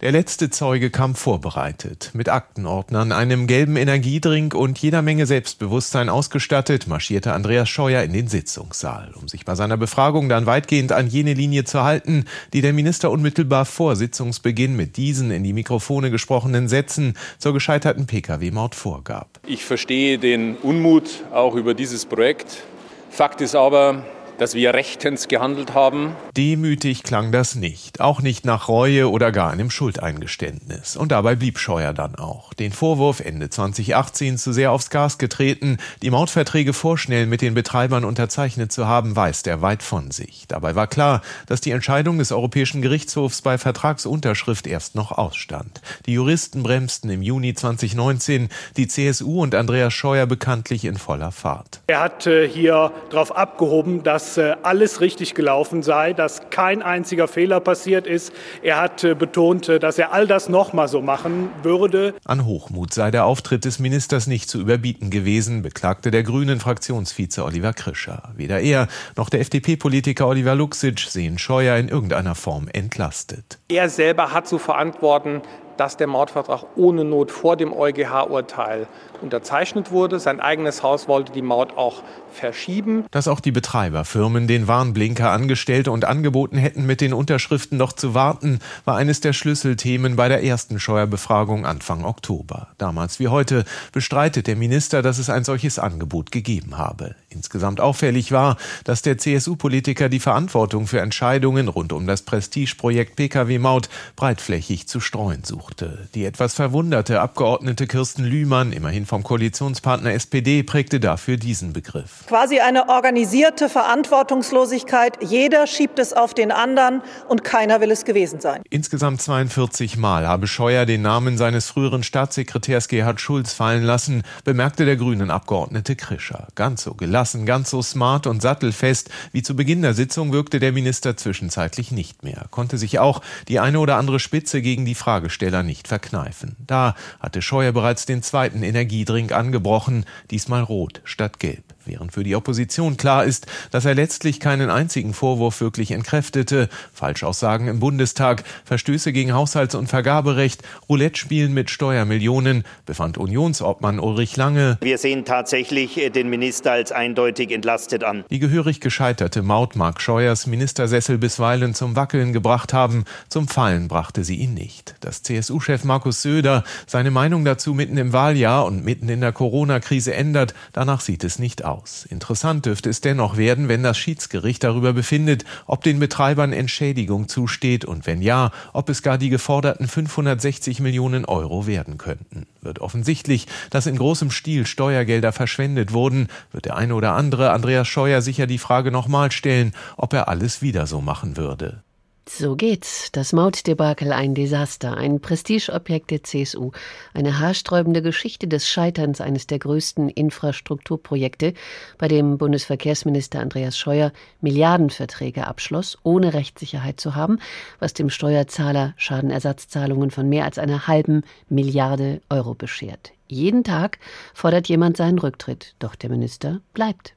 Der 0.00 0.12
letzte 0.12 0.48
Zeuge 0.48 0.90
kam 0.90 1.16
vorbereitet, 1.16 2.12
mit 2.12 2.28
Aktenordnern, 2.28 3.10
einem 3.10 3.48
gelben 3.48 3.74
Energiedrink 3.74 4.54
und 4.54 4.78
jeder 4.78 5.02
Menge 5.02 5.26
Selbstbewusstsein 5.26 6.08
ausgestattet, 6.08 6.86
marschierte 6.86 7.32
Andreas 7.32 7.68
Scheuer 7.68 8.04
in 8.04 8.12
den 8.12 8.28
Sitzungssaal, 8.28 9.12
um 9.20 9.26
sich 9.26 9.44
bei 9.44 9.56
seiner 9.56 9.76
Befragung 9.76 10.28
dann 10.28 10.46
weitgehend 10.46 10.92
an 10.92 11.08
jene 11.08 11.34
Linie 11.34 11.64
zu 11.64 11.82
halten, 11.82 12.26
die 12.52 12.60
der 12.60 12.74
Minister 12.74 13.10
unmittelbar 13.10 13.64
vor 13.64 13.96
Sitzungsbeginn 13.96 14.76
mit 14.76 14.96
diesen 14.96 15.32
in 15.32 15.42
die 15.42 15.52
Mikrofone 15.52 16.12
gesprochenen 16.12 16.68
Sätzen 16.68 17.14
zur 17.38 17.52
gescheiterten 17.52 18.06
Pkw-Maut 18.06 18.76
vorgab. 18.76 19.40
Ich 19.48 19.64
verstehe 19.64 20.18
den 20.18 20.54
Unmut 20.58 21.24
auch 21.32 21.56
über 21.56 21.74
dieses 21.74 22.06
Projekt. 22.06 22.62
Fakt 23.10 23.40
ist 23.40 23.56
aber, 23.56 24.04
dass 24.38 24.54
wir 24.54 24.72
rechtens 24.72 25.28
gehandelt 25.28 25.74
haben. 25.74 26.16
Demütig 26.36 27.02
klang 27.02 27.32
das 27.32 27.54
nicht, 27.54 28.00
auch 28.00 28.22
nicht 28.22 28.44
nach 28.44 28.68
Reue 28.68 29.10
oder 29.10 29.32
gar 29.32 29.50
einem 29.50 29.70
Schuldeingeständnis. 29.70 30.96
Und 30.96 31.12
dabei 31.12 31.34
blieb 31.34 31.58
Scheuer 31.58 31.92
dann 31.92 32.14
auch. 32.14 32.54
Den 32.54 32.72
Vorwurf, 32.72 33.20
Ende 33.20 33.50
2018 33.50 34.38
zu 34.38 34.52
sehr 34.52 34.72
aufs 34.72 34.90
Gas 34.90 35.18
getreten, 35.18 35.78
die 36.02 36.10
Mautverträge 36.10 36.72
vorschnell 36.72 37.26
mit 37.26 37.42
den 37.42 37.54
Betreibern 37.54 38.04
unterzeichnet 38.04 38.72
zu 38.72 38.86
haben, 38.86 39.16
weist 39.16 39.46
er 39.46 39.60
weit 39.60 39.82
von 39.82 40.10
sich. 40.10 40.44
Dabei 40.48 40.74
war 40.74 40.86
klar, 40.86 41.22
dass 41.46 41.60
die 41.60 41.72
Entscheidung 41.72 42.18
des 42.18 42.32
Europäischen 42.32 42.80
Gerichtshofs 42.80 43.42
bei 43.42 43.58
Vertragsunterschrift 43.58 44.66
erst 44.66 44.94
noch 44.94 45.12
ausstand. 45.12 45.80
Die 46.06 46.12
Juristen 46.12 46.62
bremsten 46.62 47.10
im 47.10 47.22
Juni 47.22 47.54
2019, 47.54 48.48
die 48.76 48.86
CSU 48.86 49.42
und 49.42 49.54
Andreas 49.54 49.92
Scheuer 49.92 50.26
bekanntlich 50.26 50.84
in 50.84 50.96
voller 50.96 51.32
Fahrt. 51.32 51.80
Er 51.88 52.00
hat 52.00 52.26
äh, 52.26 52.48
hier 52.48 52.92
darauf 53.10 53.34
abgehoben, 53.36 54.02
dass 54.02 54.27
äh, 54.36 54.56
alles 54.62 55.00
richtig 55.00 55.34
gelaufen 55.34 55.82
sei, 55.82 56.12
dass 56.12 56.50
kein 56.50 56.82
einziger 56.82 57.28
Fehler 57.28 57.60
passiert 57.60 58.06
ist. 58.06 58.32
Er 58.62 58.80
hat 58.80 59.04
äh, 59.04 59.14
betont, 59.14 59.68
dass 59.68 59.98
er 59.98 60.12
all 60.12 60.26
das 60.26 60.48
nochmal 60.48 60.88
so 60.88 61.00
machen 61.00 61.50
würde. 61.62 62.14
An 62.24 62.44
Hochmut 62.44 62.92
sei 62.92 63.10
der 63.10 63.24
Auftritt 63.24 63.64
des 63.64 63.78
Ministers 63.78 64.26
nicht 64.26 64.50
zu 64.50 64.60
überbieten 64.60 65.10
gewesen, 65.10 65.62
beklagte 65.62 66.10
der 66.10 66.22
grünen 66.22 66.60
Fraktionsvize 66.60 67.44
Oliver 67.44 67.72
Krischer. 67.72 68.34
Weder 68.36 68.60
er 68.60 68.88
noch 69.16 69.30
der 69.30 69.40
FDP-Politiker 69.40 70.26
Oliver 70.26 70.54
Luxic 70.54 71.00
sehen 71.00 71.38
Scheuer 71.38 71.76
in 71.76 71.88
irgendeiner 71.88 72.34
Form 72.34 72.68
entlastet. 72.72 73.58
Er 73.68 73.88
selber 73.88 74.32
hat 74.32 74.48
zu 74.48 74.58
verantworten, 74.58 75.42
dass 75.78 75.96
der 75.96 76.08
Mautvertrag 76.08 76.64
ohne 76.76 77.04
Not 77.04 77.30
vor 77.30 77.56
dem 77.56 77.72
EuGH-Urteil 77.72 78.86
unterzeichnet 79.22 79.90
wurde. 79.90 80.20
Sein 80.20 80.40
eigenes 80.40 80.82
Haus 80.82 81.08
wollte 81.08 81.32
die 81.32 81.42
Maut 81.42 81.76
auch 81.76 82.02
verschieben. 82.32 83.04
Dass 83.10 83.28
auch 83.28 83.40
die 83.40 83.52
Betreiberfirmen 83.52 84.46
den 84.46 84.68
Warnblinker 84.68 85.30
angestellt 85.30 85.88
und 85.88 86.04
angeboten 86.04 86.56
hätten, 86.56 86.86
mit 86.86 87.00
den 87.00 87.12
Unterschriften 87.12 87.78
noch 87.78 87.92
zu 87.92 88.14
warten, 88.14 88.60
war 88.84 88.96
eines 88.96 89.20
der 89.20 89.32
Schlüsselthemen 89.32 90.16
bei 90.16 90.28
der 90.28 90.42
ersten 90.44 90.80
Steuerbefragung 90.80 91.66
Anfang 91.66 92.04
Oktober. 92.04 92.68
Damals 92.78 93.18
wie 93.20 93.28
heute 93.28 93.64
bestreitet 93.92 94.46
der 94.46 94.56
Minister, 94.56 95.02
dass 95.02 95.18
es 95.18 95.30
ein 95.30 95.44
solches 95.44 95.78
Angebot 95.78 96.30
gegeben 96.30 96.78
habe. 96.78 97.14
Insgesamt 97.30 97.80
auffällig 97.80 98.32
war, 98.32 98.56
dass 98.84 99.02
der 99.02 99.18
CSU-Politiker 99.18 100.08
die 100.08 100.20
Verantwortung 100.20 100.86
für 100.86 101.00
Entscheidungen 101.00 101.68
rund 101.68 101.92
um 101.92 102.06
das 102.06 102.22
Prestigeprojekt 102.22 103.16
Pkw-Maut 103.16 103.88
breitflächig 104.16 104.88
zu 104.88 105.00
streuen 105.00 105.44
suchte. 105.44 106.08
Die 106.14 106.24
etwas 106.24 106.54
verwunderte 106.54 107.20
Abgeordnete 107.20 107.86
Kirsten 107.86 108.24
Lühmann, 108.24 108.72
immerhin 108.72 109.06
vom 109.08 109.22
Koalitionspartner 109.22 110.12
SPD 110.12 110.62
prägte 110.62 111.00
dafür 111.00 111.36
diesen 111.36 111.72
Begriff. 111.72 112.26
Quasi 112.26 112.60
eine 112.60 112.88
organisierte 112.88 113.68
Verantwortungslosigkeit. 113.68 115.18
Jeder 115.22 115.66
schiebt 115.66 115.98
es 115.98 116.12
auf 116.12 116.34
den 116.34 116.52
anderen 116.52 117.02
und 117.28 117.42
keiner 117.42 117.80
will 117.80 117.90
es 117.90 118.04
gewesen 118.04 118.40
sein. 118.40 118.62
Insgesamt 118.70 119.22
42 119.22 119.96
Mal 119.96 120.28
habe 120.28 120.46
Scheuer 120.46 120.86
den 120.86 121.02
Namen 121.02 121.38
seines 121.38 121.68
früheren 121.70 122.02
Staatssekretärs 122.02 122.88
Gerhard 122.88 123.20
Schulz 123.20 123.52
fallen 123.52 123.82
lassen, 123.82 124.22
bemerkte 124.44 124.84
der 124.84 124.96
grünen 124.96 125.30
Abgeordnete 125.30 125.96
Krischer. 125.96 126.48
Ganz 126.54 126.82
so 126.82 126.94
gelassen, 126.94 127.46
ganz 127.46 127.70
so 127.70 127.82
smart 127.82 128.26
und 128.26 128.42
sattelfest 128.42 129.10
wie 129.32 129.42
zu 129.42 129.56
Beginn 129.56 129.82
der 129.82 129.94
Sitzung 129.94 130.32
wirkte 130.32 130.60
der 130.60 130.72
Minister 130.72 131.16
zwischenzeitlich 131.16 131.90
nicht 131.90 132.24
mehr, 132.24 132.46
konnte 132.50 132.78
sich 132.78 132.98
auch 132.98 133.22
die 133.48 133.58
eine 133.58 133.80
oder 133.80 133.96
andere 133.96 134.20
Spitze 134.20 134.62
gegen 134.62 134.84
die 134.84 134.94
Fragesteller 134.94 135.62
nicht 135.62 135.88
verkneifen. 135.88 136.56
Da 136.66 136.94
hatte 137.20 137.42
Scheuer 137.42 137.72
bereits 137.72 138.06
den 138.06 138.22
zweiten 138.22 138.62
Energie 138.62 138.97
Energiedrink 138.98 139.30
angebrochen, 139.30 140.04
diesmal 140.32 140.62
rot 140.62 141.00
statt 141.04 141.38
gelb 141.38 141.62
während 141.88 142.12
für 142.12 142.22
die 142.22 142.36
Opposition 142.36 142.96
klar 142.96 143.24
ist, 143.24 143.46
dass 143.70 143.84
er 143.84 143.94
letztlich 143.94 144.40
keinen 144.40 144.70
einzigen 144.70 145.14
Vorwurf 145.14 145.60
wirklich 145.60 145.90
entkräftete, 145.90 146.68
Falschaussagen 146.92 147.66
im 147.66 147.80
Bundestag, 147.80 148.44
Verstöße 148.64 149.12
gegen 149.12 149.32
Haushalts- 149.32 149.74
und 149.74 149.88
Vergaberecht, 149.88 150.62
Roulette-Spielen 150.88 151.52
mit 151.52 151.70
Steuermillionen, 151.70 152.64
befand 152.86 153.18
Unionsobmann 153.18 153.98
Ulrich 153.98 154.36
Lange. 154.36 154.78
Wir 154.80 154.98
sehen 154.98 155.24
tatsächlich 155.24 155.96
äh, 155.96 156.10
den 156.10 156.28
Minister 156.28 156.72
als 156.72 156.92
eindeutig 156.92 157.50
entlastet 157.50 158.04
an. 158.04 158.24
Die 158.30 158.38
gehörig 158.38 158.80
gescheiterte 158.80 159.42
Maut 159.42 159.74
mag 159.74 160.00
Scheuers 160.00 160.46
Ministersessel 160.46 161.18
bisweilen 161.18 161.74
zum 161.74 161.96
Wackeln 161.96 162.32
gebracht 162.32 162.72
haben, 162.72 163.04
zum 163.28 163.48
Fallen 163.48 163.88
brachte 163.88 164.24
sie 164.24 164.36
ihn 164.36 164.54
nicht. 164.54 164.94
Dass 165.00 165.22
CSU-Chef 165.22 165.84
Markus 165.84 166.22
Söder 166.22 166.64
seine 166.86 167.10
Meinung 167.10 167.44
dazu 167.44 167.72
mitten 167.74 167.96
im 167.96 168.12
Wahljahr 168.12 168.66
und 168.66 168.84
mitten 168.84 169.08
in 169.08 169.20
der 169.20 169.32
Corona-Krise 169.32 170.14
ändert, 170.14 170.54
danach 170.72 171.00
sieht 171.00 171.24
es 171.24 171.38
nicht 171.38 171.64
aus 171.64 171.77
aus. 171.78 172.06
Interessant 172.06 172.66
dürfte 172.66 172.90
es 172.90 173.00
dennoch 173.00 173.36
werden, 173.36 173.68
wenn 173.68 173.82
das 173.82 173.98
Schiedsgericht 173.98 174.64
darüber 174.64 174.92
befindet, 174.92 175.44
ob 175.66 175.82
den 175.82 175.98
Betreibern 175.98 176.52
Entschädigung 176.52 177.28
zusteht 177.28 177.84
und 177.84 178.06
wenn 178.06 178.22
ja, 178.22 178.50
ob 178.72 178.88
es 178.88 179.02
gar 179.02 179.18
die 179.18 179.30
geforderten 179.30 179.88
560 179.88 180.80
Millionen 180.80 181.24
Euro 181.24 181.66
werden 181.66 181.98
könnten. 181.98 182.46
Wird 182.60 182.80
offensichtlich, 182.80 183.46
dass 183.70 183.86
in 183.86 183.96
großem 183.96 184.30
Stil 184.30 184.66
Steuergelder 184.66 185.32
verschwendet 185.32 185.92
wurden, 185.92 186.28
wird 186.52 186.66
der 186.66 186.76
eine 186.76 186.94
oder 186.94 187.12
andere 187.12 187.50
Andreas 187.50 187.88
Scheuer 187.88 188.22
sicher 188.22 188.46
die 188.46 188.58
Frage 188.58 188.90
nochmal 188.90 189.30
stellen, 189.30 189.72
ob 189.96 190.12
er 190.12 190.28
alles 190.28 190.62
wieder 190.62 190.86
so 190.86 191.00
machen 191.00 191.36
würde. 191.36 191.82
So 192.28 192.56
geht's. 192.56 193.10
Das 193.10 193.32
Mautdebakel 193.32 194.12
ein 194.12 194.34
Desaster, 194.34 194.96
ein 194.96 195.18
Prestigeobjekt 195.20 196.10
der 196.10 196.22
CSU, 196.22 196.72
eine 197.14 197.38
haarsträubende 197.38 198.02
Geschichte 198.02 198.46
des 198.46 198.68
Scheiterns 198.68 199.22
eines 199.22 199.46
der 199.46 199.58
größten 199.58 200.10
Infrastrukturprojekte, 200.10 201.54
bei 201.96 202.06
dem 202.06 202.36
Bundesverkehrsminister 202.36 203.40
Andreas 203.40 203.78
Scheuer 203.78 204.12
Milliardenverträge 204.42 205.46
abschloss, 205.46 205.96
ohne 206.02 206.34
Rechtssicherheit 206.34 207.00
zu 207.00 207.14
haben, 207.14 207.38
was 207.80 207.94
dem 207.94 208.10
Steuerzahler 208.10 208.92
Schadenersatzzahlungen 208.98 210.10
von 210.10 210.28
mehr 210.28 210.44
als 210.44 210.58
einer 210.58 210.86
halben 210.86 211.22
Milliarde 211.48 212.20
Euro 212.28 212.54
beschert. 212.54 213.12
Jeden 213.26 213.64
Tag 213.64 213.98
fordert 214.34 214.68
jemand 214.68 214.98
seinen 214.98 215.18
Rücktritt, 215.18 215.74
doch 215.78 215.94
der 215.94 216.10
Minister 216.10 216.60
bleibt. 216.74 217.14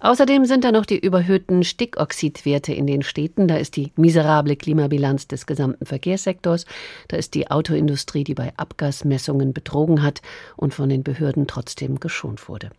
Außerdem 0.00 0.44
sind 0.44 0.64
da 0.64 0.72
noch 0.72 0.86
die 0.86 0.98
überhöhten 0.98 1.64
Stickoxidwerte 1.64 2.72
in 2.72 2.86
den 2.86 3.02
Städten, 3.02 3.48
da 3.48 3.56
ist 3.56 3.76
die 3.76 3.92
miserable 3.96 4.56
Klimabilanz 4.56 5.26
des 5.26 5.46
gesamten 5.46 5.86
Verkehrssektors, 5.86 6.66
da 7.08 7.16
ist 7.16 7.34
die 7.34 7.50
Autoindustrie, 7.50 8.24
die 8.24 8.34
bei 8.34 8.52
Abgasmessungen 8.56 9.52
betrogen 9.52 10.02
hat 10.02 10.20
und 10.56 10.74
von 10.74 10.88
den 10.88 11.02
Behörden 11.02 11.46
trotzdem 11.46 11.98
geschont 11.98 12.48
wurde. 12.48 12.70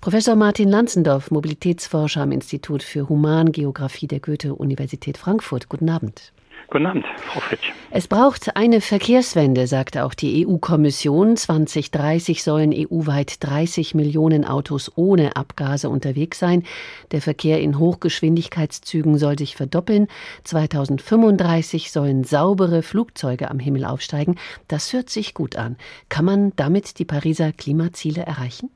Professor 0.00 0.36
Martin 0.36 0.68
Lanzendorf, 0.68 1.30
Mobilitätsforscher 1.30 2.22
am 2.22 2.32
Institut 2.32 2.82
für 2.82 3.08
Humangeographie 3.08 4.06
der 4.06 4.20
Goethe-Universität 4.20 5.16
Frankfurt. 5.16 5.68
Guten 5.68 5.88
Abend. 5.88 6.32
Guten 6.70 6.84
Abend, 6.84 7.06
Frau 7.24 7.40
Fritsch. 7.40 7.72
Es 7.90 8.08
braucht 8.08 8.54
eine 8.54 8.82
Verkehrswende, 8.82 9.66
sagte 9.66 10.04
auch 10.04 10.12
die 10.12 10.46
EU-Kommission. 10.46 11.34
2030 11.34 12.42
sollen 12.42 12.74
EU-weit 12.74 13.42
30 13.42 13.94
Millionen 13.94 14.44
Autos 14.44 14.92
ohne 14.94 15.34
Abgase 15.36 15.88
unterwegs 15.88 16.38
sein. 16.38 16.64
Der 17.10 17.22
Verkehr 17.22 17.62
in 17.62 17.78
Hochgeschwindigkeitszügen 17.78 19.16
soll 19.16 19.38
sich 19.38 19.56
verdoppeln. 19.56 20.08
2035 20.44 21.90
sollen 21.90 22.24
saubere 22.24 22.82
Flugzeuge 22.82 23.50
am 23.50 23.60
Himmel 23.60 23.86
aufsteigen. 23.86 24.36
Das 24.68 24.92
hört 24.92 25.08
sich 25.08 25.32
gut 25.32 25.56
an. 25.56 25.78
Kann 26.10 26.26
man 26.26 26.52
damit 26.56 26.98
die 26.98 27.06
Pariser 27.06 27.50
Klimaziele 27.52 28.26
erreichen? 28.26 28.68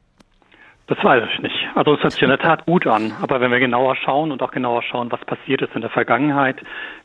Das 0.88 1.03
weiß 1.03 1.23
ich 1.33 1.42
nicht. 1.42 1.55
Also 1.75 1.95
es 1.95 2.03
hört 2.03 2.12
sich 2.12 2.23
in 2.23 2.29
der 2.29 2.38
Tat 2.38 2.66
gut 2.66 2.87
an. 2.87 3.12
Aber 3.23 3.40
wenn 3.40 3.53
wir 3.53 3.61
genauer 3.61 3.95
schauen 3.97 4.33
und 4.33 4.42
auch 4.42 4.51
genauer 4.51 4.83
schauen, 4.83 5.12
was 5.12 5.21
passiert 5.25 5.62
ist 5.62 5.75
in 5.75 5.81
der 5.81 5.90
Vergangenheit, 5.90 6.57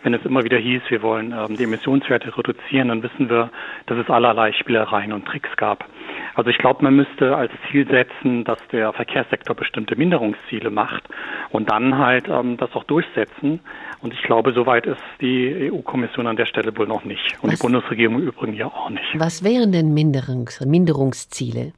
wenn 0.02 0.14
es 0.16 0.26
immer 0.26 0.44
wieder 0.44 0.58
hieß, 0.58 0.82
wir 0.90 1.04
wollen 1.04 1.32
ähm, 1.32 1.56
die 1.56 1.64
Emissionswerte 1.64 2.36
reduzieren, 2.36 2.88
dann 2.88 3.04
wissen 3.04 3.30
wir, 3.30 3.52
dass 3.86 3.98
es 4.00 4.10
allerlei 4.10 4.52
Spielereien 4.54 5.14
und 5.14 5.26
Tricks 5.26 5.50
gab. 5.58 5.86
Also 6.34 6.50
ich 6.50 6.58
glaube, 6.58 6.84
man 6.84 6.96
müsste 6.96 7.36
als 7.36 7.52
Ziel 7.70 7.88
setzen, 7.88 8.44
dass 8.44 8.60
der 8.72 8.94
Verkehrssektor 8.94 9.56
bestimmte 9.56 9.96
Minderungsziele 9.96 10.70
macht 10.72 11.04
und 11.52 11.70
dann 11.70 11.98
halt 11.98 12.28
ähm, 12.30 12.58
das 12.58 12.74
auch 12.74 12.84
durchsetzen. 12.84 13.60
Und 14.02 14.14
ich 14.14 14.22
glaube, 14.24 14.54
soweit 14.54 14.88
ist 14.88 15.02
die 15.22 15.72
EU-Kommission 15.72 16.28
an 16.28 16.36
der 16.36 16.46
Stelle 16.46 16.76
wohl 16.78 16.88
noch 16.88 17.06
nicht. 17.06 17.38
Und 17.42 17.52
was, 17.52 17.60
die 17.60 17.64
Bundesregierung 17.64 18.16
im 18.16 18.28
Übrigen 18.28 18.54
ja 18.54 18.68
auch 18.68 18.90
nicht. 18.90 19.06
Was 19.16 19.44
wären 19.44 19.72
denn 19.72 19.94
Minderungs 19.94 20.62
Minderungsziele? 20.66 21.74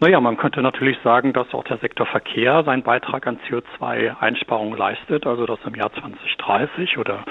Naja, 0.00 0.20
man 0.20 0.36
könnte 0.36 0.62
natürlich 0.62 0.96
sagen, 1.02 1.32
dass 1.32 1.52
auch 1.52 1.64
der 1.64 1.78
Sektor 1.78 2.06
Verkehr 2.06 2.62
seinen 2.62 2.84
Beitrag 2.84 3.26
an 3.26 3.40
CO2-Einsparungen 3.48 4.78
leistet, 4.78 5.26
also 5.26 5.44
dass 5.44 5.58
im 5.66 5.74
Jahr 5.74 5.92
2030 5.92 6.98
oder 6.98 7.24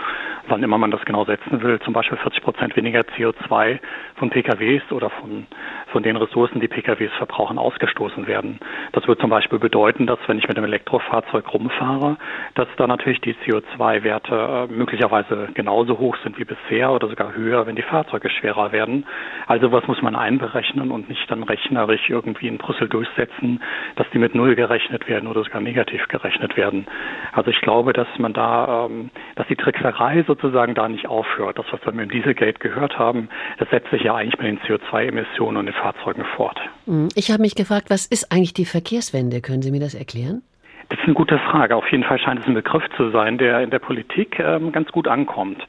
wann 0.49 0.63
immer 0.63 0.77
man 0.77 0.91
das 0.91 1.05
genau 1.05 1.23
setzen 1.23 1.61
will, 1.61 1.79
zum 1.79 1.93
Beispiel 1.93 2.17
40 2.17 2.43
Prozent 2.43 2.75
weniger 2.75 3.01
CO2 3.01 3.79
von 4.15 4.29
PKWs 4.29 4.83
oder 4.91 5.09
von, 5.09 5.47
von 5.93 6.03
den 6.03 6.17
Ressourcen, 6.17 6.59
die 6.59 6.67
PKWs 6.67 7.11
verbrauchen, 7.17 7.57
ausgestoßen 7.57 8.27
werden. 8.27 8.59
Das 8.91 9.07
wird 9.07 9.21
zum 9.21 9.29
Beispiel 9.29 9.59
bedeuten, 9.59 10.05
dass 10.05 10.19
wenn 10.27 10.37
ich 10.37 10.47
mit 10.49 10.57
einem 10.57 10.65
Elektrofahrzeug 10.65 11.53
rumfahre, 11.53 12.17
dass 12.55 12.67
da 12.75 12.85
natürlich 12.85 13.21
die 13.21 13.35
CO2-Werte 13.45 14.67
äh, 14.69 14.73
möglicherweise 14.73 15.47
genauso 15.53 15.99
hoch 15.99 16.17
sind 16.23 16.37
wie 16.37 16.45
bisher 16.45 16.91
oder 16.91 17.07
sogar 17.07 17.33
höher, 17.33 17.65
wenn 17.65 17.77
die 17.77 17.81
Fahrzeuge 17.81 18.29
schwerer 18.29 18.73
werden. 18.73 19.05
Also 19.47 19.71
was 19.71 19.87
muss 19.87 20.01
man 20.01 20.17
einberechnen 20.17 20.91
und 20.91 21.07
nicht 21.07 21.31
dann 21.31 21.43
rechnerisch 21.43 22.09
irgendwie 22.09 22.56
in 22.57 22.65
Brüssel 22.65 22.89
durchsetzen, 22.89 23.61
dass 23.95 24.07
die 24.11 24.17
mit 24.17 24.35
Null 24.35 24.55
gerechnet 24.55 25.07
werden 25.07 25.27
oder 25.27 25.43
sogar 25.43 25.61
negativ 25.61 26.07
gerechnet 26.07 26.57
werden. 26.57 26.87
Also 27.31 27.51
ich 27.51 27.61
glaube, 27.61 27.93
dass 27.93 28.07
man 28.17 28.33
da, 28.33 28.85
ähm, 28.85 29.09
dass 29.35 29.47
die 29.47 29.55
Trickserei 29.55 30.23
sozusagen 30.27 30.73
da 30.73 30.89
nicht 30.89 31.07
aufhört. 31.07 31.57
Das, 31.57 31.65
was 31.71 31.85
wir 31.85 31.93
mit 31.93 32.09
dem 32.09 32.11
Dieselgate 32.11 32.59
gehört 32.59 32.97
haben, 32.97 33.29
das 33.59 33.69
setzt 33.69 33.89
sich 33.91 34.03
ja 34.03 34.15
eigentlich 34.15 34.37
mit 34.39 34.47
den 34.47 34.59
CO2-Emissionen 34.59 35.57
und 35.57 35.65
den 35.67 35.75
Fahrzeugen 35.75 36.25
fort. 36.35 36.59
Hm, 36.85 37.09
ich 37.15 37.31
habe 37.31 37.41
mich 37.41 37.55
gefragt, 37.55 37.89
was 37.89 38.05
ist 38.05 38.31
eigentlich 38.31 38.53
die 38.53 38.65
Verkehrswende? 38.65 39.41
Können 39.41 39.61
Sie 39.61 39.71
mir 39.71 39.79
das 39.79 39.93
erklären? 39.93 40.41
Das 40.89 40.99
ist 40.99 41.05
eine 41.05 41.15
gute 41.15 41.37
Frage. 41.39 41.75
Auf 41.75 41.89
jeden 41.91 42.03
Fall 42.03 42.17
scheint 42.17 42.39
es 42.39 42.47
ein 42.47 42.53
Begriff 42.53 42.83
zu 42.95 43.09
sein, 43.11 43.37
der 43.37 43.61
in 43.61 43.69
der 43.69 43.79
Politik 43.79 44.39
ähm, 44.39 44.71
ganz 44.71 44.89
gut 44.91 45.07
ankommt. 45.07 45.61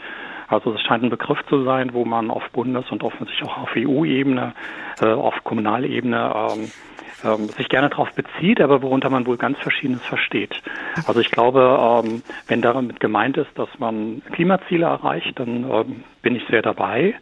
Also 0.48 0.72
es 0.72 0.80
scheint 0.82 1.04
ein 1.04 1.10
Begriff 1.10 1.38
zu 1.48 1.64
sein, 1.64 1.92
wo 1.92 2.04
man 2.04 2.30
auf 2.30 2.42
Bundes- 2.52 2.90
und 2.90 3.02
offensichtlich 3.02 3.48
auch 3.48 3.58
auf 3.58 3.70
EU-Ebene, 3.76 4.54
äh, 5.00 5.06
auf 5.06 5.34
Kommunalebene 5.44 6.32
ähm, 6.34 6.72
ähm, 7.24 7.48
sich 7.56 7.68
gerne 7.68 7.88
darauf 7.88 8.10
bezieht, 8.12 8.60
aber 8.60 8.82
worunter 8.82 9.10
man 9.10 9.26
wohl 9.26 9.36
ganz 9.36 9.58
Verschiedenes 9.58 10.04
versteht. 10.04 10.54
Also 11.06 11.20
ich 11.20 11.30
glaube, 11.30 12.04
ähm, 12.04 12.22
wenn 12.46 12.62
damit 12.62 13.00
gemeint 13.00 13.36
ist, 13.36 13.50
dass 13.56 13.68
man 13.78 14.22
Klimaziele 14.32 14.86
erreicht, 14.86 15.38
dann 15.38 15.68
ähm, 15.70 16.04
bin 16.22 16.36
ich 16.36 16.44
sehr 16.48 16.62
dabei. 16.62 17.14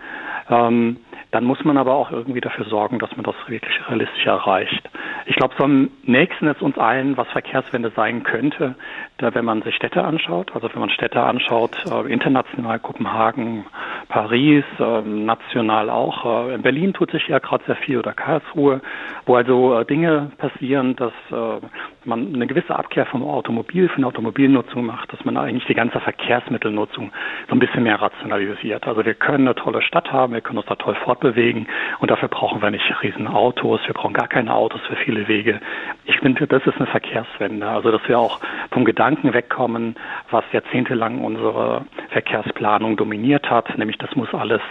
Ähm, 0.49 0.99
dann 1.31 1.45
muss 1.45 1.65
man 1.65 1.77
aber 1.77 1.95
auch 1.95 2.13
irgendwie 2.13 2.41
dafür 2.41 2.67
sorgen, 2.67 2.99
dass 2.99 3.11
man 3.17 3.25
das 3.25 3.35
wirklich 3.47 3.75
realistisch 3.89 4.27
erreicht. 4.27 4.89
Ich 5.29 5.35
glaube, 5.35 5.55
so 5.59 5.65
am 5.65 5.91
nächsten 6.05 6.47
ist 6.47 6.63
uns 6.63 6.79
allen, 6.79 7.17
was 7.17 7.27
Verkehrswende 7.29 7.91
sein 7.97 8.23
könnte, 8.23 8.77
da 9.19 9.35
wenn 9.35 9.45
man 9.45 9.63
sich 9.63 9.75
Städte 9.75 10.05
anschaut, 10.05 10.55
also 10.55 10.69
wenn 10.73 10.79
man 10.79 10.91
Städte 10.91 11.21
anschaut, 11.21 11.77
äh, 11.91 12.13
international 12.13 12.79
Kopenhagen, 12.79 13.65
Paris, 14.09 14.65
äh, 14.79 15.01
national 15.03 15.91
auch. 15.91 16.49
Äh, 16.49 16.55
in 16.55 16.63
Berlin 16.63 16.93
tut 16.93 17.11
sich 17.11 17.27
ja 17.27 17.41
gerade 17.41 17.65
sehr 17.67 17.75
viel 17.75 17.99
oder 17.99 18.13
Karlsruhe, 18.13 18.81
wo 19.25 19.35
also 19.35 19.81
äh, 19.81 19.85
Dinge 19.85 20.31
passieren, 20.39 20.95
dass 20.95 21.13
äh, 21.33 21.61
man 22.05 22.33
eine 22.33 22.47
gewisse 22.47 22.77
Abkehr 22.77 23.07
vom 23.07 23.25
Automobil, 23.25 23.89
von 23.89 24.03
der 24.03 24.09
Automobilnutzung 24.09 24.87
macht, 24.87 25.13
dass 25.13 25.25
man 25.25 25.37
eigentlich 25.37 25.67
die 25.67 25.75
ganze 25.75 25.99
Verkehrsmittelnutzung 25.99 27.11
so 27.49 27.55
ein 27.55 27.59
bisschen 27.59 27.83
mehr 27.83 28.01
rationalisiert. 28.01 28.87
Also 28.87 29.05
wir 29.05 29.15
können 29.15 29.49
eine 29.49 29.57
tolle 29.57 29.83
Stadt 29.83 30.13
haben, 30.13 30.35
wir 30.35 30.41
können 30.41 30.59
uns 30.59 30.69
da 30.69 30.77
toll 30.77 30.95
fortbewegen 31.05 31.67
und 31.99 32.13
dafür 32.13 32.29
brauchen 32.29 32.63
wir 32.63 32.71
nicht 32.71 32.85
riesen 33.03 33.27
Autos, 33.27 33.81
wir 33.87 33.95
brauchen 33.95 34.15
gar 34.15 34.29
keine 34.29 34.55
Autos 34.55 34.81
für 34.83 34.95
viele 34.95 35.16
Wege. 35.29 35.61
Ich 36.05 36.19
finde, 36.19 36.47
das 36.47 36.67
ist 36.67 36.77
eine 36.77 36.87
Verkehrswende. 36.87 37.69
Also 37.69 37.91
dass 37.91 38.07
wir 38.07 38.19
auch 38.19 38.41
vom 38.71 38.85
Gedanken 38.85 39.33
wegkommen, 39.33 39.97
was 40.31 40.45
jahrzehntelang 40.53 41.25
unsere 41.25 41.85
Verkehrsplanung 42.11 42.97
dominiert 42.97 43.51
hat, 43.51 43.77
nämlich 43.79 43.99
das 43.99 44.15
muss 44.17 44.33
alles 44.35 44.63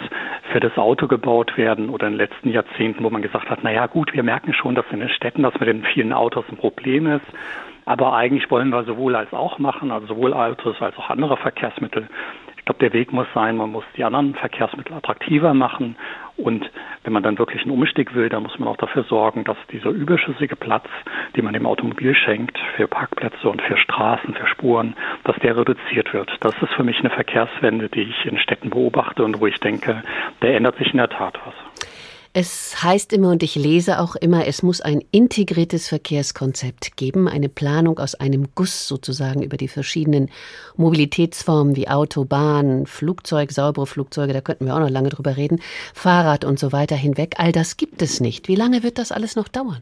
für 0.51 0.59
das 0.59 0.77
Auto 0.77 1.07
gebaut 1.07 1.57
werden 1.57 1.89
oder 1.89 2.07
in 2.07 2.13
den 2.13 2.19
letzten 2.19 2.49
Jahrzehnten, 2.49 3.03
wo 3.03 3.09
man 3.09 3.21
gesagt 3.21 3.49
hat, 3.49 3.63
naja 3.63 3.87
gut, 3.87 4.13
wir 4.13 4.23
merken 4.23 4.53
schon, 4.53 4.75
dass 4.75 4.85
in 4.91 4.99
den 4.99 5.09
Städten 5.09 5.43
das 5.43 5.53
mit 5.59 5.67
den 5.67 5.83
vielen 5.83 6.13
Autos 6.13 6.45
ein 6.49 6.57
Problem 6.57 7.07
ist. 7.07 7.25
Aber 7.85 8.15
eigentlich 8.15 8.49
wollen 8.49 8.69
wir 8.69 8.83
sowohl 8.83 9.15
als 9.15 9.31
auch 9.31 9.59
machen, 9.59 9.91
also 9.91 10.07
sowohl 10.07 10.33
Autos 10.33 10.81
als 10.81 10.97
auch 10.97 11.09
andere 11.09 11.37
Verkehrsmittel. 11.37 12.07
Ich 12.65 12.67
glaube, 12.67 12.79
der 12.79 12.93
Weg 12.93 13.13
muss 13.13 13.27
sein, 13.35 13.57
man 13.57 13.71
muss 13.71 13.83
die 13.95 14.03
anderen 14.03 14.33
Verkehrsmittel 14.33 14.95
attraktiver 14.95 15.53
machen. 15.53 15.97
Und 16.35 16.67
wenn 17.03 17.13
man 17.13 17.21
dann 17.21 17.37
wirklich 17.37 17.61
einen 17.61 17.69
Umstieg 17.69 18.15
will, 18.15 18.27
dann 18.27 18.41
muss 18.41 18.57
man 18.57 18.67
auch 18.67 18.77
dafür 18.77 19.03
sorgen, 19.03 19.43
dass 19.43 19.55
dieser 19.71 19.91
überschüssige 19.91 20.55
Platz, 20.55 20.87
den 21.35 21.45
man 21.45 21.53
dem 21.53 21.67
Automobil 21.67 22.15
schenkt, 22.15 22.57
für 22.75 22.87
Parkplätze 22.87 23.47
und 23.47 23.61
für 23.61 23.77
Straßen, 23.77 24.33
für 24.33 24.47
Spuren, 24.47 24.95
dass 25.25 25.35
der 25.43 25.55
reduziert 25.55 26.11
wird. 26.11 26.35
Das 26.39 26.59
ist 26.59 26.73
für 26.73 26.83
mich 26.83 26.97
eine 27.01 27.11
Verkehrswende, 27.11 27.87
die 27.87 28.01
ich 28.01 28.25
in 28.25 28.39
Städten 28.39 28.71
beobachte 28.71 29.23
und 29.23 29.39
wo 29.39 29.45
ich 29.45 29.59
denke, 29.59 30.01
da 30.39 30.47
ändert 30.47 30.77
sich 30.77 30.89
in 30.89 30.97
der 30.97 31.09
Tat 31.09 31.39
was. 31.45 31.53
Es 32.37 32.83
heißt 32.83 33.13
immer 33.13 33.29
und 33.31 33.43
ich 33.43 33.55
lese 33.55 33.97
auch 33.97 34.17
immer, 34.17 34.45
es 34.45 34.61
muss 34.61 34.81
ein 34.81 34.99
integriertes 35.13 35.87
Verkehrskonzept 35.87 36.97
geben, 36.97 37.29
eine 37.29 37.47
Planung 37.47 37.97
aus 37.97 38.13
einem 38.13 38.49
Guss 38.55 38.89
sozusagen 38.89 39.41
über 39.41 39.55
die 39.55 39.69
verschiedenen 39.69 40.29
Mobilitätsformen 40.75 41.77
wie 41.77 41.87
Auto, 41.87 42.25
Bahn, 42.25 42.87
Flugzeug, 42.87 43.53
saubere 43.53 43.87
Flugzeuge, 43.87 44.33
da 44.33 44.41
könnten 44.41 44.65
wir 44.65 44.75
auch 44.75 44.81
noch 44.81 44.89
lange 44.89 45.07
drüber 45.07 45.37
reden, 45.37 45.61
Fahrrad 45.93 46.43
und 46.43 46.59
so 46.59 46.73
weiter 46.73 46.97
hinweg. 46.97 47.35
All 47.37 47.53
das 47.53 47.77
gibt 47.77 48.01
es 48.01 48.19
nicht. 48.19 48.49
Wie 48.49 48.55
lange 48.55 48.83
wird 48.83 48.97
das 48.97 49.13
alles 49.13 49.37
noch 49.37 49.47
dauern? 49.47 49.81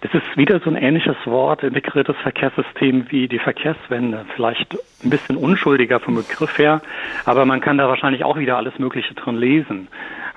Das 0.00 0.14
ist 0.14 0.36
wieder 0.36 0.60
so 0.60 0.70
ein 0.70 0.76
ähnliches 0.76 1.16
Wort, 1.26 1.62
integriertes 1.62 2.16
Verkehrssystem 2.22 3.06
wie 3.10 3.28
die 3.28 3.40
Verkehrswende. 3.40 4.24
Vielleicht 4.34 4.78
ein 5.04 5.10
bisschen 5.10 5.36
unschuldiger 5.36 6.00
vom 6.00 6.14
Begriff 6.14 6.56
her, 6.56 6.80
aber 7.26 7.44
man 7.44 7.60
kann 7.60 7.76
da 7.76 7.88
wahrscheinlich 7.88 8.24
auch 8.24 8.38
wieder 8.38 8.56
alles 8.56 8.78
Mögliche 8.78 9.12
drin 9.14 9.36
lesen. 9.36 9.88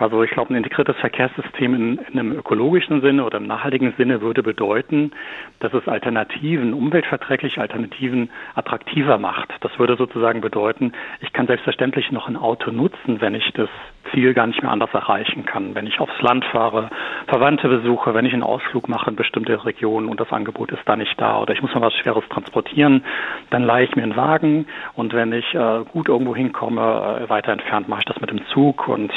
Also 0.02 0.24
ich 0.24 0.32
glaube, 0.32 0.52
ein 0.52 0.58
integriertes 0.58 0.98
Verkehrssystem 0.98 1.76
in, 1.76 1.98
in, 2.00 2.20
einem 2.20 2.32
ökologischen 2.32 3.02
Sinne 3.02 3.24
oder 3.24 3.38
im 3.38 3.46
nachhaltigen 3.46 3.94
Sinne 3.98 4.22
würde 4.22 4.42
bedeuten, 4.42 5.12
dass 5.60 5.74
es 5.76 5.88
Alternativen, 5.88 6.74
umweltverträgliche 6.74 7.62
Alternativen 7.62 8.32
attraktiver 8.56 9.20
macht. 9.20 9.54
Das 9.62 9.78
würde 9.78 9.98
sozusagen 9.98 10.42
bedeuten, 10.42 10.94
ich 11.22 11.34
kann 11.34 11.46
selbstverständlich 11.46 12.12
noch 12.12 12.28
ein 12.28 12.36
Auto 12.36 12.72
nutzen, 12.72 13.22
wenn 13.22 13.36
ich 13.36 13.52
das 13.54 13.70
Ziel 14.12 14.34
gar 14.34 14.48
nicht 14.48 14.62
mehr 14.62 14.72
anders 14.72 14.94
erreichen 14.94 15.46
kann. 15.46 15.76
Wenn 15.76 15.88
ich 15.88 16.00
aufs 16.00 16.22
Land 16.22 16.46
fahre, 16.46 16.90
Verwandte 17.28 17.68
besuche, 17.68 18.14
wenn 18.14 18.26
ich 18.26 18.34
einen 18.34 18.44
Ausflug 18.44 18.90
mache 18.90 19.10
in 19.10 19.16
bestimmte 19.16 19.64
Regionen 19.66 20.10
und 20.10 20.20
das 20.20 20.32
Angebot 20.32 20.72
ist 20.72 20.82
da 20.86 20.96
nicht 20.96 21.20
da 21.20 21.40
oder 21.40 21.54
ich 21.54 21.62
muss 21.62 21.74
mal 21.74 21.82
was 21.82 21.94
Schweres 21.96 22.24
transportieren, 22.30 23.04
dann 23.50 23.64
leihe 23.64 23.86
ich 23.86 23.96
mir 23.96 24.04
einen 24.04 24.16
Wagen 24.16 24.66
und 24.96 25.14
wenn 25.14 25.32
ich 25.34 25.54
äh, 25.54 25.84
gut 25.92 26.10
irgendwo 26.10 26.36
hinkomme, 26.36 27.22
äh, 27.26 27.30
weiter 27.30 27.52
entfernt 27.52 27.88
mache 27.88 28.02
ich 28.02 28.06
das 28.06 28.22
mit 28.22 28.30
dem 28.30 28.46
Zug 28.48 28.88
und 28.88 29.12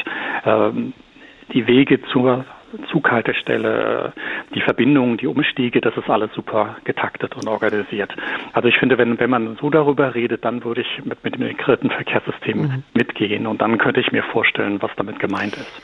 äh, 0.45 0.71
die 1.53 1.67
Wege 1.67 2.03
zur 2.13 2.45
Zughaltestelle, 2.91 4.13
die 4.55 4.61
Verbindungen, 4.61 5.17
die 5.17 5.27
Umstiege, 5.27 5.81
das 5.81 5.97
ist 5.97 6.09
alles 6.09 6.33
super 6.35 6.77
getaktet 6.85 7.37
und 7.37 7.49
organisiert. 7.49 8.15
Also 8.53 8.69
ich 8.69 8.79
finde, 8.79 8.99
wenn, 8.99 9.19
wenn 9.19 9.31
man 9.31 9.57
so 9.61 9.71
darüber 9.71 10.15
redet, 10.15 10.45
dann 10.45 10.65
würde 10.65 10.83
ich 10.83 11.05
mit, 11.05 11.23
mit 11.25 11.35
dem 11.35 11.43
integrierten 11.43 11.91
Verkehrssystem 11.91 12.59
mhm. 12.59 12.83
mitgehen 12.95 13.47
und 13.47 13.61
dann 13.61 13.79
könnte 13.79 14.01
ich 14.01 14.13
mir 14.13 14.23
vorstellen, 14.23 14.81
was 14.83 14.91
damit 14.97 15.19
gemeint 15.19 15.57
ist. 15.57 15.83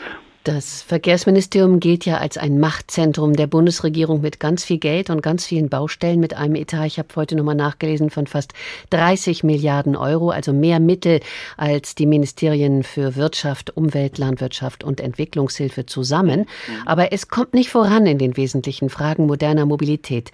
Das 0.53 0.83
Verkehrsministerium 0.83 1.79
gilt 1.79 2.05
ja 2.07 2.19
als 2.19 2.37
ein 2.37 2.59
Machtzentrum 2.59 3.35
der 3.35 3.47
Bundesregierung 3.47 4.21
mit 4.21 4.41
ganz 4.41 4.65
viel 4.65 4.79
Geld 4.79 5.09
und 5.09 5.23
ganz 5.23 5.47
vielen 5.47 5.69
Baustellen 5.69 6.19
mit 6.19 6.35
einem 6.35 6.57
Etat, 6.57 6.87
ich 6.87 6.99
habe 6.99 7.07
heute 7.15 7.37
nochmal 7.37 7.55
nachgelesen, 7.55 8.11
von 8.11 8.27
fast 8.27 8.53
30 8.91 9.45
Milliarden 9.45 9.95
Euro, 9.95 10.31
also 10.31 10.53
mehr 10.53 10.81
Mittel 10.81 11.21
als 11.57 11.95
die 11.95 12.07
Ministerien 12.07 12.83
für 12.83 13.15
Wirtschaft, 13.15 13.77
Umwelt, 13.77 14.19
Landwirtschaft 14.19 14.83
und 14.83 15.01
Entwicklungshilfe 15.01 15.87
zusammen. 15.87 16.47
Aber 16.85 17.13
es 17.13 17.29
kommt 17.29 17.55
nicht 17.55 17.71
voran 17.71 18.07
in 18.07 18.19
den 18.19 18.37
wesentlichen 18.37 18.91
Fragen 18.91 19.27
moderner 19.27 19.67
Mobilität. 19.67 20.33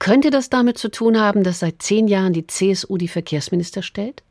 Könnte 0.00 0.30
das 0.30 0.50
damit 0.50 0.78
zu 0.78 0.90
tun 0.90 1.20
haben, 1.20 1.44
dass 1.44 1.60
seit 1.60 1.80
zehn 1.80 2.08
Jahren 2.08 2.32
die 2.32 2.48
CSU 2.48 2.96
die 2.96 3.06
Verkehrsminister 3.06 3.82
stellt? 3.82 4.24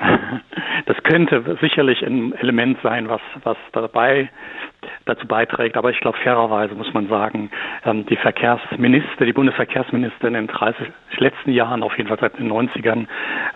Das 0.86 0.96
könnte 1.04 1.58
sicherlich 1.60 2.02
ein 2.02 2.32
Element 2.34 2.78
sein, 2.82 3.08
was, 3.08 3.20
was 3.44 3.56
dabei 3.72 4.30
dazu 5.04 5.26
beiträgt. 5.26 5.76
Aber 5.76 5.90
ich 5.90 6.00
glaube, 6.00 6.18
fairerweise 6.18 6.74
muss 6.74 6.92
man 6.94 7.08
sagen, 7.08 7.50
ähm, 7.84 8.06
die 8.06 8.16
Verkehrsminister, 8.16 9.24
die 9.24 9.32
Bundesverkehrsminister 9.32 10.28
in 10.28 10.34
den 10.34 10.46
30 10.46 10.88
letzten 11.18 11.52
Jahren, 11.52 11.82
auf 11.82 11.96
jeden 11.96 12.08
Fall 12.08 12.18
seit 12.18 12.38
den 12.38 12.50
90ern, 12.50 13.06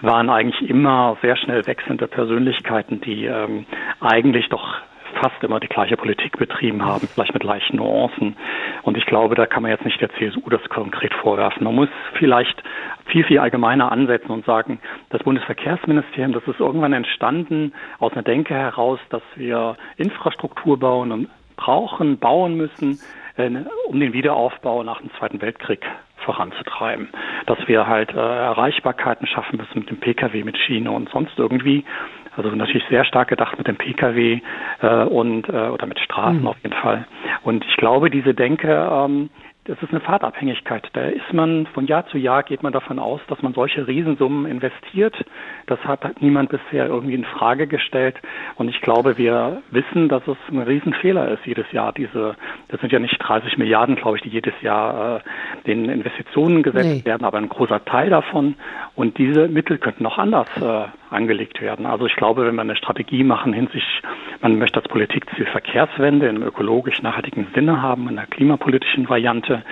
waren 0.02 0.30
eigentlich 0.30 0.68
immer 0.68 1.16
sehr 1.22 1.36
schnell 1.36 1.66
wechselnde 1.66 2.06
Persönlichkeiten, 2.06 3.00
die 3.00 3.24
ähm, 3.26 3.66
eigentlich 4.00 4.48
doch 4.48 4.80
fast 5.24 5.42
immer 5.42 5.58
die 5.58 5.68
gleiche 5.68 5.96
Politik 5.96 6.36
betrieben 6.36 6.84
haben, 6.84 7.08
vielleicht 7.08 7.32
mit 7.32 7.42
leichten 7.42 7.78
Nuancen. 7.78 8.36
Und 8.82 8.98
ich 8.98 9.06
glaube, 9.06 9.34
da 9.34 9.46
kann 9.46 9.62
man 9.62 9.70
jetzt 9.70 9.84
nicht 9.86 9.98
der 9.98 10.10
CSU 10.10 10.50
das 10.50 10.62
konkret 10.68 11.14
vorwerfen. 11.14 11.64
Man 11.64 11.74
muss 11.74 11.88
vielleicht 12.18 12.62
viel, 13.06 13.24
viel 13.24 13.38
allgemeiner 13.38 13.90
ansetzen 13.90 14.30
und 14.30 14.44
sagen, 14.44 14.80
das 15.08 15.22
Bundesverkehrsministerium, 15.22 16.32
das 16.32 16.46
ist 16.46 16.60
irgendwann 16.60 16.92
entstanden 16.92 17.72
aus 18.00 18.12
einer 18.12 18.22
Denke 18.22 18.52
heraus, 18.52 19.00
dass 19.08 19.22
wir 19.36 19.76
Infrastruktur 19.96 20.78
bauen 20.78 21.10
und 21.10 21.28
brauchen, 21.56 22.18
bauen 22.18 22.56
müssen, 22.56 22.98
äh, 23.36 23.48
um 23.86 23.98
den 23.98 24.12
Wiederaufbau 24.12 24.82
nach 24.82 25.00
dem 25.00 25.10
Zweiten 25.18 25.40
Weltkrieg 25.40 25.86
voranzutreiben. 26.18 27.08
Dass 27.46 27.58
wir 27.66 27.86
halt 27.86 28.10
äh, 28.10 28.18
Erreichbarkeiten 28.18 29.26
schaffen 29.26 29.56
müssen 29.56 29.78
mit 29.80 29.90
dem 29.90 30.00
Pkw, 30.00 30.44
mit 30.44 30.58
Schiene 30.58 30.90
und 30.90 31.08
sonst 31.08 31.38
irgendwie. 31.38 31.84
Also 32.36 32.50
natürlich 32.50 32.86
sehr 32.88 33.04
stark 33.04 33.28
gedacht 33.28 33.56
mit 33.58 33.66
dem 33.66 33.76
Pkw 33.76 34.40
äh, 34.80 35.04
und 35.04 35.48
äh, 35.48 35.68
oder 35.68 35.86
mit 35.86 35.98
Straßen 36.00 36.40
mhm. 36.40 36.46
auf 36.46 36.56
jeden 36.62 36.74
Fall. 36.74 37.06
Und 37.42 37.64
ich 37.64 37.76
glaube, 37.76 38.10
diese 38.10 38.34
Denke, 38.34 38.88
ähm, 38.90 39.30
das 39.66 39.82
ist 39.82 39.90
eine 39.90 40.00
Fahrtabhängigkeit. 40.00 40.90
Da 40.92 41.04
ist 41.04 41.32
man 41.32 41.66
von 41.68 41.86
Jahr 41.86 42.06
zu 42.08 42.18
Jahr 42.18 42.42
geht 42.42 42.62
man 42.62 42.72
davon 42.72 42.98
aus, 42.98 43.20
dass 43.28 43.40
man 43.40 43.54
solche 43.54 43.86
Riesensummen 43.86 44.44
investiert. 44.44 45.16
Das 45.66 45.78
hat 45.84 46.20
niemand 46.20 46.50
bisher 46.50 46.86
irgendwie 46.86 47.14
in 47.14 47.24
Frage 47.24 47.66
gestellt. 47.66 48.16
Und 48.56 48.68
ich 48.68 48.82
glaube, 48.82 49.16
wir 49.16 49.62
wissen, 49.70 50.10
dass 50.10 50.22
es 50.26 50.36
ein 50.50 50.60
Riesenfehler 50.60 51.30
ist 51.30 51.46
jedes 51.46 51.70
Jahr. 51.72 51.92
Diese, 51.94 52.36
das 52.68 52.80
sind 52.80 52.92
ja 52.92 52.98
nicht 52.98 53.16
30 53.18 53.56
Milliarden, 53.56 53.96
glaube 53.96 54.18
ich, 54.18 54.22
die 54.22 54.28
jedes 54.28 54.54
Jahr 54.60 55.16
äh, 55.16 55.20
den 55.66 55.88
Investitionen 55.88 56.62
gesetzt 56.62 56.86
nee. 56.86 57.04
werden, 57.06 57.24
aber 57.24 57.38
ein 57.38 57.48
großer 57.48 57.84
Teil 57.86 58.10
davon. 58.10 58.56
Und 58.94 59.16
diese 59.16 59.48
Mittel 59.48 59.78
könnten 59.78 60.04
auch 60.04 60.18
anders 60.18 60.48
äh, 60.60 60.88
angelegt 61.14 61.60
werden. 61.60 61.86
Also 61.86 62.06
ich 62.06 62.16
glaube, 62.16 62.46
wenn 62.46 62.54
wir 62.54 62.62
eine 62.62 62.76
Strategie 62.76 63.24
machen 63.24 63.52
hinsichtlich, 63.52 64.02
man 64.40 64.58
möchte 64.58 64.80
als 64.80 64.88
Politikziel 64.88 65.46
Verkehrswende 65.46 66.28
im 66.28 66.42
ökologisch 66.42 67.00
nachhaltigen 67.02 67.46
Sinne 67.54 67.80
haben, 67.80 68.08
in 68.08 68.16
der 68.16 68.26
klimapolitischen 68.26 69.08
Variante, 69.08 69.62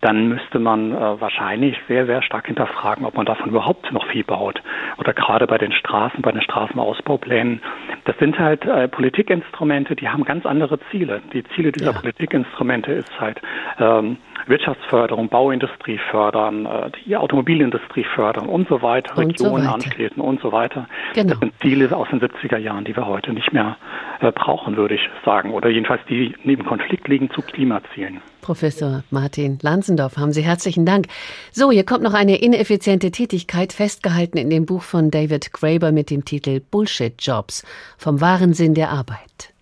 dann 0.00 0.28
müsste 0.28 0.58
man 0.58 0.92
äh, 0.92 1.20
wahrscheinlich 1.20 1.76
sehr, 1.88 2.06
sehr 2.06 2.22
stark 2.22 2.46
hinterfragen, 2.46 3.04
ob 3.04 3.14
man 3.14 3.26
davon 3.26 3.50
überhaupt 3.50 3.92
noch 3.92 4.06
viel 4.08 4.24
baut. 4.24 4.62
Oder 4.98 5.12
gerade 5.12 5.46
bei 5.46 5.58
den 5.58 5.72
Straßen, 5.72 6.22
bei 6.22 6.32
den 6.32 6.42
Straßenausbauplänen. 6.42 7.60
Das 8.04 8.16
sind 8.18 8.38
halt 8.38 8.64
äh, 8.64 8.88
Politikinstrumente, 8.88 9.96
die 9.96 10.08
haben 10.08 10.24
ganz 10.24 10.46
andere 10.46 10.78
Ziele. 10.90 11.22
Die 11.32 11.44
Ziele 11.54 11.72
dieser 11.72 11.92
ja. 11.92 11.98
Politikinstrumente 12.00 12.92
ist 12.92 13.20
halt 13.20 13.40
ähm, 13.78 14.16
Wirtschaftsförderung, 14.46 15.28
Bauindustrie 15.28 15.98
fördern, 16.10 16.66
äh, 16.66 16.90
die 17.04 17.16
Automobilindustrie 17.16 18.04
fördern 18.14 18.46
und 18.46 18.68
so 18.68 18.82
weiter, 18.82 19.16
und 19.18 19.26
Regionen 19.26 19.64
so 19.64 19.70
antreten 19.70 20.20
und 20.20 20.40
so 20.40 20.52
weiter. 20.52 20.88
Genau. 21.14 21.30
Das 21.30 21.40
sind 21.40 21.52
Ziele 21.60 21.94
aus 21.96 22.08
den 22.10 22.20
70er 22.20 22.58
Jahren, 22.58 22.84
die 22.84 22.96
wir 22.96 23.06
heute 23.06 23.32
nicht 23.32 23.52
mehr 23.52 23.76
äh, 24.20 24.32
brauchen, 24.32 24.76
würde 24.76 24.94
ich 24.94 25.08
sagen. 25.24 25.52
Oder 25.52 25.68
jedenfalls 25.68 26.00
die 26.08 26.34
neben 26.44 26.64
Konflikt 26.64 27.08
liegen 27.08 27.30
zu 27.30 27.42
Klimazielen. 27.42 28.20
Professor 28.42 29.02
Martin 29.10 29.58
Lansendorf, 29.60 30.16
haben 30.16 30.32
Sie 30.32 30.42
herzlichen 30.42 30.86
Dank. 30.86 31.06
So, 31.50 31.72
hier 31.72 31.84
kommt 31.84 32.02
noch 32.02 32.14
eine 32.14 32.36
ineffiziente 32.36 33.10
Tätigkeit, 33.10 33.72
festgehalten 33.72 34.38
in 34.38 34.50
dem 34.50 34.66
Buch 34.66 34.82
von 34.82 35.10
David 35.10 35.52
Graeber 35.52 35.90
mit 35.90 36.10
dem 36.10 36.24
Titel 36.24 36.60
Bullshit 36.60 37.14
Jobs 37.18 37.64
vom 37.98 38.20
wahren 38.20 38.54
Sinn 38.54 38.74
der 38.74 38.90
Arbeit. 38.90 39.55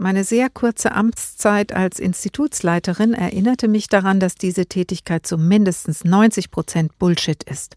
Meine 0.00 0.22
sehr 0.22 0.48
kurze 0.48 0.92
Amtszeit 0.92 1.72
als 1.72 1.98
Institutsleiterin 1.98 3.14
erinnerte 3.14 3.66
mich 3.66 3.88
daran, 3.88 4.20
dass 4.20 4.36
diese 4.36 4.66
Tätigkeit 4.66 5.26
zu 5.26 5.36
mindestens 5.36 6.04
90 6.04 6.52
Prozent 6.52 6.96
Bullshit 7.00 7.42
ist. 7.42 7.74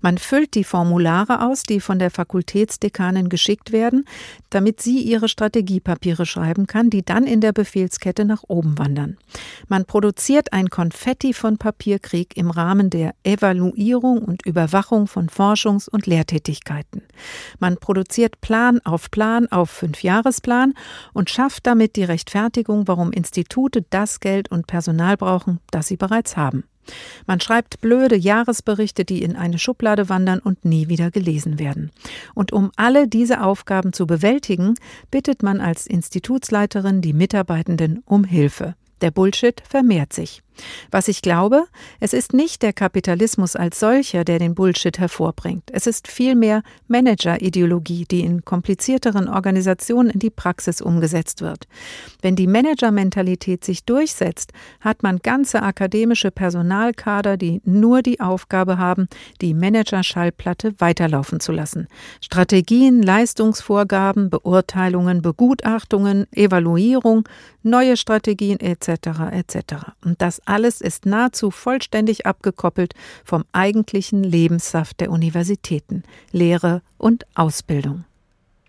Man 0.00 0.18
füllt 0.18 0.54
die 0.56 0.64
Formulare 0.64 1.46
aus, 1.46 1.62
die 1.62 1.78
von 1.78 2.00
der 2.00 2.10
Fakultätsdekanin 2.10 3.28
geschickt 3.28 3.70
werden, 3.70 4.04
damit 4.50 4.80
sie 4.80 4.98
ihre 4.98 5.28
Strategiepapiere 5.28 6.26
schreiben 6.26 6.66
kann, 6.66 6.90
die 6.90 7.04
dann 7.04 7.22
in 7.22 7.40
der 7.40 7.52
Befehlskette 7.52 8.24
nach 8.24 8.42
oben 8.48 8.76
wandern. 8.76 9.16
Man 9.68 9.84
produziert 9.84 10.52
ein 10.52 10.70
Konfetti 10.70 11.32
von 11.32 11.56
Papierkrieg 11.56 12.36
im 12.36 12.50
Rahmen 12.50 12.90
der 12.90 13.14
Evaluierung 13.22 14.18
und 14.24 14.44
Überwachung 14.44 15.06
von 15.06 15.28
Forschungs- 15.28 15.88
und 15.88 16.08
Lehrtätigkeiten. 16.08 17.02
Man 17.60 17.76
produziert 17.76 18.40
Plan 18.40 18.80
auf 18.82 19.12
Plan 19.12 19.46
auf 19.52 19.70
Fünfjahresplan 19.70 20.74
und 21.12 21.30
schafft 21.30 21.59
schafft 21.60 21.66
damit 21.66 21.96
die 21.96 22.04
Rechtfertigung, 22.04 22.88
warum 22.88 23.12
Institute 23.12 23.84
das 23.90 24.20
Geld 24.20 24.50
und 24.50 24.66
Personal 24.66 25.16
brauchen, 25.16 25.60
das 25.70 25.88
sie 25.88 25.96
bereits 25.96 26.36
haben. 26.36 26.64
Man 27.26 27.40
schreibt 27.40 27.80
blöde 27.80 28.16
Jahresberichte, 28.16 29.04
die 29.04 29.22
in 29.22 29.36
eine 29.36 29.58
Schublade 29.58 30.08
wandern 30.08 30.40
und 30.40 30.64
nie 30.64 30.88
wieder 30.88 31.10
gelesen 31.10 31.58
werden. 31.58 31.90
Und 32.34 32.52
um 32.52 32.72
alle 32.76 33.06
diese 33.06 33.42
Aufgaben 33.42 33.92
zu 33.92 34.06
bewältigen, 34.06 34.74
bittet 35.10 35.42
man 35.42 35.60
als 35.60 35.86
Institutsleiterin 35.86 37.02
die 37.02 37.12
Mitarbeitenden 37.12 38.02
um 38.06 38.24
Hilfe. 38.24 38.74
Der 39.02 39.10
Bullshit 39.10 39.62
vermehrt 39.68 40.12
sich. 40.12 40.42
Was 40.90 41.08
ich 41.08 41.22
glaube, 41.22 41.66
es 42.00 42.12
ist 42.12 42.32
nicht 42.32 42.62
der 42.62 42.72
Kapitalismus 42.72 43.56
als 43.56 43.80
solcher, 43.80 44.24
der 44.24 44.38
den 44.38 44.54
Bullshit 44.54 44.98
hervorbringt. 44.98 45.64
Es 45.72 45.86
ist 45.86 46.08
vielmehr 46.08 46.62
Managerideologie, 46.88 48.04
die 48.10 48.20
in 48.20 48.44
komplizierteren 48.44 49.28
Organisationen 49.28 50.10
in 50.10 50.18
die 50.18 50.30
Praxis 50.30 50.80
umgesetzt 50.80 51.40
wird. 51.40 51.66
Wenn 52.22 52.36
die 52.36 52.46
Managermentalität 52.46 53.64
sich 53.64 53.84
durchsetzt, 53.84 54.52
hat 54.80 55.02
man 55.02 55.18
ganze 55.18 55.62
akademische 55.62 56.30
Personalkader, 56.30 57.36
die 57.36 57.60
nur 57.64 58.02
die 58.02 58.20
Aufgabe 58.20 58.78
haben, 58.78 59.08
die 59.40 59.54
Managerschallplatte 59.54 60.74
weiterlaufen 60.78 61.40
zu 61.40 61.52
lassen. 61.52 61.88
Strategien, 62.20 63.02
Leistungsvorgaben, 63.02 64.30
Beurteilungen, 64.30 65.22
Begutachtungen, 65.22 66.26
Evaluierung, 66.32 67.28
neue 67.62 67.96
Strategien 67.96 68.58
etc. 68.60 68.88
etc. 69.32 69.74
Und 70.04 70.20
das 70.22 70.39
alles 70.44 70.80
ist 70.80 71.06
nahezu 71.06 71.50
vollständig 71.50 72.26
abgekoppelt 72.26 72.94
vom 73.24 73.44
eigentlichen 73.52 74.22
Lebenssaft 74.22 75.00
der 75.00 75.10
Universitäten, 75.10 76.02
Lehre 76.32 76.82
und 76.98 77.26
Ausbildung. 77.34 78.04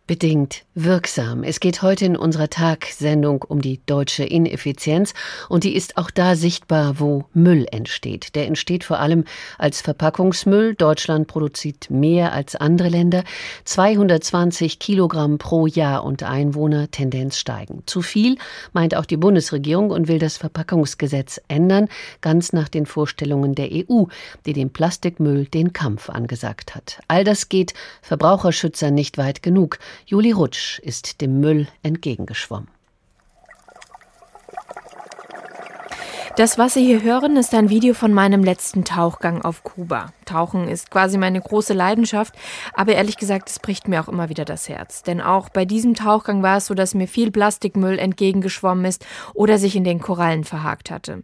Bedingt 0.08 0.66
wirksam. 0.74 1.44
Es 1.44 1.60
geht 1.60 1.84
heute 1.84 2.06
in 2.06 2.18
unserer 2.18 2.50
Tagsendung 2.50 3.44
um 3.44 3.62
die 3.62 3.80
deutsche 3.86 4.24
Ineffizienz 4.24 5.14
und 5.48 5.64
die 5.64 5.76
ist 5.76 5.96
auch 5.96 6.12
da 6.12 6.36
sichtbar, 6.36 7.00
wo 7.00 7.26
Müll 7.34 7.66
entsteht. 7.72 8.36
Der 8.36 8.48
entsteht 8.48 8.84
vor 8.84 9.00
allem 9.00 9.24
als 9.58 9.80
Verpackungsmüll. 9.80 10.76
Deutschland 10.76 11.28
produziert 11.28 11.90
mehr 11.90 12.34
als 12.34 12.56
andere 12.56 12.90
Länder. 12.90 13.24
220 13.64 14.80
Kilogramm 14.80 15.38
pro 15.38 15.66
Jahr 15.68 16.04
und 16.04 16.24
Einwohner, 16.24 16.92
Tendenz 16.92 17.38
steigen. 17.38 17.84
Zu 17.86 18.02
viel 18.02 18.38
meint 18.74 18.96
auch 18.96 19.06
die 19.06 19.18
Bundesregierung 19.18 19.92
und 19.92 20.08
will 20.08 20.20
das 20.20 20.36
Verpackungsgesetz 20.36 21.40
ändern, 21.48 21.88
ganz 22.20 22.52
nach 22.52 22.68
den 22.68 22.86
Vorstellungen 22.86 23.56
der 23.56 23.70
EU, 23.72 24.06
die 24.46 24.54
dem 24.54 24.72
Plastikmüll 24.72 25.46
den 25.46 25.72
Kampf 25.72 26.10
angesagt 26.10 26.76
hat. 26.76 27.00
All 27.08 27.24
das 27.24 27.48
geht 27.50 27.74
Verbraucherschützern 28.02 28.94
nicht 28.94 29.18
weit 29.18 29.44
genug. 29.44 29.80
Juli 30.06 30.32
Rutsch 30.32 30.80
ist 30.80 31.22
dem 31.22 31.40
Müll 31.40 31.68
entgegengeschwommen. 31.84 32.68
Das, 36.38 36.58
was 36.58 36.76
Sie 36.76 36.86
hier 36.86 37.04
hören, 37.04 37.36
ist 37.36 37.54
ein 37.54 37.70
Video 37.70 37.94
von 37.94 38.14
meinem 38.14 38.42
letzten 38.42 38.86
Tauchgang 38.86 39.42
auf 39.42 39.64
Kuba. 39.64 40.14
Tauchen 40.24 40.70
ist 40.70 40.90
quasi 40.90 41.18
meine 41.18 41.42
große 41.42 41.74
Leidenschaft, 41.74 42.34
aber 42.74 42.94
ehrlich 42.94 43.18
gesagt, 43.18 43.50
es 43.50 43.60
bricht 43.60 43.90
mir 43.90 44.02
auch 44.02 44.08
immer 44.08 44.30
wieder 44.30 44.46
das 44.46 44.70
Herz. 44.70 45.04
Denn 45.04 45.20
auch 45.20 45.50
bei 45.50 45.66
diesem 45.66 45.94
Tauchgang 45.94 46.42
war 46.42 46.58
es 46.58 46.68
so, 46.68 46.74
dass 46.74 46.96
mir 46.96 47.08
viel 47.08 47.32
Plastikmüll 47.32 48.00
entgegengeschwommen 48.00 48.86
ist 48.86 49.06
oder 49.34 49.58
sich 49.58 49.76
in 49.76 49.84
den 49.84 50.00
Korallen 50.00 50.46
verhakt 50.46 50.90
hatte. 50.90 51.24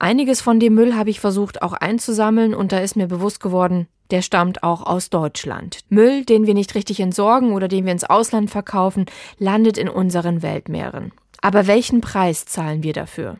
Einiges 0.00 0.40
von 0.40 0.58
dem 0.58 0.74
Müll 0.74 0.96
habe 0.96 1.10
ich 1.10 1.20
versucht 1.20 1.62
auch 1.62 1.72
einzusammeln 1.72 2.52
und 2.52 2.72
da 2.72 2.78
ist 2.80 2.96
mir 2.96 3.06
bewusst 3.06 3.40
geworden, 3.40 3.86
der 4.10 4.22
stammt 4.22 4.62
auch 4.62 4.86
aus 4.86 5.10
Deutschland. 5.10 5.80
Müll, 5.88 6.24
den 6.24 6.46
wir 6.46 6.54
nicht 6.54 6.74
richtig 6.74 7.00
entsorgen 7.00 7.52
oder 7.52 7.68
den 7.68 7.84
wir 7.84 7.92
ins 7.92 8.04
Ausland 8.04 8.50
verkaufen, 8.50 9.06
landet 9.38 9.78
in 9.78 9.88
unseren 9.88 10.42
Weltmeeren. 10.42 11.12
Aber 11.40 11.66
welchen 11.66 12.00
Preis 12.00 12.46
zahlen 12.46 12.82
wir 12.82 12.92
dafür? 12.92 13.38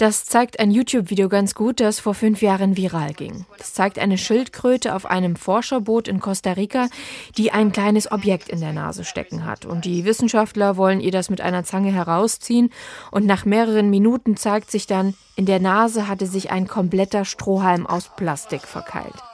Das 0.00 0.24
zeigt 0.24 0.58
ein 0.60 0.70
YouTube-Video 0.70 1.28
ganz 1.28 1.54
gut, 1.54 1.78
das 1.78 2.00
vor 2.00 2.14
fünf 2.14 2.40
Jahren 2.40 2.78
viral 2.78 3.12
ging. 3.12 3.44
Das 3.58 3.74
zeigt 3.74 3.98
eine 3.98 4.16
Schildkröte 4.16 4.94
auf 4.94 5.04
einem 5.04 5.36
Forscherboot 5.36 6.08
in 6.08 6.20
Costa 6.20 6.52
Rica, 6.52 6.88
die 7.36 7.52
ein 7.52 7.70
kleines 7.70 8.10
Objekt 8.10 8.48
in 8.48 8.60
der 8.60 8.72
Nase 8.72 9.04
stecken 9.04 9.44
hat. 9.44 9.66
Und 9.66 9.84
die 9.84 10.06
Wissenschaftler 10.06 10.78
wollen 10.78 11.00
ihr 11.00 11.12
das 11.12 11.28
mit 11.28 11.42
einer 11.42 11.64
Zange 11.64 11.92
herausziehen. 11.92 12.70
Und 13.10 13.26
nach 13.26 13.44
mehreren 13.44 13.90
Minuten 13.90 14.38
zeigt 14.38 14.70
sich 14.70 14.86
dann, 14.86 15.12
in 15.36 15.44
der 15.44 15.60
Nase 15.60 16.08
hatte 16.08 16.24
sich 16.24 16.50
ein 16.50 16.66
kompletter 16.66 17.26
Strohhalm 17.26 17.86
aus 17.86 18.10
Plastik 18.16 18.62
verkeilt. 18.62 19.29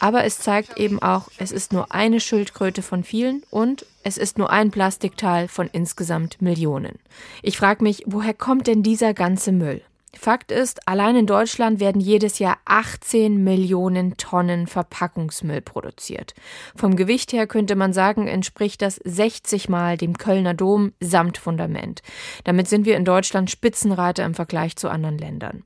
Aber 0.00 0.24
es 0.24 0.38
zeigt 0.38 0.76
eben 0.78 1.00
auch, 1.00 1.28
es 1.38 1.52
ist 1.52 1.72
nur 1.72 1.92
eine 1.92 2.20
Schildkröte 2.20 2.82
von 2.82 3.04
vielen 3.04 3.42
und 3.50 3.86
es 4.02 4.18
ist 4.18 4.38
nur 4.38 4.50
ein 4.50 4.70
Plastikteil 4.70 5.48
von 5.48 5.68
insgesamt 5.72 6.42
Millionen. 6.42 6.98
Ich 7.42 7.56
frage 7.56 7.82
mich, 7.82 8.02
woher 8.06 8.34
kommt 8.34 8.66
denn 8.66 8.82
dieser 8.82 9.14
ganze 9.14 9.52
Müll? 9.52 9.82
Fakt 10.18 10.52
ist, 10.52 10.86
allein 10.88 11.16
in 11.16 11.26
Deutschland 11.26 11.80
werden 11.80 12.00
jedes 12.00 12.38
Jahr 12.38 12.58
18 12.64 13.42
Millionen 13.42 14.16
Tonnen 14.16 14.66
Verpackungsmüll 14.66 15.60
produziert. 15.60 16.34
Vom 16.76 16.96
Gewicht 16.96 17.32
her 17.32 17.46
könnte 17.46 17.76
man 17.76 17.92
sagen, 17.92 18.26
entspricht 18.26 18.82
das 18.82 19.00
60 19.04 19.68
Mal 19.68 19.96
dem 19.96 20.16
Kölner 20.16 20.54
Dom 20.54 20.92
samt 21.00 21.38
Fundament. 21.38 22.02
Damit 22.44 22.68
sind 22.68 22.86
wir 22.86 22.96
in 22.96 23.04
Deutschland 23.04 23.50
Spitzenreiter 23.50 24.24
im 24.24 24.34
Vergleich 24.34 24.76
zu 24.76 24.88
anderen 24.88 25.18
Ländern. 25.18 25.64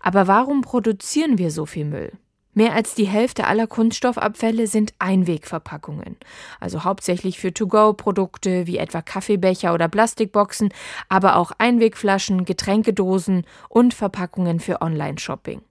Aber 0.00 0.26
warum 0.26 0.62
produzieren 0.62 1.38
wir 1.38 1.50
so 1.50 1.66
viel 1.66 1.84
Müll? 1.84 2.12
Mehr 2.54 2.72
als 2.72 2.94
die 2.94 3.06
Hälfte 3.06 3.46
aller 3.46 3.66
Kunststoffabfälle 3.66 4.68
sind 4.68 4.94
Einwegverpackungen, 5.00 6.16
also 6.60 6.84
hauptsächlich 6.84 7.40
für 7.40 7.52
To-Go-Produkte 7.52 8.68
wie 8.68 8.78
etwa 8.78 9.02
Kaffeebecher 9.02 9.74
oder 9.74 9.88
Plastikboxen, 9.88 10.68
aber 11.08 11.36
auch 11.36 11.50
Einwegflaschen, 11.58 12.44
Getränkedosen 12.44 13.44
und 13.68 13.92
Verpackungen 13.92 14.60
für 14.60 14.82
Online-Shopping. 14.82 15.62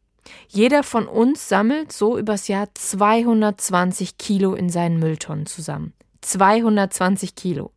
Jeder 0.50 0.84
von 0.84 1.08
uns 1.08 1.48
sammelt 1.48 1.94
so 1.94 2.18
übers 2.18 2.50
Jahr 2.50 2.68
220 2.74 4.18
Kilo 4.18 4.54
in 4.54 4.70
seinen 4.70 5.00
Mülltonnen 5.00 5.46
zusammen. 5.46 5.94
220 6.22 7.36
Kilo. 7.36 7.72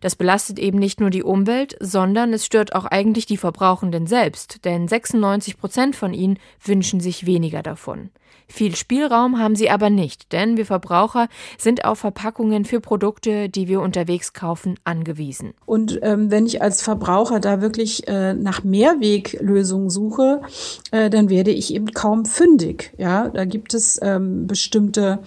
Das 0.00 0.16
belastet 0.16 0.58
eben 0.58 0.78
nicht 0.78 1.00
nur 1.00 1.10
die 1.10 1.22
Umwelt, 1.22 1.76
sondern 1.80 2.32
es 2.32 2.46
stört 2.46 2.74
auch 2.74 2.86
eigentlich 2.86 3.26
die 3.26 3.36
Verbrauchenden 3.36 4.06
selbst, 4.06 4.64
denn 4.64 4.88
96 4.88 5.58
Prozent 5.58 5.96
von 5.96 6.14
ihnen 6.14 6.38
wünschen 6.64 7.00
sich 7.00 7.26
weniger 7.26 7.62
davon. 7.62 8.10
Viel 8.50 8.74
Spielraum 8.74 9.38
haben 9.38 9.54
sie 9.54 9.70
aber 9.70 9.90
nicht, 9.90 10.32
denn 10.32 10.56
wir 10.56 10.66
Verbraucher 10.66 11.28
sind 11.56 11.84
auf 11.84 12.00
Verpackungen 12.00 12.64
für 12.64 12.80
Produkte, 12.80 13.48
die 13.48 13.68
wir 13.68 13.80
unterwegs 13.80 14.32
kaufen, 14.32 14.74
angewiesen. 14.82 15.54
Und 15.66 16.00
ähm, 16.02 16.32
wenn 16.32 16.46
ich 16.46 16.60
als 16.60 16.82
Verbraucher 16.82 17.38
da 17.38 17.60
wirklich 17.60 18.08
äh, 18.08 18.34
nach 18.34 18.64
Mehrweglösungen 18.64 19.88
suche, 19.88 20.42
äh, 20.90 21.08
dann 21.10 21.30
werde 21.30 21.52
ich 21.52 21.72
eben 21.72 21.92
kaum 21.92 22.24
fündig. 22.24 22.92
Ja, 22.98 23.28
da 23.28 23.44
gibt 23.44 23.72
es 23.72 24.00
ähm, 24.02 24.48
bestimmte 24.48 25.20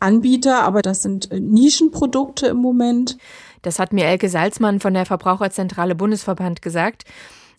Anbieter, 0.00 0.62
aber 0.62 0.80
das 0.80 1.02
sind 1.02 1.30
äh, 1.30 1.40
Nischenprodukte 1.40 2.46
im 2.46 2.56
Moment. 2.56 3.18
Das 3.60 3.78
hat 3.78 3.92
mir 3.92 4.06
Elke 4.06 4.30
Salzmann 4.30 4.80
von 4.80 4.94
der 4.94 5.04
Verbraucherzentrale 5.04 5.94
Bundesverband 5.94 6.62
gesagt. 6.62 7.04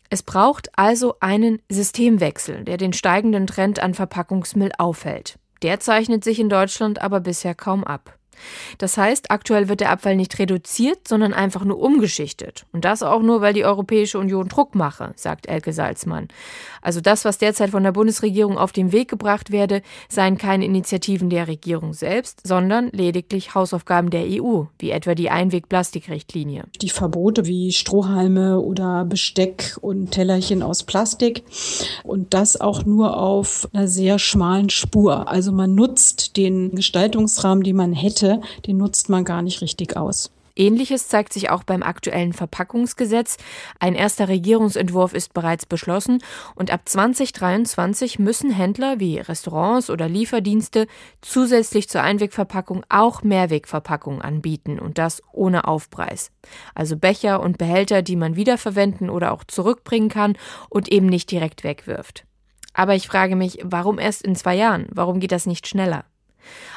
Es 0.10 0.24
braucht 0.24 0.70
also 0.78 1.16
einen 1.20 1.62
Systemwechsel, 1.70 2.64
der 2.64 2.78
den 2.78 2.94
steigenden 2.94 3.48
Trend 3.48 3.80
an 3.80 3.94
Verpackungsmüll 3.94 4.72
aufhält. 4.78 5.40
Der 5.62 5.80
zeichnet 5.80 6.24
sich 6.24 6.40
in 6.40 6.50
Deutschland 6.50 7.02
aber 7.02 7.20
bisher 7.20 7.56
kaum 7.56 7.84
ab. 7.84 8.18
Das 8.78 8.98
heißt, 8.98 9.32
aktuell 9.32 9.70
wird 9.70 9.80
der 9.80 9.92
Abfall 9.92 10.16
nicht 10.16 10.38
reduziert, 10.40 11.08
sondern 11.08 11.34
einfach 11.34 11.64
nur 11.64 11.80
umgeschichtet. 11.80 12.66
Und 12.72 12.86
das 12.86 13.04
auch 13.04 13.22
nur, 13.22 13.42
weil 13.42 13.54
die 13.54 13.66
Europäische 13.66 14.20
Union 14.20 14.48
Druck 14.48 14.76
mache, 14.76 15.14
sagt 15.16 15.48
Elke 15.48 15.74
Salzmann. 15.74 16.28
Also 16.82 17.02
das, 17.02 17.26
was 17.26 17.38
derzeit 17.38 17.70
von 17.72 17.84
der 17.84 17.92
Bundesregierung 17.92 18.58
auf 18.58 18.72
den 18.72 18.92
Weg 18.92 19.10
gebracht 19.10 19.52
werde, 19.52 19.82
seien 20.10 20.38
keine 20.38 20.66
Initiativen 20.66 21.30
der 21.30 21.48
Regierung 21.48 21.94
selbst, 21.94 22.46
sondern 22.46 22.90
lediglich 22.92 23.56
Hausaufgaben 23.56 24.10
der 24.10 24.26
EU, 24.28 24.64
wie 24.80 24.92
etwa 24.92 25.16
die 25.16 25.30
Einwegplastikrichtlinie. 25.30 26.66
Die 26.82 26.90
Verbote 26.90 27.46
wie 27.46 27.72
Strohhalme 27.72 28.60
oder 28.60 29.06
Besteck 29.06 29.78
und 29.82 30.12
Tellerchen 30.12 30.62
aus 30.62 30.84
Plastik 30.84 31.44
und 32.04 32.34
das 32.34 32.60
auch 32.60 32.86
nur 32.86 33.18
auf 33.18 33.68
einer 33.74 33.88
sehr 33.88 34.20
schmalen 34.20 34.70
Spur. 34.70 35.28
Also 35.28 35.52
man 35.52 35.76
nutzt 35.76 36.38
den 36.38 36.72
Gestaltungsrahmen, 36.76 37.64
den 37.64 37.76
man 37.76 37.94
hätte, 37.94 38.23
den 38.66 38.78
nutzt 38.78 39.10
man 39.10 39.24
gar 39.24 39.42
nicht 39.42 39.62
richtig 39.62 39.98
aus. 39.98 40.32
Ähnliches 40.56 41.08
zeigt 41.08 41.34
sich 41.34 41.50
auch 41.50 41.64
beim 41.64 41.82
aktuellen 41.82 42.34
Verpackungsgesetz. 42.34 43.38
Ein 43.80 43.96
erster 43.96 44.28
Regierungsentwurf 44.28 45.14
ist 45.14 45.34
bereits 45.34 45.66
beschlossen 45.66 46.20
und 46.56 46.72
ab 46.72 46.82
2023 46.86 48.20
müssen 48.20 48.52
Händler 48.52 49.00
wie 49.00 49.18
Restaurants 49.18 49.90
oder 49.90 50.08
Lieferdienste 50.08 50.88
zusätzlich 51.22 51.90
zur 51.90 52.02
Einwegverpackung 52.02 52.86
auch 52.90 53.24
Mehrwegverpackungen 53.24 54.22
anbieten 54.22 54.80
und 54.80 55.00
das 55.00 55.24
ohne 55.32 55.68
Aufpreis. 55.68 56.32
Also 56.76 56.98
Becher 56.98 57.42
und 57.42 57.58
Behälter, 57.58 58.04
die 58.04 58.16
man 58.16 58.36
wiederverwenden 58.36 59.10
oder 59.10 59.32
auch 59.32 59.44
zurückbringen 59.44 60.10
kann 60.10 60.38
und 60.70 60.92
eben 60.92 61.08
nicht 61.08 61.32
direkt 61.32 61.64
wegwirft. 61.64 62.26
Aber 62.76 62.96
ich 62.96 63.08
frage 63.08 63.36
mich, 63.36 63.60
warum 63.64 64.00
erst 64.00 64.24
in 64.24 64.36
zwei 64.36 64.56
Jahren? 64.56 64.88
Warum 64.92 65.20
geht 65.20 65.32
das 65.32 65.46
nicht 65.46 65.68
schneller? 65.68 66.06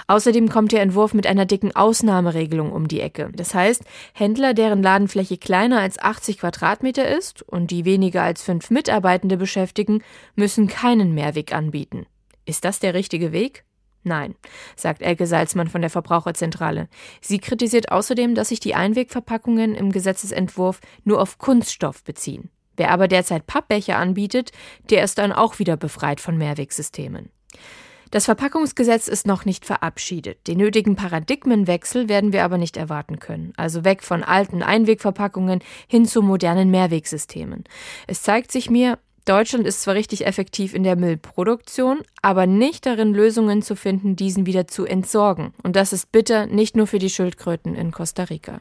Außerdem 0.06 0.48
kommt 0.48 0.72
der 0.72 0.82
Entwurf 0.82 1.14
mit 1.14 1.26
einer 1.26 1.46
dicken 1.46 1.74
Ausnahmeregelung 1.74 2.72
um 2.72 2.88
die 2.88 3.00
Ecke. 3.00 3.30
Das 3.34 3.54
heißt, 3.54 3.82
Händler, 4.12 4.54
deren 4.54 4.82
Ladenfläche 4.82 5.38
kleiner 5.38 5.80
als 5.80 5.98
80 5.98 6.38
Quadratmeter 6.38 7.06
ist 7.08 7.42
und 7.42 7.70
die 7.70 7.84
weniger 7.84 8.22
als 8.22 8.42
fünf 8.42 8.70
Mitarbeitende 8.70 9.36
beschäftigen, 9.36 10.02
müssen 10.34 10.68
keinen 10.68 11.14
Mehrweg 11.14 11.54
anbieten. 11.54 12.06
Ist 12.44 12.64
das 12.64 12.78
der 12.78 12.94
richtige 12.94 13.32
Weg? 13.32 13.64
Nein, 14.06 14.36
sagt 14.76 15.02
Elke 15.02 15.26
Salzmann 15.26 15.66
von 15.66 15.80
der 15.80 15.90
Verbraucherzentrale. 15.90 16.88
Sie 17.20 17.38
kritisiert 17.38 17.90
außerdem, 17.90 18.36
dass 18.36 18.50
sich 18.50 18.60
die 18.60 18.76
Einwegverpackungen 18.76 19.74
im 19.74 19.90
Gesetzesentwurf 19.90 20.80
nur 21.02 21.20
auf 21.20 21.38
Kunststoff 21.38 22.04
beziehen. 22.04 22.50
Wer 22.76 22.92
aber 22.92 23.08
derzeit 23.08 23.48
Pappbecher 23.48 23.96
anbietet, 23.96 24.52
der 24.90 25.02
ist 25.02 25.18
dann 25.18 25.32
auch 25.32 25.58
wieder 25.58 25.76
befreit 25.76 26.20
von 26.20 26.38
Mehrwegsystemen. 26.38 27.30
Das 28.11 28.26
Verpackungsgesetz 28.26 29.09
ist 29.09 29.26
noch 29.26 29.44
nicht 29.44 29.64
verabschiedet. 29.64 30.46
Den 30.46 30.59
nötigen 30.59 30.96
Paradigmenwechsel 30.96 32.09
werden 32.09 32.32
wir 32.32 32.44
aber 32.44 32.59
nicht 32.59 32.76
erwarten 32.76 33.18
können. 33.18 33.52
Also 33.57 33.84
weg 33.84 34.02
von 34.02 34.22
alten 34.22 34.62
Einwegverpackungen 34.62 35.61
hin 35.88 36.07
zu 36.07 36.22
modernen 36.22 36.70
Mehrwegsystemen. 36.70 37.64
Es 38.07 38.22
zeigt 38.22 38.52
sich 38.52 38.70
mir, 38.70 38.98
Deutschland 39.24 39.66
ist 39.66 39.82
zwar 39.82 39.94
richtig 39.94 40.24
effektiv 40.24 40.72
in 40.72 40.84
der 40.84 40.94
Müllproduktion, 40.94 42.02
aber 42.22 42.46
nicht 42.46 42.86
darin, 42.86 43.12
Lösungen 43.12 43.61
zu 43.61 43.74
finden, 43.74 44.14
diesen 44.14 44.46
wieder 44.46 44.68
zu 44.68 44.86
entsorgen. 44.86 45.52
Und 45.64 45.74
das 45.74 45.92
ist 45.92 46.12
bitter 46.12 46.46
nicht 46.46 46.76
nur 46.76 46.86
für 46.86 47.00
die 47.00 47.11
Schildkröten 47.11 47.74
in 47.74 47.90
Costa 47.90 48.22
Rica. 48.22 48.61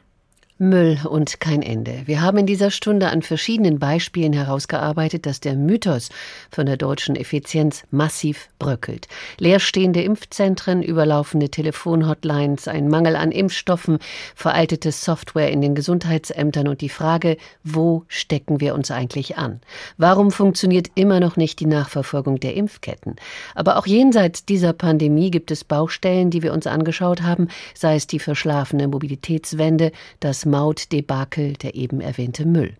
Müll 0.58 0.98
und 1.04 1.38
kein 1.38 1.60
Ende. 1.60 2.04
Wir 2.06 2.22
haben 2.22 2.38
in 2.38 2.46
dieser 2.46 2.70
Stunde 2.70 3.10
an 3.10 3.20
verschiedenen 3.20 3.78
Beispielen 3.78 4.32
herausgearbeitet, 4.32 5.26
dass 5.26 5.38
der 5.38 5.54
Mythos 5.54 6.08
von 6.50 6.64
der 6.64 6.78
deutschen 6.78 7.14
Effizienz 7.14 7.84
massiv 7.90 8.48
bröckelt. 8.58 9.06
Leerstehende 9.38 10.00
Impfzentren, 10.00 10.82
überlaufende 10.82 11.50
Telefonhotlines, 11.50 12.68
ein 12.68 12.88
Mangel 12.88 13.16
an 13.16 13.32
Impfstoffen, 13.32 13.98
veraltete 14.34 14.92
Software 14.92 15.50
in 15.50 15.60
den 15.60 15.74
Gesundheitsämtern 15.74 16.68
und 16.68 16.80
die 16.80 16.88
Frage, 16.88 17.36
wo 17.62 18.04
stecken 18.08 18.58
wir 18.58 18.74
uns 18.74 18.90
eigentlich 18.90 19.36
an? 19.36 19.60
Warum 19.98 20.30
funktioniert 20.30 20.88
immer 20.94 21.20
noch 21.20 21.36
nicht 21.36 21.60
die 21.60 21.66
Nachverfolgung 21.66 22.40
der 22.40 22.54
Impfketten? 22.54 23.16
Aber 23.54 23.76
auch 23.76 23.86
jenseits 23.86 24.46
dieser 24.46 24.72
Pandemie 24.72 25.30
gibt 25.30 25.50
es 25.50 25.64
Baustellen, 25.64 26.30
die 26.30 26.42
wir 26.42 26.54
uns 26.54 26.66
angeschaut 26.66 27.20
haben, 27.20 27.48
sei 27.74 27.96
es 27.96 28.06
die 28.06 28.20
verschlafene 28.20 28.88
Mobilitätswende, 28.88 29.92
das 30.20 30.45
Mautdebakel, 30.46 31.54
der 31.54 31.74
eben 31.74 32.00
erwähnte 32.00 32.46
Müll. 32.46 32.76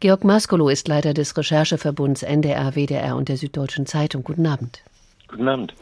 Georg 0.00 0.24
Maskolo 0.24 0.68
ist 0.68 0.88
Leiter 0.88 1.14
des 1.14 1.36
Rechercheverbunds 1.36 2.22
NDR, 2.22 2.74
WDR 2.74 3.16
und 3.16 3.28
der 3.28 3.36
Süddeutschen 3.36 3.86
Zeitung. 3.86 4.24
Guten 4.24 4.46
Abend. 4.46 4.82
Guten 5.32 5.48
Abend. 5.48 5.74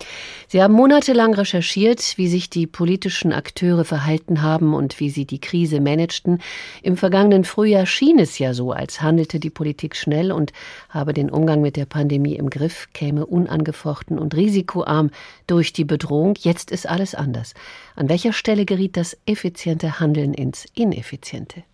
Sie 0.46 0.62
haben 0.62 0.74
monatelang 0.74 1.34
recherchiert, 1.34 2.16
wie 2.16 2.28
sich 2.28 2.50
die 2.50 2.68
politischen 2.68 3.32
Akteure 3.32 3.84
verhalten 3.84 4.42
haben 4.42 4.74
und 4.74 5.00
wie 5.00 5.10
sie 5.10 5.26
die 5.26 5.40
Krise 5.40 5.80
managten. 5.80 6.38
Im 6.84 6.96
vergangenen 6.96 7.42
Frühjahr 7.42 7.84
schien 7.84 8.20
es 8.20 8.38
ja 8.38 8.54
so, 8.54 8.70
als 8.70 9.02
handelte 9.02 9.40
die 9.40 9.50
Politik 9.50 9.96
schnell 9.96 10.30
und 10.30 10.52
habe 10.88 11.14
den 11.14 11.30
Umgang 11.30 11.62
mit 11.62 11.74
der 11.74 11.86
Pandemie 11.86 12.36
im 12.36 12.48
Griff, 12.48 12.90
käme 12.92 13.26
unangefochten 13.26 14.20
und 14.20 14.36
risikoarm 14.36 15.10
durch 15.48 15.72
die 15.72 15.84
Bedrohung. 15.84 16.34
Jetzt 16.38 16.70
ist 16.70 16.88
alles 16.88 17.16
anders. 17.16 17.54
An 17.96 18.08
welcher 18.08 18.32
Stelle 18.32 18.64
geriet 18.64 18.96
das 18.96 19.16
effiziente 19.26 19.98
Handeln 19.98 20.32
ins 20.32 20.64
Ineffiziente? 20.74 21.64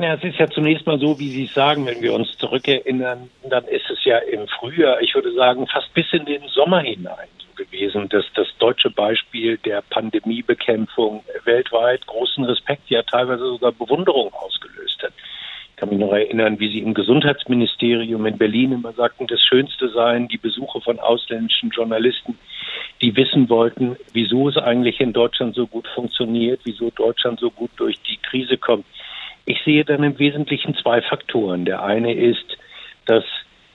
Ja, 0.00 0.14
es 0.14 0.22
ist 0.22 0.38
ja 0.38 0.46
zunächst 0.46 0.86
mal 0.86 1.00
so, 1.00 1.18
wie 1.18 1.28
Sie 1.28 1.46
es 1.46 1.54
sagen, 1.54 1.84
wenn 1.84 2.00
wir 2.00 2.14
uns 2.14 2.38
zurückerinnern, 2.38 3.30
dann 3.50 3.64
ist 3.64 3.90
es 3.90 4.04
ja 4.04 4.18
im 4.18 4.46
Frühjahr, 4.46 5.02
ich 5.02 5.12
würde 5.12 5.34
sagen, 5.34 5.66
fast 5.66 5.92
bis 5.92 6.06
in 6.12 6.24
den 6.24 6.46
Sommer 6.46 6.82
hinein 6.82 7.26
so 7.38 7.64
gewesen, 7.64 8.08
dass 8.08 8.24
das 8.34 8.46
deutsche 8.60 8.90
Beispiel 8.90 9.58
der 9.58 9.82
Pandemiebekämpfung 9.90 11.24
weltweit 11.42 12.06
großen 12.06 12.44
Respekt, 12.44 12.88
ja 12.88 13.02
teilweise 13.02 13.44
sogar 13.44 13.72
Bewunderung 13.72 14.32
ausgelöst 14.34 15.02
hat. 15.02 15.12
Ich 15.70 15.76
kann 15.76 15.88
mich 15.88 15.98
noch 15.98 16.12
erinnern, 16.12 16.60
wie 16.60 16.70
Sie 16.70 16.78
im 16.78 16.94
Gesundheitsministerium 16.94 18.24
in 18.24 18.38
Berlin 18.38 18.70
immer 18.70 18.92
sagten, 18.92 19.26
das 19.26 19.42
Schönste 19.42 19.88
seien 19.88 20.28
die 20.28 20.38
Besuche 20.38 20.80
von 20.80 21.00
ausländischen 21.00 21.70
Journalisten, 21.70 22.38
die 23.02 23.16
wissen 23.16 23.48
wollten, 23.48 23.96
wieso 24.12 24.48
es 24.48 24.58
eigentlich 24.58 25.00
in 25.00 25.12
Deutschland 25.12 25.56
so 25.56 25.66
gut 25.66 25.88
funktioniert, 25.88 26.60
wieso 26.62 26.90
Deutschland 26.90 27.40
so 27.40 27.50
gut 27.50 27.70
durch 27.76 28.00
die 28.02 28.18
Krise 28.18 28.58
kommt. 28.58 28.84
Ich 29.44 29.62
sehe 29.64 29.84
dann 29.84 30.02
im 30.02 30.18
Wesentlichen 30.18 30.74
zwei 30.76 31.02
Faktoren. 31.02 31.64
Der 31.64 31.82
eine 31.82 32.14
ist, 32.14 32.58
dass 33.06 33.24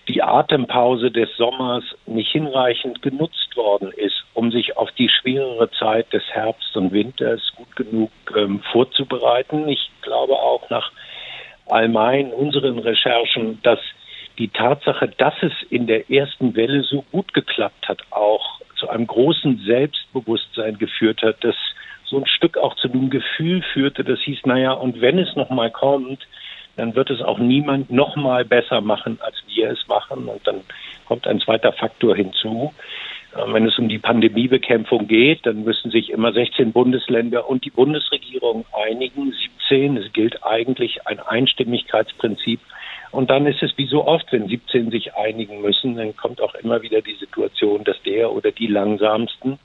die 0.07 0.21
Atempause 0.21 1.11
des 1.11 1.29
Sommers 1.37 1.83
nicht 2.05 2.31
hinreichend 2.31 3.01
genutzt 3.01 3.55
worden 3.55 3.91
ist, 3.95 4.25
um 4.33 4.51
sich 4.51 4.75
auf 4.75 4.91
die 4.91 5.09
schwerere 5.09 5.69
Zeit 5.71 6.11
des 6.11 6.23
Herbst 6.31 6.75
und 6.75 6.91
Winters 6.91 7.41
gut 7.55 7.75
genug 7.75 8.11
ähm, 8.35 8.61
vorzubereiten. 8.71 9.67
Ich 9.69 9.89
glaube 10.01 10.33
auch 10.33 10.69
nach 10.69 10.91
all 11.67 11.87
meinen, 11.87 12.33
unseren 12.33 12.79
Recherchen, 12.79 13.61
dass 13.63 13.79
die 14.37 14.49
Tatsache, 14.49 15.07
dass 15.17 15.35
es 15.41 15.53
in 15.69 15.87
der 15.87 16.09
ersten 16.09 16.55
Welle 16.55 16.83
so 16.83 17.03
gut 17.11 17.33
geklappt 17.33 17.87
hat, 17.87 18.01
auch 18.09 18.59
zu 18.83 18.89
einem 18.89 19.07
großen 19.07 19.61
Selbstbewusstsein 19.65 20.77
geführt 20.77 21.21
hat, 21.21 21.43
dass 21.43 21.55
so 22.05 22.17
ein 22.17 22.27
Stück 22.27 22.57
auch 22.57 22.75
zu 22.75 22.89
dem 22.89 23.09
Gefühl 23.09 23.63
führte, 23.73 24.03
das 24.03 24.19
hieß, 24.19 24.45
naja, 24.45 24.73
und 24.73 24.99
wenn 24.99 25.17
es 25.17 25.35
nochmal 25.35 25.71
kommt, 25.71 26.27
dann 26.75 26.95
wird 26.95 27.09
es 27.09 27.21
auch 27.21 27.39
niemand 27.39 27.91
nochmal 27.91 28.43
besser 28.45 28.81
machen, 28.81 29.19
als 29.21 29.35
wir 29.47 29.69
es 29.69 29.87
machen. 29.87 30.27
Und 30.27 30.45
dann 30.45 30.61
kommt 31.05 31.27
ein 31.27 31.39
zweiter 31.39 31.71
Faktor 31.71 32.15
hinzu. 32.15 32.73
Ähm, 33.37 33.53
wenn 33.53 33.65
es 33.65 33.77
um 33.77 33.87
die 33.87 33.99
Pandemiebekämpfung 33.99 35.07
geht, 35.07 35.45
dann 35.45 35.63
müssen 35.63 35.91
sich 35.91 36.09
immer 36.09 36.33
16 36.33 36.73
Bundesländer 36.73 37.47
und 37.47 37.63
die 37.63 37.69
Bundesregierung 37.69 38.65
einigen. 38.73 39.33
17, 39.69 39.97
es 39.97 40.11
gilt 40.13 40.43
eigentlich 40.43 41.07
ein 41.07 41.19
Einstimmigkeitsprinzip. 41.19 42.59
Und 43.13 43.29
dann 43.29 43.45
ist 43.45 43.61
es 43.61 43.77
wie 43.77 43.85
so 43.85 44.07
oft, 44.07 44.25
wenn 44.31 44.47
17 44.47 44.89
sich 44.89 45.13
einigen 45.13 45.61
müssen, 45.61 45.95
dann 45.95 46.15
kommt 46.15 46.41
auch 46.41 46.55
immer 46.55 46.81
wieder 46.81 47.01
die 47.01 47.13
Situation, 47.13 47.83
dass 47.83 48.01
der 48.01 48.31
oder 48.31 48.51
die 48.51 48.65
langsamsten 48.65 49.59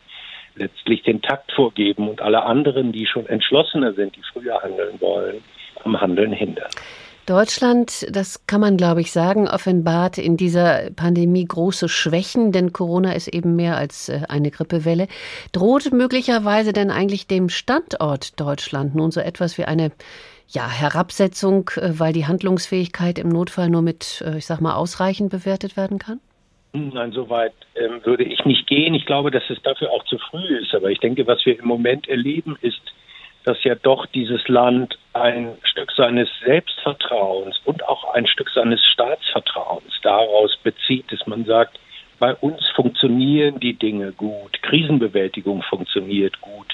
letztlich 0.54 1.02
den 1.02 1.22
Takt 1.22 1.50
vorgeben 1.52 2.10
und 2.10 2.20
alle 2.20 2.42
anderen, 2.42 2.92
die 2.92 3.06
schon 3.06 3.26
entschlossener 3.26 3.94
sind, 3.94 4.16
die 4.16 4.22
früher 4.34 4.60
handeln 4.62 5.00
wollen, 5.00 5.42
am 5.82 5.98
Handeln 5.98 6.32
hindern. 6.32 6.68
Deutschland, 7.24 8.06
das 8.10 8.46
kann 8.46 8.60
man, 8.60 8.76
glaube 8.76 9.00
ich, 9.00 9.12
sagen, 9.12 9.48
offenbart 9.48 10.18
in 10.18 10.36
dieser 10.36 10.90
Pandemie 10.90 11.44
große 11.46 11.88
Schwächen, 11.88 12.52
denn 12.52 12.74
Corona 12.74 13.12
ist 13.12 13.28
eben 13.28 13.56
mehr 13.56 13.76
als 13.76 14.10
äh, 14.10 14.22
eine 14.28 14.50
Grippewelle. 14.50 15.08
Droht 15.52 15.90
möglicherweise 15.92 16.72
denn 16.74 16.90
eigentlich 16.90 17.26
dem 17.26 17.48
Standort 17.48 18.38
Deutschland 18.38 18.94
nun 18.94 19.10
so 19.10 19.20
etwas 19.20 19.56
wie 19.56 19.64
eine 19.64 19.92
ja, 20.48 20.68
Herabsetzung, 20.68 21.70
äh, 21.76 21.98
weil 21.98 22.12
die 22.12 22.26
Handlungsfähigkeit 22.26 23.18
im 23.18 23.28
Notfall 23.28 23.68
nur 23.68 23.82
mit, 23.82 24.22
äh, 24.26 24.38
ich 24.38 24.46
sag 24.46 24.60
mal, 24.60 24.74
ausreichend 24.74 25.30
bewertet 25.30 25.76
werden 25.76 25.98
kann? 25.98 26.20
Nein, 26.72 27.12
so 27.12 27.30
weit 27.30 27.54
ähm, 27.76 28.00
würde 28.04 28.24
ich 28.24 28.44
nicht 28.44 28.66
gehen. 28.66 28.94
Ich 28.94 29.06
glaube, 29.06 29.30
dass 29.30 29.48
es 29.48 29.60
dafür 29.62 29.90
auch 29.90 30.04
zu 30.04 30.18
früh 30.18 30.58
ist. 30.58 30.74
Aber 30.74 30.90
ich 30.90 30.98
denke, 30.98 31.26
was 31.26 31.44
wir 31.46 31.58
im 31.58 31.66
Moment 31.66 32.08
erleben, 32.08 32.56
ist, 32.60 32.80
dass 33.44 33.62
ja 33.64 33.74
doch 33.74 34.04
dieses 34.06 34.46
Land 34.48 34.98
ein 35.14 35.56
Stück 35.62 35.90
seines 35.92 36.28
Selbstvertrauens 36.44 37.58
und 37.64 37.86
auch 37.88 38.12
ein 38.12 38.26
Stück 38.26 38.50
seines 38.50 38.84
Staatsvertrauens 38.84 39.92
daraus 40.02 40.56
bezieht, 40.62 41.10
dass 41.10 41.26
man 41.26 41.44
sagt, 41.44 41.78
bei 42.18 42.34
uns 42.34 42.60
funktionieren 42.74 43.60
die 43.60 43.74
Dinge 43.74 44.12
gut, 44.12 44.60
Krisenbewältigung 44.62 45.62
funktioniert 45.62 46.40
gut, 46.40 46.66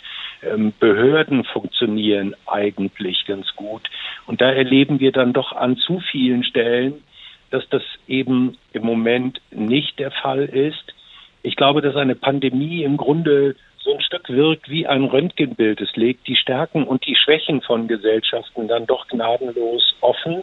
Behörden 0.80 1.44
funktionieren 1.44 2.34
eigentlich 2.46 3.24
ganz 3.26 3.54
gut. 3.56 3.82
Und 4.26 4.40
da 4.40 4.50
erleben 4.50 5.00
wir 5.00 5.12
dann 5.12 5.32
doch 5.32 5.52
an 5.52 5.76
zu 5.76 6.00
vielen 6.10 6.44
Stellen, 6.44 7.02
dass 7.50 7.68
das 7.70 7.82
eben 8.08 8.56
im 8.72 8.84
Moment 8.84 9.40
nicht 9.50 9.98
der 9.98 10.10
Fall 10.10 10.44
ist. 10.44 10.94
Ich 11.42 11.56
glaube, 11.56 11.82
dass 11.82 11.96
eine 11.96 12.14
Pandemie 12.14 12.82
im 12.82 12.96
Grunde 12.96 13.54
so 13.78 13.94
ein 13.94 14.00
Stück 14.00 14.28
wirkt 14.30 14.70
wie 14.70 14.86
ein 14.86 15.04
Röntgenbild. 15.04 15.80
Es 15.80 15.94
legt 15.94 16.26
die 16.26 16.36
Stärken 16.36 16.84
und 16.84 17.06
die 17.06 17.16
Schwächen 17.16 17.60
von 17.60 17.86
Gesellschaften 17.86 18.66
dann 18.66 18.86
doch 18.86 19.06
gnadenlos 19.08 19.94
offen. 20.00 20.42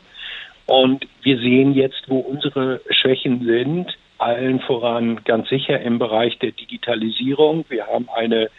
Und 0.67 1.07
wir 1.23 1.37
sehen 1.39 1.73
jetzt, 1.73 2.03
wo 2.07 2.19
unsere 2.19 2.81
Schwächen 2.91 3.43
sind, 3.43 3.97
allen 4.19 4.59
voran 4.59 5.23
ganz 5.23 5.49
sicher 5.49 5.81
im 5.81 5.97
Bereich 5.97 6.37
der 6.37 6.51
Digitalisierung. 6.51 7.65
Wir 7.69 7.87
haben 7.87 8.07
eine 8.09 8.49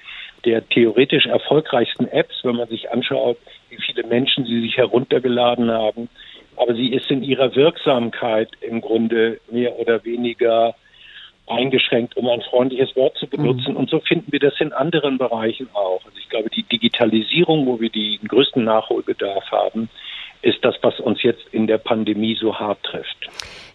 der 0.45 0.69
theoretisch 0.69 1.27
erfolgreichsten 1.27 2.07
Apps, 2.09 2.37
wenn 2.43 2.57
man 2.57 2.69
sich 2.69 2.91
anschaut, 2.91 3.39
wie 3.71 3.79
viele 3.79 4.07
Menschen 4.07 4.45
sie 4.45 4.61
sich 4.61 4.77
heruntergeladen 4.77 5.71
haben. 5.71 6.09
Aber 6.57 6.75
sie 6.75 6.93
ist 6.93 7.11
in 7.11 7.23
ihrer 7.23 7.55
Wirksamkeit 7.55 8.51
im 8.61 8.81
Grunde 8.81 9.41
mehr 9.51 9.79
oder 9.79 10.05
weniger 10.05 10.75
eingeschränkt, 11.47 12.17
um 12.17 12.29
ein 12.29 12.43
freundliches 12.43 12.95
Wort 12.97 13.17
zu 13.19 13.27
benutzen. 13.27 13.73
Mhm. 13.73 13.77
Und 13.77 13.91
so 13.91 14.01
finden 14.01 14.33
wir 14.33 14.41
das 14.41 14.55
in 14.61 14.73
anderen 14.73 15.19
Bereichen 15.19 15.69
auch. 15.75 16.05
Also 16.05 16.17
ich 16.19 16.29
glaube, 16.29 16.51
die 16.51 16.63
Digitalisierung, 16.63 17.67
wo 17.67 17.81
wir 17.81 17.91
den 17.91 18.21
größten 18.29 18.65
Nachholbedarf 18.65 19.51
haben, 19.51 19.89
ist 20.43 20.65
das, 20.65 20.75
was 20.83 20.99
uns 21.01 21.23
jetzt 21.23 21.43
in 21.53 21.67
der 21.67 21.79
Pandemie 21.79 22.35
so 22.35 22.59
hart 22.59 22.83
trifft. 22.83 23.29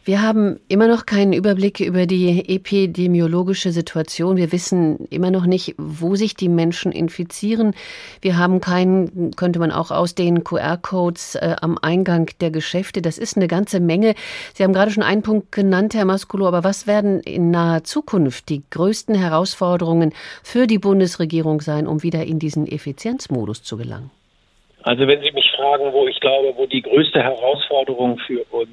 Wir 0.08 0.22
haben 0.22 0.62
immer 0.70 0.88
noch 0.88 1.06
keinen 1.06 1.34
Überblick 1.34 1.82
über 1.82 2.06
die 2.06 2.48
epidemiologische 2.48 3.72
Situation. 3.72 4.38
Wir 4.38 4.54
wissen 4.54 5.06
immer 5.10 5.32
noch 5.32 5.46
nicht, 5.46 5.76
wo 5.78 6.16
sich 6.16 6.34
die 6.34 6.48
Menschen 6.48 6.94
infizieren. 6.94 7.76
Wir 8.22 8.38
haben 8.38 8.62
keinen, 8.62 9.32
könnte 9.36 9.60
man 9.60 9.70
auch 9.70 9.92
ausdehnen, 9.92 10.46
QR-Codes 10.46 11.36
äh, 11.36 11.58
am 11.62 11.78
Eingang 11.82 12.32
der 12.40 12.52
Geschäfte. 12.52 13.02
Das 13.02 13.18
ist 13.18 13.36
eine 13.36 13.50
ganze 13.50 13.82
Menge. 13.82 14.16
Sie 14.54 14.64
haben 14.64 14.72
gerade 14.72 14.92
schon 14.92 15.04
einen 15.04 15.24
Punkt 15.24 15.52
genannt, 15.52 15.94
Herr 15.94 16.06
Maskulo, 16.06 16.48
aber 16.48 16.64
was 16.64 16.88
werden 16.88 17.20
in 17.20 17.52
naher 17.52 17.84
Zukunft 17.84 18.48
die 18.48 18.64
größten 18.70 19.14
Herausforderungen 19.14 20.14
für 20.42 20.68
die 20.68 20.80
Bundesregierung 20.80 21.60
sein, 21.60 21.86
um 21.86 22.02
wieder 22.02 22.24
in 22.24 22.40
diesen 22.40 22.66
Effizienzmodus 22.66 23.62
zu 23.62 23.76
gelangen? 23.76 24.10
Also 24.84 25.06
wenn 25.06 25.20
Sie 25.20 25.34
mich 25.34 25.52
fragen, 25.54 25.92
wo 25.92 26.08
ich 26.08 26.22
glaube, 26.22 26.54
wo 26.56 26.66
die 26.66 26.82
größte 26.82 27.22
Herausforderung 27.22 28.20
für 28.20 28.46
uns 28.52 28.72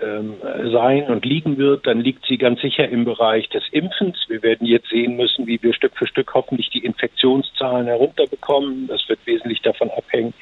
ähm, 0.00 0.34
sein 0.72 1.04
und 1.04 1.24
liegen 1.24 1.56
wird, 1.56 1.86
dann 1.86 2.00
liegt 2.00 2.26
sie 2.26 2.36
ganz 2.36 2.60
sicher 2.60 2.88
im 2.88 3.04
Bereich 3.04 3.48
des 3.48 3.62
Impfens. 3.70 4.16
Wir 4.28 4.42
werden 4.42 4.66
jetzt 4.66 4.88
sehen 4.88 5.16
müssen, 5.16 5.46
wie 5.46 5.62
wir 5.62 5.72
Stück 5.72 5.96
für 5.96 6.06
Stück 6.06 6.34
hoffentlich 6.34 6.70
die 6.70 6.84
Infektionszahlen 6.84 7.86
herunterbekommen. 7.86 8.88
Das 8.88 9.08
wird 9.08 9.20
wesentlich 9.24 9.62
davon 9.62 9.90
abhängen, 9.90 10.34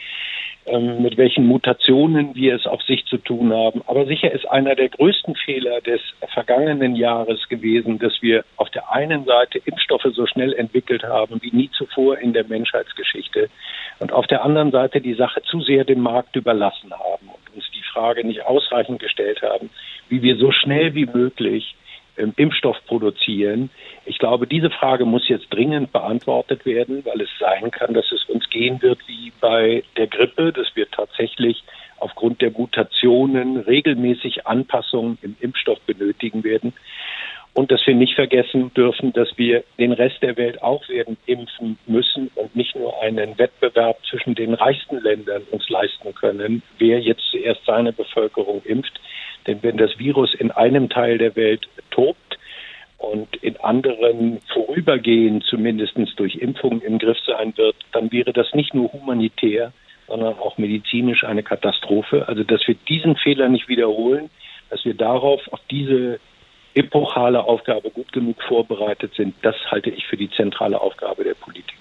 mit 0.66 1.16
welchen 1.16 1.46
Mutationen 1.46 2.34
wir 2.36 2.54
es 2.54 2.66
auf 2.66 2.80
sich 2.82 3.04
zu 3.06 3.18
tun 3.18 3.52
haben. 3.52 3.82
Aber 3.86 4.06
sicher 4.06 4.30
ist 4.30 4.48
einer 4.48 4.76
der 4.76 4.90
größten 4.90 5.34
Fehler 5.34 5.80
des 5.80 6.00
vergangenen 6.32 6.94
Jahres 6.94 7.48
gewesen, 7.48 7.98
dass 7.98 8.22
wir 8.22 8.44
auf 8.56 8.70
der 8.70 8.92
einen 8.92 9.24
Seite 9.24 9.58
Impfstoffe 9.64 10.06
so 10.12 10.26
schnell 10.26 10.52
entwickelt 10.52 11.02
haben 11.02 11.40
wie 11.42 11.50
nie 11.50 11.70
zuvor 11.70 12.18
in 12.18 12.32
der 12.32 12.44
Menschheitsgeschichte 12.44 13.48
und 13.98 14.12
auf 14.12 14.26
der 14.28 14.44
anderen 14.44 14.70
Seite 14.70 15.00
die 15.00 15.14
Sache 15.14 15.42
zu 15.42 15.60
sehr 15.62 15.84
dem 15.84 16.00
Markt 16.00 16.36
überlassen 16.36 16.92
haben 16.92 17.28
und 17.28 17.56
uns 17.56 17.64
die 17.74 17.82
Frage 17.92 18.24
nicht 18.24 18.44
ausreichend 18.44 19.00
gestellt 19.00 19.42
haben, 19.42 19.68
wie 20.08 20.22
wir 20.22 20.36
so 20.36 20.52
schnell 20.52 20.94
wie 20.94 21.06
möglich 21.06 21.74
ähm, 21.74 21.81
Impfstoff 22.16 22.76
produzieren. 22.86 23.70
Ich 24.04 24.18
glaube, 24.18 24.46
diese 24.46 24.70
Frage 24.70 25.04
muss 25.04 25.28
jetzt 25.28 25.48
dringend 25.50 25.92
beantwortet 25.92 26.66
werden, 26.66 27.04
weil 27.04 27.20
es 27.20 27.30
sein 27.38 27.70
kann, 27.70 27.94
dass 27.94 28.10
es 28.12 28.24
uns 28.26 28.48
gehen 28.50 28.82
wird 28.82 28.98
wie 29.06 29.32
bei 29.40 29.82
der 29.96 30.06
Grippe, 30.06 30.52
dass 30.52 30.74
wir 30.74 30.90
tatsächlich 30.90 31.62
aufgrund 31.98 32.42
der 32.42 32.50
Mutationen 32.50 33.58
regelmäßig 33.58 34.46
Anpassungen 34.46 35.18
im 35.22 35.36
Impfstoff 35.40 35.80
benötigen 35.82 36.44
werden. 36.44 36.72
Und 37.54 37.70
dass 37.70 37.86
wir 37.86 37.94
nicht 37.94 38.14
vergessen 38.14 38.72
dürfen, 38.72 39.12
dass 39.12 39.28
wir 39.36 39.62
den 39.78 39.92
Rest 39.92 40.22
der 40.22 40.38
Welt 40.38 40.62
auch 40.62 40.88
werden 40.88 41.18
impfen 41.26 41.78
müssen 41.86 42.30
und 42.34 42.56
nicht 42.56 42.74
nur 42.74 43.02
einen 43.02 43.38
Wettbewerb 43.38 43.98
zwischen 44.08 44.34
den 44.34 44.54
reichsten 44.54 44.98
Ländern 45.02 45.42
uns 45.50 45.68
leisten 45.68 46.14
können, 46.14 46.62
wer 46.78 46.98
jetzt 46.98 47.22
zuerst 47.30 47.62
seine 47.66 47.92
Bevölkerung 47.92 48.62
impft. 48.64 48.98
Denn 49.46 49.62
wenn 49.62 49.76
das 49.76 49.98
Virus 49.98 50.34
in 50.34 50.50
einem 50.50 50.88
Teil 50.88 51.18
der 51.18 51.36
Welt 51.36 51.68
tobt 51.93 52.38
und 52.99 53.36
in 53.36 53.57
anderen 53.59 54.40
vorübergehend 54.53 55.45
zumindest 55.45 55.95
durch 56.16 56.36
Impfungen 56.36 56.82
im 56.82 56.99
Griff 56.99 57.18
sein 57.26 57.53
wird, 57.57 57.76
dann 57.93 58.12
wäre 58.12 58.32
das 58.32 58.53
nicht 58.55 58.74
nur 58.74 58.93
humanitär, 58.93 59.72
sondern 60.07 60.34
auch 60.38 60.59
medizinisch 60.59 61.24
eine 61.24 61.43
Katastrophe. 61.43 62.28
Also 62.28 62.45
dass 62.45 62.66
wir 62.66 62.76
diesen 62.88 63.16
Fehler 63.16 63.49
nicht 63.49 63.68
wiederholen, 63.68 64.30
dass 64.70 64.84
wir 64.84 64.95
darauf, 64.95 65.40
auf 65.53 65.61
diese 65.70 66.20
epochale 66.74 67.45
Aufgabe 67.45 67.90
gut 67.90 68.12
genug 68.12 68.43
vorbereitet 68.43 69.14
sind, 69.14 69.34
das 69.43 69.57
halte 69.70 69.90
ich 69.90 70.07
für 70.07 70.16
die 70.16 70.30
zentrale 70.30 70.80
Aufgabe 70.80 71.24
der 71.24 71.34
Politik. 71.34 71.76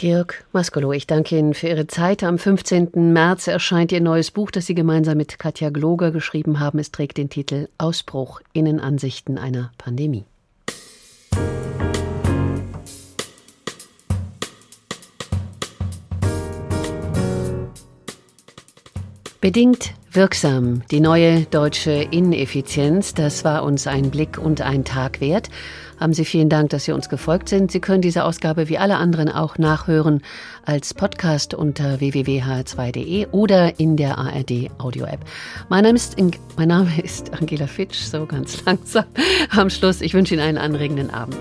Georg 0.00 0.44
Maskolo, 0.52 0.92
ich 0.92 1.08
danke 1.08 1.36
Ihnen 1.36 1.54
für 1.54 1.66
Ihre 1.66 1.88
Zeit. 1.88 2.22
Am 2.22 2.38
15. 2.38 3.12
März 3.12 3.48
erscheint 3.48 3.90
Ihr 3.90 4.00
neues 4.00 4.30
Buch, 4.30 4.52
das 4.52 4.66
Sie 4.66 4.76
gemeinsam 4.76 5.16
mit 5.16 5.40
Katja 5.40 5.70
Gloger 5.70 6.12
geschrieben 6.12 6.60
haben. 6.60 6.78
Es 6.78 6.92
trägt 6.92 7.16
den 7.16 7.30
Titel 7.30 7.66
Ausbruch 7.78 8.40
Innenansichten 8.52 9.38
einer 9.38 9.72
Pandemie. 9.76 10.24
Bedingt 19.40 19.94
wirksam. 20.12 20.82
Die 20.92 21.00
neue 21.00 21.42
deutsche 21.46 21.90
Ineffizienz, 21.90 23.14
das 23.14 23.44
war 23.44 23.64
uns 23.64 23.88
ein 23.88 24.10
Blick 24.10 24.38
und 24.38 24.60
ein 24.60 24.84
Tag 24.84 25.20
wert. 25.20 25.48
Haben 26.00 26.12
Sie 26.12 26.24
vielen 26.24 26.48
Dank, 26.48 26.70
dass 26.70 26.84
Sie 26.84 26.92
uns 26.92 27.08
gefolgt 27.08 27.48
sind. 27.48 27.70
Sie 27.70 27.80
können 27.80 28.02
diese 28.02 28.24
Ausgabe 28.24 28.68
wie 28.68 28.78
alle 28.78 28.96
anderen 28.96 29.28
auch 29.28 29.58
nachhören 29.58 30.22
als 30.64 30.94
Podcast 30.94 31.54
unter 31.54 32.00
www.hr2.de 32.00 33.26
oder 33.32 33.78
in 33.80 33.96
der 33.96 34.18
ARD 34.18 34.70
Audio 34.78 35.06
App. 35.06 35.20
Mein 35.68 35.84
Name 35.84 35.96
ist, 35.96 36.16
mein 36.56 36.68
Name 36.68 36.90
ist 37.02 37.32
Angela 37.34 37.66
Fitsch, 37.66 38.00
so 38.00 38.26
ganz 38.26 38.64
langsam 38.66 39.04
am 39.50 39.70
Schluss. 39.70 40.00
Ich 40.00 40.14
wünsche 40.14 40.34
Ihnen 40.34 40.42
einen 40.42 40.58
anregenden 40.58 41.10
Abend. 41.10 41.36